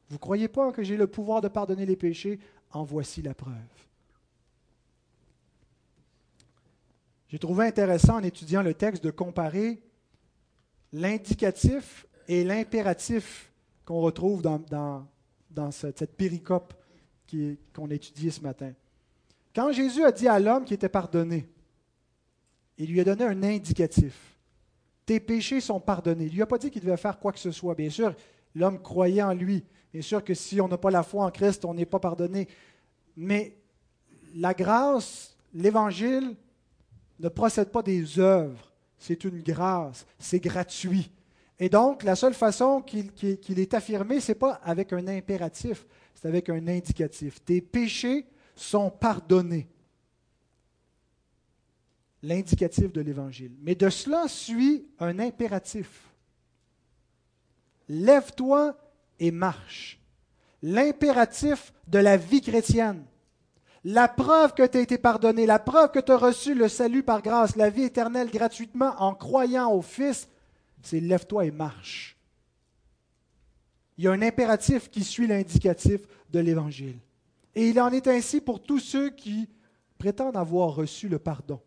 Vous 0.10 0.16
ne 0.16 0.20
croyez 0.20 0.48
pas 0.48 0.72
que 0.72 0.84
j'ai 0.84 0.96
le 0.96 1.08
pouvoir 1.08 1.42
de 1.42 1.48
pardonner 1.48 1.88
les 1.88 1.96
péchés? 1.96 2.40
En 2.74 2.84
voici 2.84 3.22
la 3.22 3.34
preuve. 3.34 3.52
J'ai 7.28 7.40
trouvé 7.40 7.66
intéressant 7.66 8.18
en 8.18 8.24
étudiant 8.24 8.62
le 8.62 8.74
texte 8.74 9.04
de 9.04 9.10
comparer 9.10 9.82
l'indicatif 10.94 12.06
et 12.28 12.44
l'impératif 12.44 13.52
qu'on 13.84 14.02
retrouve 14.02 14.42
dans, 14.42 14.62
cette, 15.72 15.98
cette, 15.98 16.16
péricope 16.16 16.74
qu'on 17.74 17.90
a 17.90 17.94
étudiée 17.94 18.32
ce 18.32 18.42
matin. 18.42 18.72
Quand 19.54 19.72
Jésus 19.72 20.06
a 20.06 20.12
dit 20.12 20.28
à 20.28 20.40
l'homme 20.40 20.64
qui 20.64 20.74
était 20.74 20.90
pardonné, 20.90 21.50
il 22.84 22.92
lui 22.92 23.00
a 23.00 23.04
donné 23.04 23.24
un 23.26 23.44
indicatif. 23.44 24.38
Tes 25.06 25.20
péchés 25.20 25.62
sont 25.62 25.80
pardonnés. 25.80 26.26
Il 26.26 26.32
ne 26.32 26.36
lui 26.36 26.42
a 26.42 26.48
pas 26.48 26.58
dit 26.58 26.72
qu'il 26.72 26.82
devait 26.82 26.98
faire 26.98 27.20
quoi 27.20 27.32
que 27.32 27.40
ce 27.40 27.52
soit. 27.52 27.76
Bien 27.76 27.90
sûr, 27.90 28.16
l'homme 28.56 28.82
croyait 28.82 29.22
en 29.22 29.34
lui. 29.34 29.64
Bien 29.94 30.02
sûr 30.02 30.24
que 30.24 30.34
si 30.34 30.60
on 30.60 30.68
n'a 30.68 30.78
pas 30.78 30.90
la 30.90 31.04
foi 31.04 31.26
en 31.26 31.32
Christ, 31.32 31.64
on 31.66 31.74
n'est 31.74 31.86
pas 31.86 32.00
pardonné. 32.00 32.48
Mais 33.16 33.56
la 34.36 34.54
grâce, 34.54 35.36
l'évangile, 35.54 36.36
ne 37.20 37.30
procède 37.30 37.70
pas 37.70 37.84
des 37.84 38.20
œuvres. 38.20 38.72
C'est 38.98 39.24
une 39.26 39.42
grâce. 39.42 40.06
C'est 40.18 40.40
gratuit. 40.40 41.12
Et 41.60 41.70
donc, 41.70 42.02
la 42.02 42.16
seule 42.16 42.34
façon 42.34 42.82
qu'il 42.82 43.60
est 43.60 43.74
affirmé, 43.76 44.20
ce 44.20 44.32
n'est 44.32 44.38
pas 44.40 44.54
avec 44.64 44.92
un 44.94 45.08
impératif, 45.08 45.86
c'est 46.16 46.28
avec 46.28 46.50
un 46.50 46.68
indicatif. 46.68 47.44
Tes 47.46 47.62
péchés 47.62 48.26
sont 48.56 48.90
pardonnés 48.90 49.68
l'indicatif 52.24 52.92
de 52.92 53.02
l'Évangile. 53.02 53.52
Mais 53.62 53.76
de 53.76 53.90
cela 53.90 54.28
suit 54.28 54.86
un 55.00 55.20
impératif. 55.20 56.08
lève-toi 57.88 58.78
et 59.20 59.32
marche. 59.32 60.00
L'impératif 60.62 61.74
de 61.88 62.00
la 62.00 62.18
vie 62.18 62.42
chrétienne. 62.42 63.04
La 63.84 64.08
preuve 64.08 64.54
que 64.54 64.66
tu 64.66 64.78
as 64.78 64.82
été 64.82 64.98
pardonné, 64.98 65.46
la 65.46 65.58
preuve 65.58 65.92
que 65.92 66.00
tu 66.00 66.12
as 66.12 66.18
reçu 66.18 66.54
le 66.54 66.70
salut 66.70 67.04
par 67.04 67.22
grâce, 67.22 67.56
la 67.56 67.70
vie 67.70 67.84
éternelle 67.84 68.30
gratuitement 68.30 68.94
en 69.00 69.16
croyant 69.16 69.72
au 69.72 69.82
Fils, 69.82 70.30
c'est 70.84 71.00
lève-toi 71.00 71.46
et 71.46 71.52
marche. 71.52 72.16
Il 73.98 74.04
y 74.06 74.08
a 74.08 74.12
un 74.12 74.22
impératif 74.22 74.90
qui 74.90 75.04
suit 75.04 75.28
l'indicatif 75.28 76.02
de 76.30 76.40
l'Évangile. 76.40 76.98
Et 77.56 77.70
il 77.70 77.80
en 77.82 77.92
est 77.92 78.08
ainsi 78.08 78.40
pour 78.40 78.62
tous 78.62 78.80
ceux 78.80 79.10
qui 79.10 79.50
prétendent 79.98 80.38
avoir 80.38 80.74
reçu 80.74 81.10
le 81.10 81.20
pardon. 81.20 81.60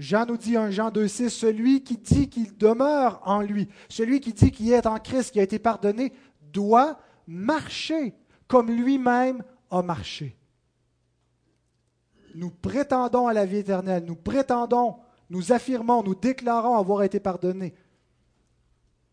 Jean 0.00 0.24
nous 0.24 0.38
dit 0.38 0.56
en 0.56 0.70
Jean 0.70 0.88
2,6 0.90 1.28
Celui 1.28 1.84
qui 1.84 1.98
dit 1.98 2.30
qu'il 2.30 2.56
demeure 2.56 3.20
en 3.26 3.42
lui, 3.42 3.68
celui 3.90 4.20
qui 4.20 4.32
dit 4.32 4.50
qu'il 4.50 4.72
est 4.72 4.86
en 4.86 4.98
Christ, 4.98 5.32
qui 5.32 5.40
a 5.40 5.42
été 5.42 5.58
pardonné, 5.58 6.14
doit 6.40 6.98
marcher 7.26 8.14
comme 8.48 8.70
lui-même 8.70 9.44
a 9.70 9.82
marché. 9.82 10.38
Nous 12.34 12.50
prétendons 12.50 13.28
à 13.28 13.34
la 13.34 13.44
vie 13.44 13.58
éternelle, 13.58 14.04
nous 14.06 14.16
prétendons, 14.16 14.96
nous 15.28 15.52
affirmons, 15.52 16.02
nous 16.02 16.14
déclarons 16.14 16.78
avoir 16.78 17.02
été 17.02 17.20
pardonnés 17.20 17.74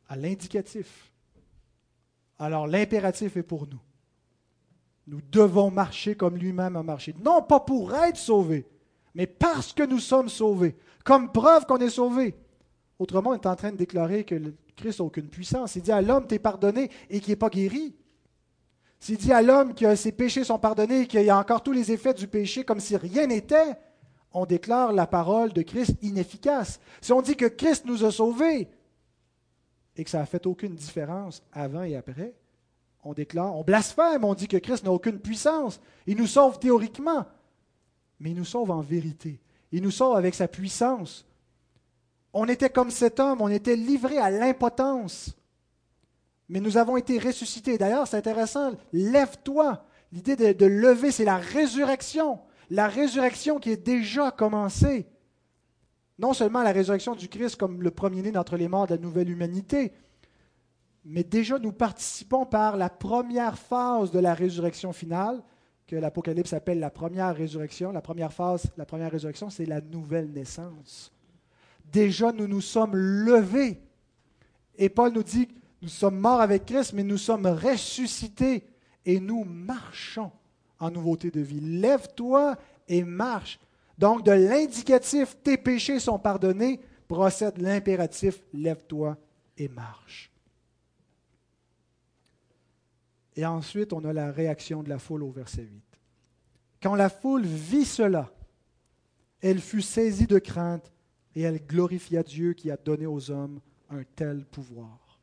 à 0.07 0.15
l'indicatif. 0.15 1.11
Alors 2.39 2.65
l'impératif 2.65 3.35
est 3.35 3.43
pour 3.43 3.67
nous. 3.67 3.81
Nous 5.05 5.19
devons 5.21 5.69
marcher 5.69 6.15
comme 6.15 6.37
lui-même 6.37 6.77
a 6.77 6.83
marché. 6.83 7.13
Non 7.21 7.41
pas 7.41 7.59
pour 7.59 7.93
être 7.93 8.17
sauvés, 8.17 8.65
mais 9.17 9.25
parce 9.25 9.73
que 9.73 9.81
nous 9.81 9.97
sommes 9.97 10.29
sauvés, 10.29 10.75
comme 11.03 11.31
preuve 11.31 11.65
qu'on 11.65 11.79
est 11.79 11.89
sauvés. 11.89 12.35
Autrement, 12.99 13.31
on 13.31 13.33
est 13.33 13.47
en 13.47 13.55
train 13.55 13.71
de 13.71 13.77
déclarer 13.77 14.23
que 14.23 14.53
Christ 14.75 14.99
n'a 14.99 15.05
aucune 15.05 15.27
puissance. 15.27 15.75
Il 15.75 15.81
dit 15.81 15.91
à 15.91 16.03
l'homme, 16.03 16.27
t'es 16.27 16.37
pardonné 16.37 16.91
et 17.09 17.19
qui 17.19 17.31
n'est 17.31 17.35
pas 17.35 17.49
guéri. 17.49 17.95
S'il 18.99 19.17
dit 19.17 19.33
à 19.33 19.41
l'homme 19.41 19.73
que 19.73 19.95
ses 19.95 20.11
péchés 20.11 20.43
sont 20.43 20.59
pardonnés 20.59 21.01
et 21.01 21.07
qu'il 21.07 21.23
y 21.23 21.31
a 21.31 21.37
encore 21.37 21.63
tous 21.63 21.71
les 21.71 21.91
effets 21.91 22.13
du 22.13 22.27
péché 22.27 22.63
comme 22.63 22.79
si 22.79 22.95
rien 22.95 23.25
n'était, 23.25 23.75
on 24.33 24.45
déclare 24.45 24.93
la 24.93 25.07
parole 25.07 25.51
de 25.51 25.63
Christ 25.63 25.95
inefficace. 26.03 26.79
Si 27.01 27.11
on 27.11 27.23
dit 27.23 27.35
que 27.35 27.45
Christ 27.45 27.85
nous 27.85 28.05
a 28.05 28.11
sauvés 28.11 28.69
et 29.95 30.03
que 30.03 30.09
ça 30.11 30.19
n'a 30.19 30.27
fait 30.27 30.45
aucune 30.45 30.75
différence 30.75 31.41
avant 31.51 31.81
et 31.81 31.95
après, 31.95 32.35
on 33.03 33.13
déclare, 33.13 33.55
on 33.55 33.63
blasphème, 33.63 34.23
on 34.23 34.35
dit 34.35 34.47
que 34.47 34.57
Christ 34.57 34.83
n'a 34.83 34.91
aucune 34.91 35.19
puissance. 35.19 35.79
Il 36.05 36.17
nous 36.17 36.27
sauve 36.27 36.59
théoriquement, 36.59 37.25
mais 38.19 38.31
il 38.31 38.35
nous 38.35 38.45
sauve 38.45 38.71
en 38.71 38.81
vérité. 38.81 39.39
Il 39.71 39.83
nous 39.83 39.91
sauve 39.91 40.15
avec 40.15 40.33
sa 40.35 40.47
puissance. 40.47 41.25
On 42.33 42.45
était 42.47 42.69
comme 42.69 42.91
cet 42.91 43.19
homme, 43.19 43.41
on 43.41 43.47
était 43.47 43.75
livré 43.75 44.17
à 44.17 44.29
l'impotence. 44.29 45.35
Mais 46.49 46.59
nous 46.59 46.77
avons 46.77 46.97
été 46.97 47.19
ressuscités. 47.19 47.77
D'ailleurs, 47.77 48.07
c'est 48.07 48.17
intéressant, 48.17 48.73
lève-toi. 48.93 49.83
L'idée 50.11 50.35
de, 50.35 50.65
lever, 50.65 51.11
c'est 51.11 51.25
la 51.25 51.37
résurrection. 51.37 52.39
La 52.69 52.87
résurrection 52.87 53.59
qui 53.59 53.71
est 53.71 53.85
déjà 53.85 54.31
commencée. 54.31 55.07
Non 56.19 56.33
seulement 56.33 56.63
la 56.63 56.71
résurrection 56.71 57.15
du 57.15 57.27
Christ 57.27 57.57
comme 57.57 57.83
le 57.83 57.91
premier-né 57.91 58.31
d'entre 58.31 58.57
les 58.57 58.67
morts 58.67 58.87
de 58.87 58.95
la 58.95 59.01
nouvelle 59.01 59.29
humanité, 59.29 59.93
mais 61.05 61.23
déjà 61.23 61.57
nous 61.59 61.71
participons 61.71 62.45
par 62.45 62.75
la 62.75 62.89
première 62.89 63.57
phase 63.57 64.11
de 64.11 64.19
la 64.19 64.33
résurrection 64.33 64.91
finale, 64.93 65.41
que 65.87 65.95
l'Apocalypse 65.95 66.53
appelle 66.53 66.79
la 66.79 66.89
première 66.89 67.35
résurrection. 67.35 67.91
La 67.91 68.01
première 68.01 68.33
phase, 68.33 68.65
la 68.75 68.85
première 68.85 69.11
résurrection, 69.11 69.49
c'est 69.49 69.65
la 69.65 69.79
nouvelle 69.79 70.29
naissance. 70.31 71.11
Déjà, 71.91 72.33
nous 72.33 72.47
nous 72.47 72.61
sommes 72.61 72.95
levés. 72.95 73.79
Et 74.77 74.89
Paul 74.89 75.13
nous 75.13 75.23
dit, 75.23 75.47
nous 75.81 75.87
sommes 75.87 76.19
morts 76.19 76.41
avec 76.41 76.65
Christ, 76.65 76.93
mais 76.93 77.03
nous 77.03 77.17
sommes 77.17 77.47
ressuscités 77.47 78.65
et 79.05 79.19
nous 79.19 79.45
marchons 79.45 80.31
en 80.79 80.91
nouveauté 80.91 81.31
de 81.31 81.39
vie. 81.39 81.61
Lève-toi 81.61 82.57
et 82.87 83.03
marche. 83.03 83.59
Donc, 83.97 84.23
de 84.23 84.31
l'indicatif, 84.31 85.37
tes 85.41 85.57
péchés 85.57 85.99
sont 85.99 86.19
pardonnés, 86.19 86.79
procède 87.07 87.57
l'impératif, 87.59 88.41
lève-toi 88.53 89.17
et 89.57 89.69
marche. 89.69 90.29
Et 93.37 93.45
ensuite, 93.45 93.93
on 93.93 94.03
a 94.03 94.13
la 94.13 94.31
réaction 94.31 94.81
de 94.81 94.89
la 94.89 94.97
foule 94.97 95.21
au 95.21 95.29
verset 95.29 95.61
8. 95.61 95.83
Quand 96.81 96.95
la 96.95 97.07
foule 97.07 97.45
vit 97.45 97.85
cela, 97.85 98.31
elle 99.41 99.61
fut 99.61 99.83
saisie 99.83 100.25
de 100.25 100.39
crainte 100.39 100.91
et 101.35 101.43
elle 101.43 101.63
glorifia 101.63 102.23
Dieu 102.23 102.53
qui 102.53 102.71
a 102.71 102.77
donné 102.77 103.05
aux 103.05 103.29
hommes 103.29 103.59
un 103.91 104.01
tel 104.15 104.43
pouvoir. 104.43 105.19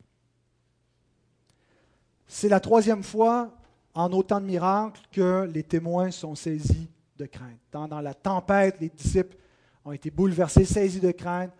C'est 2.28 2.48
la 2.48 2.60
troisième 2.60 3.02
fois 3.02 3.52
en 3.94 4.12
autant 4.12 4.40
de 4.40 4.46
miracles 4.46 5.00
que 5.10 5.48
les 5.52 5.64
témoins 5.64 6.12
sont 6.12 6.36
saisis 6.36 6.88
de 7.16 7.26
crainte. 7.26 7.58
Dans, 7.72 7.88
dans, 7.88 8.00
la 8.00 8.14
tempête, 8.14 8.80
les 8.80 8.90
disciples 8.90 9.36
ont 9.84 9.92
été 9.92 10.12
bouleversés, 10.12 10.64
saisis 10.64 11.00
de 11.00 11.10
crainte. 11.10 11.52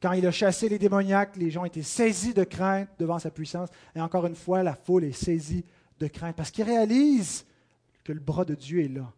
Quand 0.00 0.12
il 0.12 0.24
a 0.26 0.30
chassé 0.30 0.68
les 0.68 0.78
démoniaques, 0.78 1.36
les 1.36 1.50
gens 1.50 1.64
étaient 1.64 1.82
saisis 1.82 2.34
de 2.34 2.44
crainte 2.44 2.88
devant 3.00 3.18
sa 3.18 3.32
puissance. 3.32 3.68
Et 3.96 4.00
encore 4.00 4.26
une 4.26 4.36
fois, 4.36 4.62
la 4.62 4.74
foule 4.74 5.02
est 5.02 5.12
saisie 5.12 5.64
de 5.98 6.06
crainte 6.06 6.36
parce 6.36 6.50
qu'ils 6.50 6.64
réalisent 6.64 7.44
que 8.04 8.12
le 8.12 8.20
bras 8.20 8.44
de 8.44 8.54
Dieu 8.54 8.84
est 8.84 8.88
là, 8.88 9.12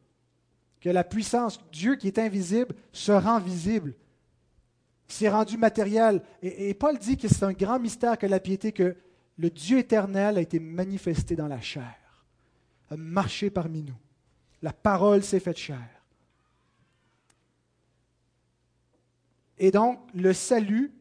que 0.80 0.88
la 0.88 1.04
puissance, 1.04 1.60
Dieu 1.72 1.96
qui 1.96 2.06
est 2.06 2.18
invisible, 2.18 2.74
se 2.92 3.12
rend 3.12 3.38
visible, 3.38 3.94
s'est 5.06 5.28
rendu 5.28 5.56
matériel. 5.56 6.22
Et, 6.42 6.74
Paul 6.74 6.98
dit 6.98 7.16
que 7.16 7.28
c'est 7.28 7.44
un 7.44 7.52
grand 7.52 7.78
mystère 7.78 8.18
que 8.18 8.26
la 8.26 8.40
piété, 8.40 8.72
que 8.72 8.96
le 9.36 9.50
Dieu 9.50 9.78
éternel 9.78 10.38
a 10.38 10.40
été 10.40 10.58
manifesté 10.58 11.36
dans 11.36 11.48
la 11.48 11.60
chair, 11.60 11.96
a 12.90 12.96
marché 12.96 13.50
parmi 13.50 13.82
nous. 13.82 13.96
La 14.62 14.72
parole 14.72 15.22
s'est 15.22 15.40
faite 15.40 15.56
chair. 15.56 15.88
Et 19.58 19.70
donc, 19.70 20.00
le 20.14 20.32
salut 20.32 20.92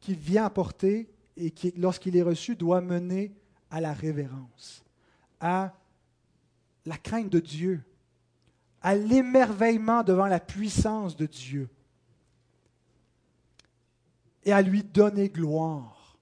qu'il 0.00 0.16
vient 0.16 0.44
apporter 0.44 1.08
et 1.36 1.50
qui, 1.50 1.72
lorsqu'il 1.76 2.16
est 2.16 2.22
reçu, 2.22 2.56
doit 2.56 2.80
mener 2.80 3.34
à 3.74 3.80
la 3.80 3.92
révérence, 3.92 4.84
à 5.40 5.72
la 6.86 6.96
crainte 6.96 7.28
de 7.28 7.40
Dieu, 7.40 7.82
à 8.80 8.94
l'émerveillement 8.94 10.04
devant 10.04 10.28
la 10.28 10.38
puissance 10.38 11.16
de 11.16 11.26
Dieu 11.26 11.68
et 14.44 14.52
à 14.52 14.62
lui 14.62 14.84
donner 14.84 15.28
gloire. 15.28 16.16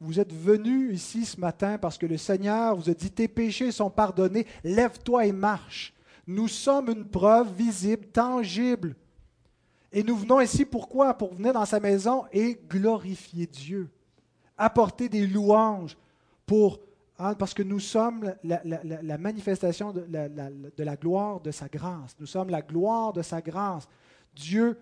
Vous 0.00 0.18
êtes 0.18 0.32
venus 0.32 0.92
ici 0.92 1.24
ce 1.24 1.38
matin 1.38 1.78
parce 1.78 1.98
que 1.98 2.06
le 2.06 2.16
Seigneur 2.16 2.74
vous 2.74 2.90
a 2.90 2.94
dit, 2.94 3.12
tes 3.12 3.28
péchés 3.28 3.70
sont 3.70 3.90
pardonnés, 3.90 4.48
lève-toi 4.64 5.26
et 5.26 5.32
marche. 5.32 5.94
Nous 6.26 6.48
sommes 6.48 6.90
une 6.90 7.04
preuve 7.04 7.54
visible, 7.54 8.06
tangible. 8.06 8.96
Et 9.92 10.02
nous 10.02 10.16
venons 10.16 10.40
ici 10.40 10.64
pourquoi 10.64 11.14
Pour 11.14 11.32
venir 11.32 11.52
dans 11.52 11.64
sa 11.64 11.78
maison 11.78 12.24
et 12.32 12.60
glorifier 12.68 13.46
Dieu, 13.46 13.88
apporter 14.58 15.08
des 15.08 15.28
louanges, 15.28 15.96
hein, 17.18 17.34
parce 17.34 17.54
que 17.54 17.62
nous 17.62 17.80
sommes 17.80 18.34
la, 18.44 19.18
manifestation 19.18 19.92
de 19.92 20.82
la, 20.82 20.96
gloire 20.96 21.40
de 21.40 21.50
sa 21.50 21.68
grâce. 21.68 22.16
Nous 22.18 22.26
sommes 22.26 22.50
la 22.50 22.62
gloire 22.62 23.12
de 23.12 23.22
sa 23.22 23.40
grâce. 23.40 23.88
Dieu, 24.34 24.78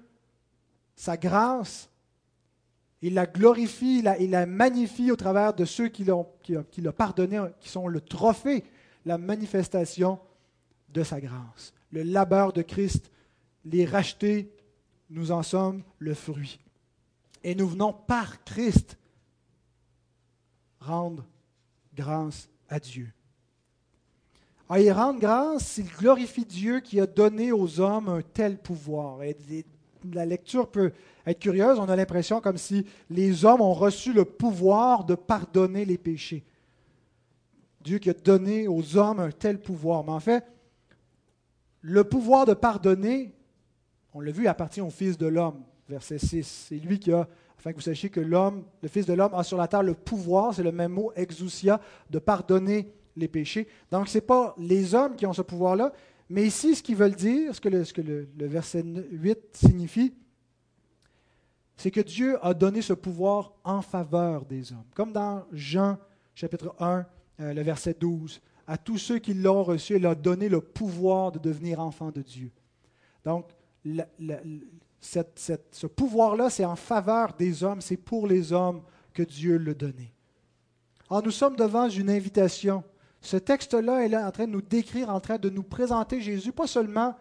sa 0.96 1.16
grâce, 1.16 1.88
il 3.02 3.14
la 3.14 3.26
glorifie, 3.26 4.02
il 4.20 4.30
la, 4.30 4.46
magnifie 4.46 5.10
au 5.10 5.16
travers 5.16 5.54
de 5.54 5.64
ceux 5.64 5.88
qui 5.88 6.04
l'ont 6.04 6.26
qui 6.42 6.82
pardonné, 6.96 7.40
qui 7.60 7.68
sont 7.68 7.88
le 7.88 8.00
trophée, 8.00 8.64
la 9.04 9.18
manifestation 9.18 10.18
de 10.90 11.02
sa 11.02 11.20
grâce. 11.20 11.72
Le 11.90 12.02
labeur 12.02 12.52
de 12.52 12.62
Christ, 12.62 13.10
les 13.64 13.84
rachetés, 13.84 14.52
nous 15.08 15.32
en 15.32 15.42
sommes 15.42 15.82
le 15.98 16.14
fruit. 16.14 16.60
Et 17.42 17.54
nous 17.54 17.66
venons 17.66 17.92
par 17.92 18.44
Christ 18.44 18.98
rendre 20.80 21.24
grâce 22.00 22.48
à 22.68 22.80
Dieu. 22.80 23.12
Ah, 24.68 24.80
il 24.80 24.90
rend 24.92 25.14
grâce, 25.14 25.78
il 25.78 25.86
glorifie 25.86 26.44
Dieu 26.44 26.80
qui 26.80 27.00
a 27.00 27.06
donné 27.06 27.52
aux 27.52 27.80
hommes 27.80 28.08
un 28.08 28.22
tel 28.22 28.56
pouvoir. 28.56 29.18
La 30.12 30.24
lecture 30.24 30.70
peut 30.70 30.92
être 31.26 31.38
curieuse, 31.38 31.78
on 31.78 31.88
a 31.88 31.96
l'impression 31.96 32.40
comme 32.40 32.56
si 32.56 32.86
les 33.10 33.44
hommes 33.44 33.60
ont 33.60 33.74
reçu 33.74 34.12
le 34.12 34.24
pouvoir 34.24 35.04
de 35.04 35.14
pardonner 35.14 35.84
les 35.84 35.98
péchés. 35.98 36.44
Dieu 37.82 37.98
qui 37.98 38.10
a 38.10 38.14
donné 38.14 38.68
aux 38.68 38.96
hommes 38.96 39.20
un 39.20 39.30
tel 39.30 39.60
pouvoir. 39.60 40.04
Mais 40.04 40.12
en 40.12 40.20
fait, 40.20 40.44
le 41.80 42.04
pouvoir 42.04 42.46
de 42.46 42.54
pardonner, 42.54 43.34
on 44.14 44.20
l'a 44.20 44.32
vu, 44.32 44.46
appartient 44.46 44.80
au 44.80 44.90
Fils 44.90 45.18
de 45.18 45.26
l'homme, 45.26 45.62
verset 45.88 46.18
6. 46.18 46.66
C'est 46.68 46.76
lui 46.76 46.98
qui 46.98 47.12
a 47.12 47.28
afin 47.60 47.72
que 47.72 47.76
vous 47.76 47.82
sachiez 47.82 48.08
que 48.08 48.20
l'homme, 48.20 48.64
le 48.82 48.88
Fils 48.88 49.04
de 49.04 49.12
l'homme, 49.12 49.34
a 49.34 49.44
sur 49.44 49.58
la 49.58 49.68
terre 49.68 49.82
le 49.82 49.92
pouvoir, 49.92 50.54
c'est 50.54 50.62
le 50.62 50.72
même 50.72 50.92
mot, 50.92 51.12
exousia, 51.14 51.78
de 52.08 52.18
pardonner 52.18 52.90
les 53.16 53.28
péchés. 53.28 53.68
Donc, 53.90 54.08
ce 54.08 54.16
n'est 54.16 54.22
pas 54.22 54.54
les 54.56 54.94
hommes 54.94 55.14
qui 55.14 55.26
ont 55.26 55.34
ce 55.34 55.42
pouvoir-là, 55.42 55.92
mais 56.30 56.46
ici, 56.46 56.74
ce 56.74 56.82
qu'ils 56.82 56.96
veulent 56.96 57.14
dire, 57.14 57.54
ce 57.54 57.60
que, 57.60 57.68
le, 57.68 58.26
verset 58.46 58.82
8 58.82 59.38
signifie, 59.52 60.14
c'est 61.76 61.90
que 61.90 62.00
Dieu 62.00 62.38
a 62.42 62.54
donné 62.54 62.80
ce 62.80 62.94
pouvoir 62.94 63.52
en 63.62 63.82
faveur 63.82 64.46
des 64.46 64.72
hommes. 64.72 64.86
Comme 64.94 65.12
dans 65.12 65.44
Jean 65.52 65.98
chapitre 66.34 66.74
1, 66.78 67.04
euh, 67.40 67.52
le 67.52 67.62
verset 67.62 67.94
12. 67.98 68.40
À 68.66 68.78
tous 68.78 68.96
ceux 68.96 69.18
qui 69.18 69.34
l'ont 69.34 69.64
reçu, 69.64 69.96
il 69.96 70.06
a 70.06 70.14
donné 70.14 70.48
le 70.48 70.62
pouvoir 70.62 71.30
de 71.30 71.38
devenir 71.38 71.78
enfants 71.80 72.10
de 72.10 72.22
Dieu. 72.22 72.50
Donc, 73.22 73.50
ce 75.00 75.86
pouvoir-là, 75.86 76.50
c'est 76.50 76.64
en 76.64 76.76
faveur 76.76 77.32
des 77.34 77.64
hommes, 77.64 77.80
c'est 77.80 77.96
pour 77.96 78.26
les 78.26 78.52
hommes 78.52 78.82
que 79.12 79.22
Dieu 79.22 79.56
l'a 79.56 79.74
donné. 79.74 80.12
Alors, 81.08 81.24
nous 81.24 81.30
sommes 81.30 81.56
devant 81.56 81.88
une 81.88 82.10
invitation. 82.10 82.84
Ce 83.20 83.36
texte-là 83.36 84.06
est 84.06 84.16
en 84.16 84.30
train 84.30 84.46
de 84.46 84.52
nous 84.52 84.62
décrire, 84.62 85.10
en 85.10 85.20
train 85.20 85.38
de 85.38 85.50
nous 85.50 85.62
présenter 85.62 86.20
Jésus, 86.20 86.52
pas 86.52 86.66
seulement 86.66 87.16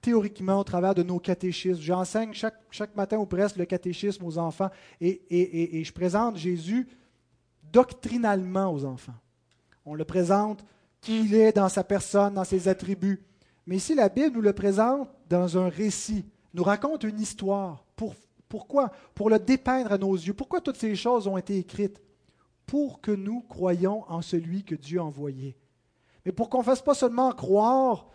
théoriquement 0.00 0.60
au 0.60 0.64
travers 0.64 0.94
de 0.94 1.02
nos 1.02 1.18
catéchismes. 1.18 1.80
J'enseigne 1.80 2.32
chaque, 2.34 2.94
matin 2.94 3.18
ou 3.18 3.26
presque 3.26 3.56
le 3.56 3.64
catéchisme 3.64 4.24
aux 4.24 4.38
enfants 4.38 4.70
et, 5.00 5.08
et, 5.08 5.78
et, 5.78 5.84
je 5.84 5.92
présente 5.92 6.36
Jésus 6.36 6.88
doctrinalement 7.72 8.72
aux 8.72 8.84
enfants. 8.84 9.14
On 9.86 9.94
le 9.94 10.04
présente 10.04 10.64
qui 11.00 11.20
il 11.20 11.34
est 11.34 11.52
dans 11.52 11.68
sa 11.68 11.84
personne, 11.84 12.34
dans 12.34 12.44
ses 12.44 12.68
attributs. 12.68 13.22
Mais 13.66 13.76
ici, 13.76 13.94
la 13.94 14.08
Bible 14.08 14.36
nous 14.36 14.42
le 14.42 14.52
présente 14.52 15.08
dans 15.28 15.56
un 15.56 15.68
récit, 15.68 16.26
nous 16.54 16.62
raconte 16.62 17.04
une 17.04 17.20
histoire. 17.20 17.84
Pour, 17.96 18.14
pourquoi? 18.48 18.90
Pour 19.14 19.28
le 19.28 19.38
dépeindre 19.38 19.92
à 19.92 19.98
nos 19.98 20.14
yeux. 20.14 20.32
Pourquoi 20.32 20.60
toutes 20.60 20.76
ces 20.78 20.96
choses 20.96 21.26
ont 21.26 21.36
été 21.36 21.58
écrites? 21.58 22.00
Pour 22.64 23.00
que 23.00 23.10
nous 23.10 23.42
croyions 23.42 24.04
en 24.08 24.22
celui 24.22 24.64
que 24.64 24.74
Dieu 24.74 25.00
a 25.00 25.04
envoyé. 25.04 25.56
Mais 26.24 26.32
pour 26.32 26.48
qu'on 26.48 26.60
ne 26.60 26.64
fasse 26.64 26.80
pas 26.80 26.94
seulement 26.94 27.32
croire 27.32 28.06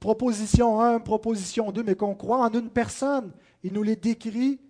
proposition 0.00 0.80
1, 0.80 1.00
proposition 1.00 1.72
2, 1.72 1.82
mais 1.82 1.94
qu'on 1.94 2.14
croit 2.14 2.38
en 2.38 2.52
une 2.52 2.70
personne. 2.70 3.32
Il 3.62 3.72
nous 3.72 3.82
les 3.82 3.96
décrit 3.96 4.60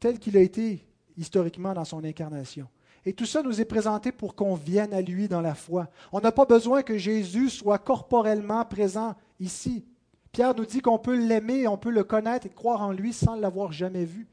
tel 0.00 0.18
qu'il 0.18 0.36
a 0.36 0.40
été 0.40 0.86
historiquement 1.16 1.74
dans 1.74 1.84
son 1.84 2.02
incarnation. 2.04 2.66
Et 3.04 3.12
tout 3.12 3.26
ça 3.26 3.42
nous 3.42 3.60
est 3.60 3.64
présenté 3.64 4.12
pour 4.12 4.34
qu'on 4.34 4.54
vienne 4.54 4.92
à 4.92 5.00
lui 5.00 5.28
dans 5.28 5.40
la 5.40 5.54
foi. 5.54 5.88
On 6.12 6.20
n'a 6.20 6.32
pas 6.32 6.46
besoin 6.46 6.82
que 6.82 6.98
Jésus 6.98 7.50
soit 7.50 7.78
corporellement 7.78 8.64
présent 8.64 9.14
ici. 9.38 9.86
Pierre 10.32 10.54
nous 10.54 10.66
dit 10.66 10.80
qu'on 10.80 10.98
peut 10.98 11.16
l'aimer, 11.16 11.66
on 11.66 11.78
peut 11.78 11.90
le 11.90 12.04
connaître 12.04 12.46
et 12.46 12.50
croire 12.50 12.82
en 12.82 12.92
lui 12.92 13.12
sans 13.12 13.34
l'avoir 13.34 13.72
jamais 13.72 14.04
vu, 14.04 14.26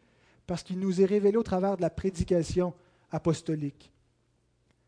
parce 0.47 0.63
qu'il 0.63 0.79
nous 0.79 1.01
est 1.01 1.05
révélé 1.05 1.37
au 1.37 1.43
travers 1.43 1.77
de 1.77 1.81
la 1.81 1.89
prédication 1.89 2.73
apostolique. 3.11 3.91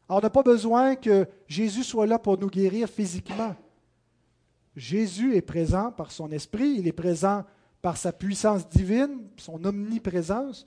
Alors, 0.10 0.20
on 0.20 0.22
n'a 0.22 0.30
pas 0.30 0.44
besoin 0.44 0.96
que 0.96 1.28
Jésus 1.48 1.84
soit 1.84 2.08
là 2.08 2.20
pour 2.20 2.38
nous 2.38 2.50
guérir 2.50 2.88
physiquement. 2.88 3.56
Jésus 4.76 5.36
est 5.36 5.42
présent 5.42 5.92
par 5.92 6.12
son 6.12 6.32
esprit, 6.32 6.76
il 6.78 6.88
est 6.88 6.94
présent 6.94 7.44
par 7.82 7.98
sa 7.98 8.12
puissance 8.12 8.70
divine, 8.70 9.28
son 9.38 9.64
omniprésence, 9.66 10.66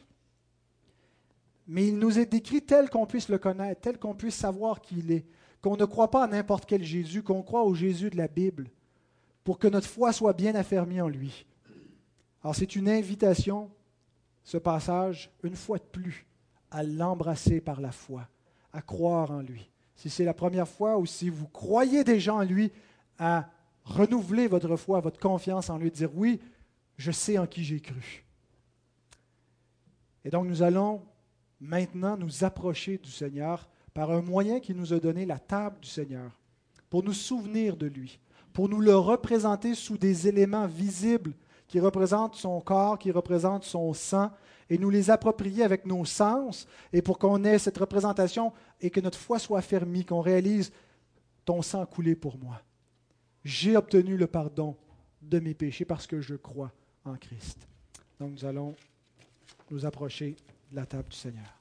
mais 1.66 1.86
il 1.86 1.99
nous 1.99 2.18
est 2.18 2.26
décrit 2.26 2.62
tel 2.62 2.91
qu'on 2.91 3.07
puisse 3.07 3.28
le 3.28 3.38
connaître, 3.38 3.80
tel 3.80 3.99
qu'on 3.99 4.14
puisse 4.14 4.34
savoir 4.34 4.80
qui 4.80 4.99
il 4.99 5.12
est, 5.12 5.26
qu'on 5.62 5.76
ne 5.76 5.84
croit 5.84 6.11
pas 6.11 6.24
à 6.24 6.26
n'importe 6.26 6.66
quel 6.66 6.82
Jésus, 6.82 7.22
qu'on 7.22 7.43
croit 7.43 7.62
au 7.62 7.74
Jésus 7.74 8.11
de 8.11 8.16
la 8.16 8.26
Bible, 8.26 8.68
pour 9.45 9.59
que 9.59 9.68
notre 9.68 9.88
foi 9.88 10.12
soit 10.12 10.32
bien 10.32 10.55
affermie 10.55 11.01
en 11.01 11.09
lui. 11.09 11.47
Alors 12.43 12.55
c'est 12.55 12.76
une 12.76 12.88
invitation, 12.88 13.70
ce 14.43 14.57
passage, 14.57 15.30
une 15.43 15.57
fois 15.57 15.78
de 15.78 15.84
plus, 15.84 16.26
à 16.70 16.82
l'embrasser 16.82 17.61
par 17.61 17.80
la 17.80 17.93
foi, 17.93 18.28
à 18.72 18.82
croire 18.82 19.30
en 19.30 19.41
lui. 19.41 19.70
Si 19.97 20.09
c'est 20.09 20.24
la 20.24 20.34
première 20.34 20.68
fois 20.68 20.99
ou 20.99 21.07
si 21.07 21.28
vous 21.28 21.49
croyez 21.49 22.05
déjà 22.05 22.34
en 22.34 22.43
lui, 22.43 22.72
à 23.18 23.51
renouveler 23.84 24.47
votre 24.47 24.76
foi, 24.76 25.01
votre 25.01 25.20
confiance 25.20 25.68
en 25.68 25.78
lui, 25.78 25.91
dire 25.91 26.11
oui, 26.14 26.41
je 26.97 27.11
sais 27.11 27.38
en 27.38 27.47
qui 27.47 27.64
j'ai 27.64 27.80
cru. 27.80 28.24
Et 30.24 30.30
donc 30.30 30.47
nous 30.47 30.62
allons 30.62 31.03
maintenant 31.61 32.16
nous 32.16 32.45
approcher 32.45 32.99
du 32.99 33.11
Seigneur 33.11 33.68
par 33.93 34.11
un 34.11 34.22
moyen 34.22 34.61
qui 34.61 34.74
nous 34.74 34.93
a 34.93 35.01
donné 35.01 35.26
la 35.26 35.38
table 35.38 35.80
du 35.80 35.88
Seigneur, 35.88 36.38
pour 36.88 37.03
nous 37.03 37.12
souvenir 37.12 37.76
de 37.76 37.86
lui, 37.86 38.18
pour 38.53 38.68
nous 38.68 38.80
le 38.80 38.96
représenter 38.96 39.74
sous 39.74 39.98
des 39.98 40.28
éléments 40.28 40.66
visibles 40.66 41.34
qui 41.68 41.78
représentent 41.78 42.34
son 42.34 42.61
corps, 42.61 42.98
qui 42.98 43.12
représentent 43.12 43.64
son 43.64 43.92
sang, 43.94 44.30
et 44.68 44.78
nous 44.78 44.90
les 44.90 45.11
approprier 45.11 45.62
avec 45.62 45.86
nos 45.86 46.05
sens, 46.05 46.66
et 46.92 47.03
pour 47.03 47.18
qu'on 47.18 47.44
ait 47.44 47.59
cette 47.59 47.78
représentation 47.78 48.53
et 48.80 48.90
que 48.90 49.01
notre 49.01 49.18
foi 49.18 49.38
soit 49.38 49.59
affermie, 49.59 50.05
qu'on 50.05 50.20
réalise 50.20 50.72
ton 51.44 51.62
sang 51.62 51.86
coulé 51.86 52.14
pour 52.14 52.38
moi. 52.38 52.61
J'ai 53.44 53.76
obtenu 53.76 54.16
le 54.16 54.26
pardon 54.26 54.76
de 55.22 55.38
mes 55.38 55.55
péchés 55.55 55.84
parce 55.84 56.07
que 56.07 56.20
je 56.20 56.34
crois 56.34 56.72
en 57.05 57.16
Christ. 57.16 57.66
Donc 58.18 58.32
nous 58.32 58.44
allons 58.44 58.74
nous 59.70 59.86
approcher 59.86 60.36
de 60.70 60.76
la 60.76 60.86
table 60.86 61.09
du 61.09 61.16
Seigneur. 61.16 61.59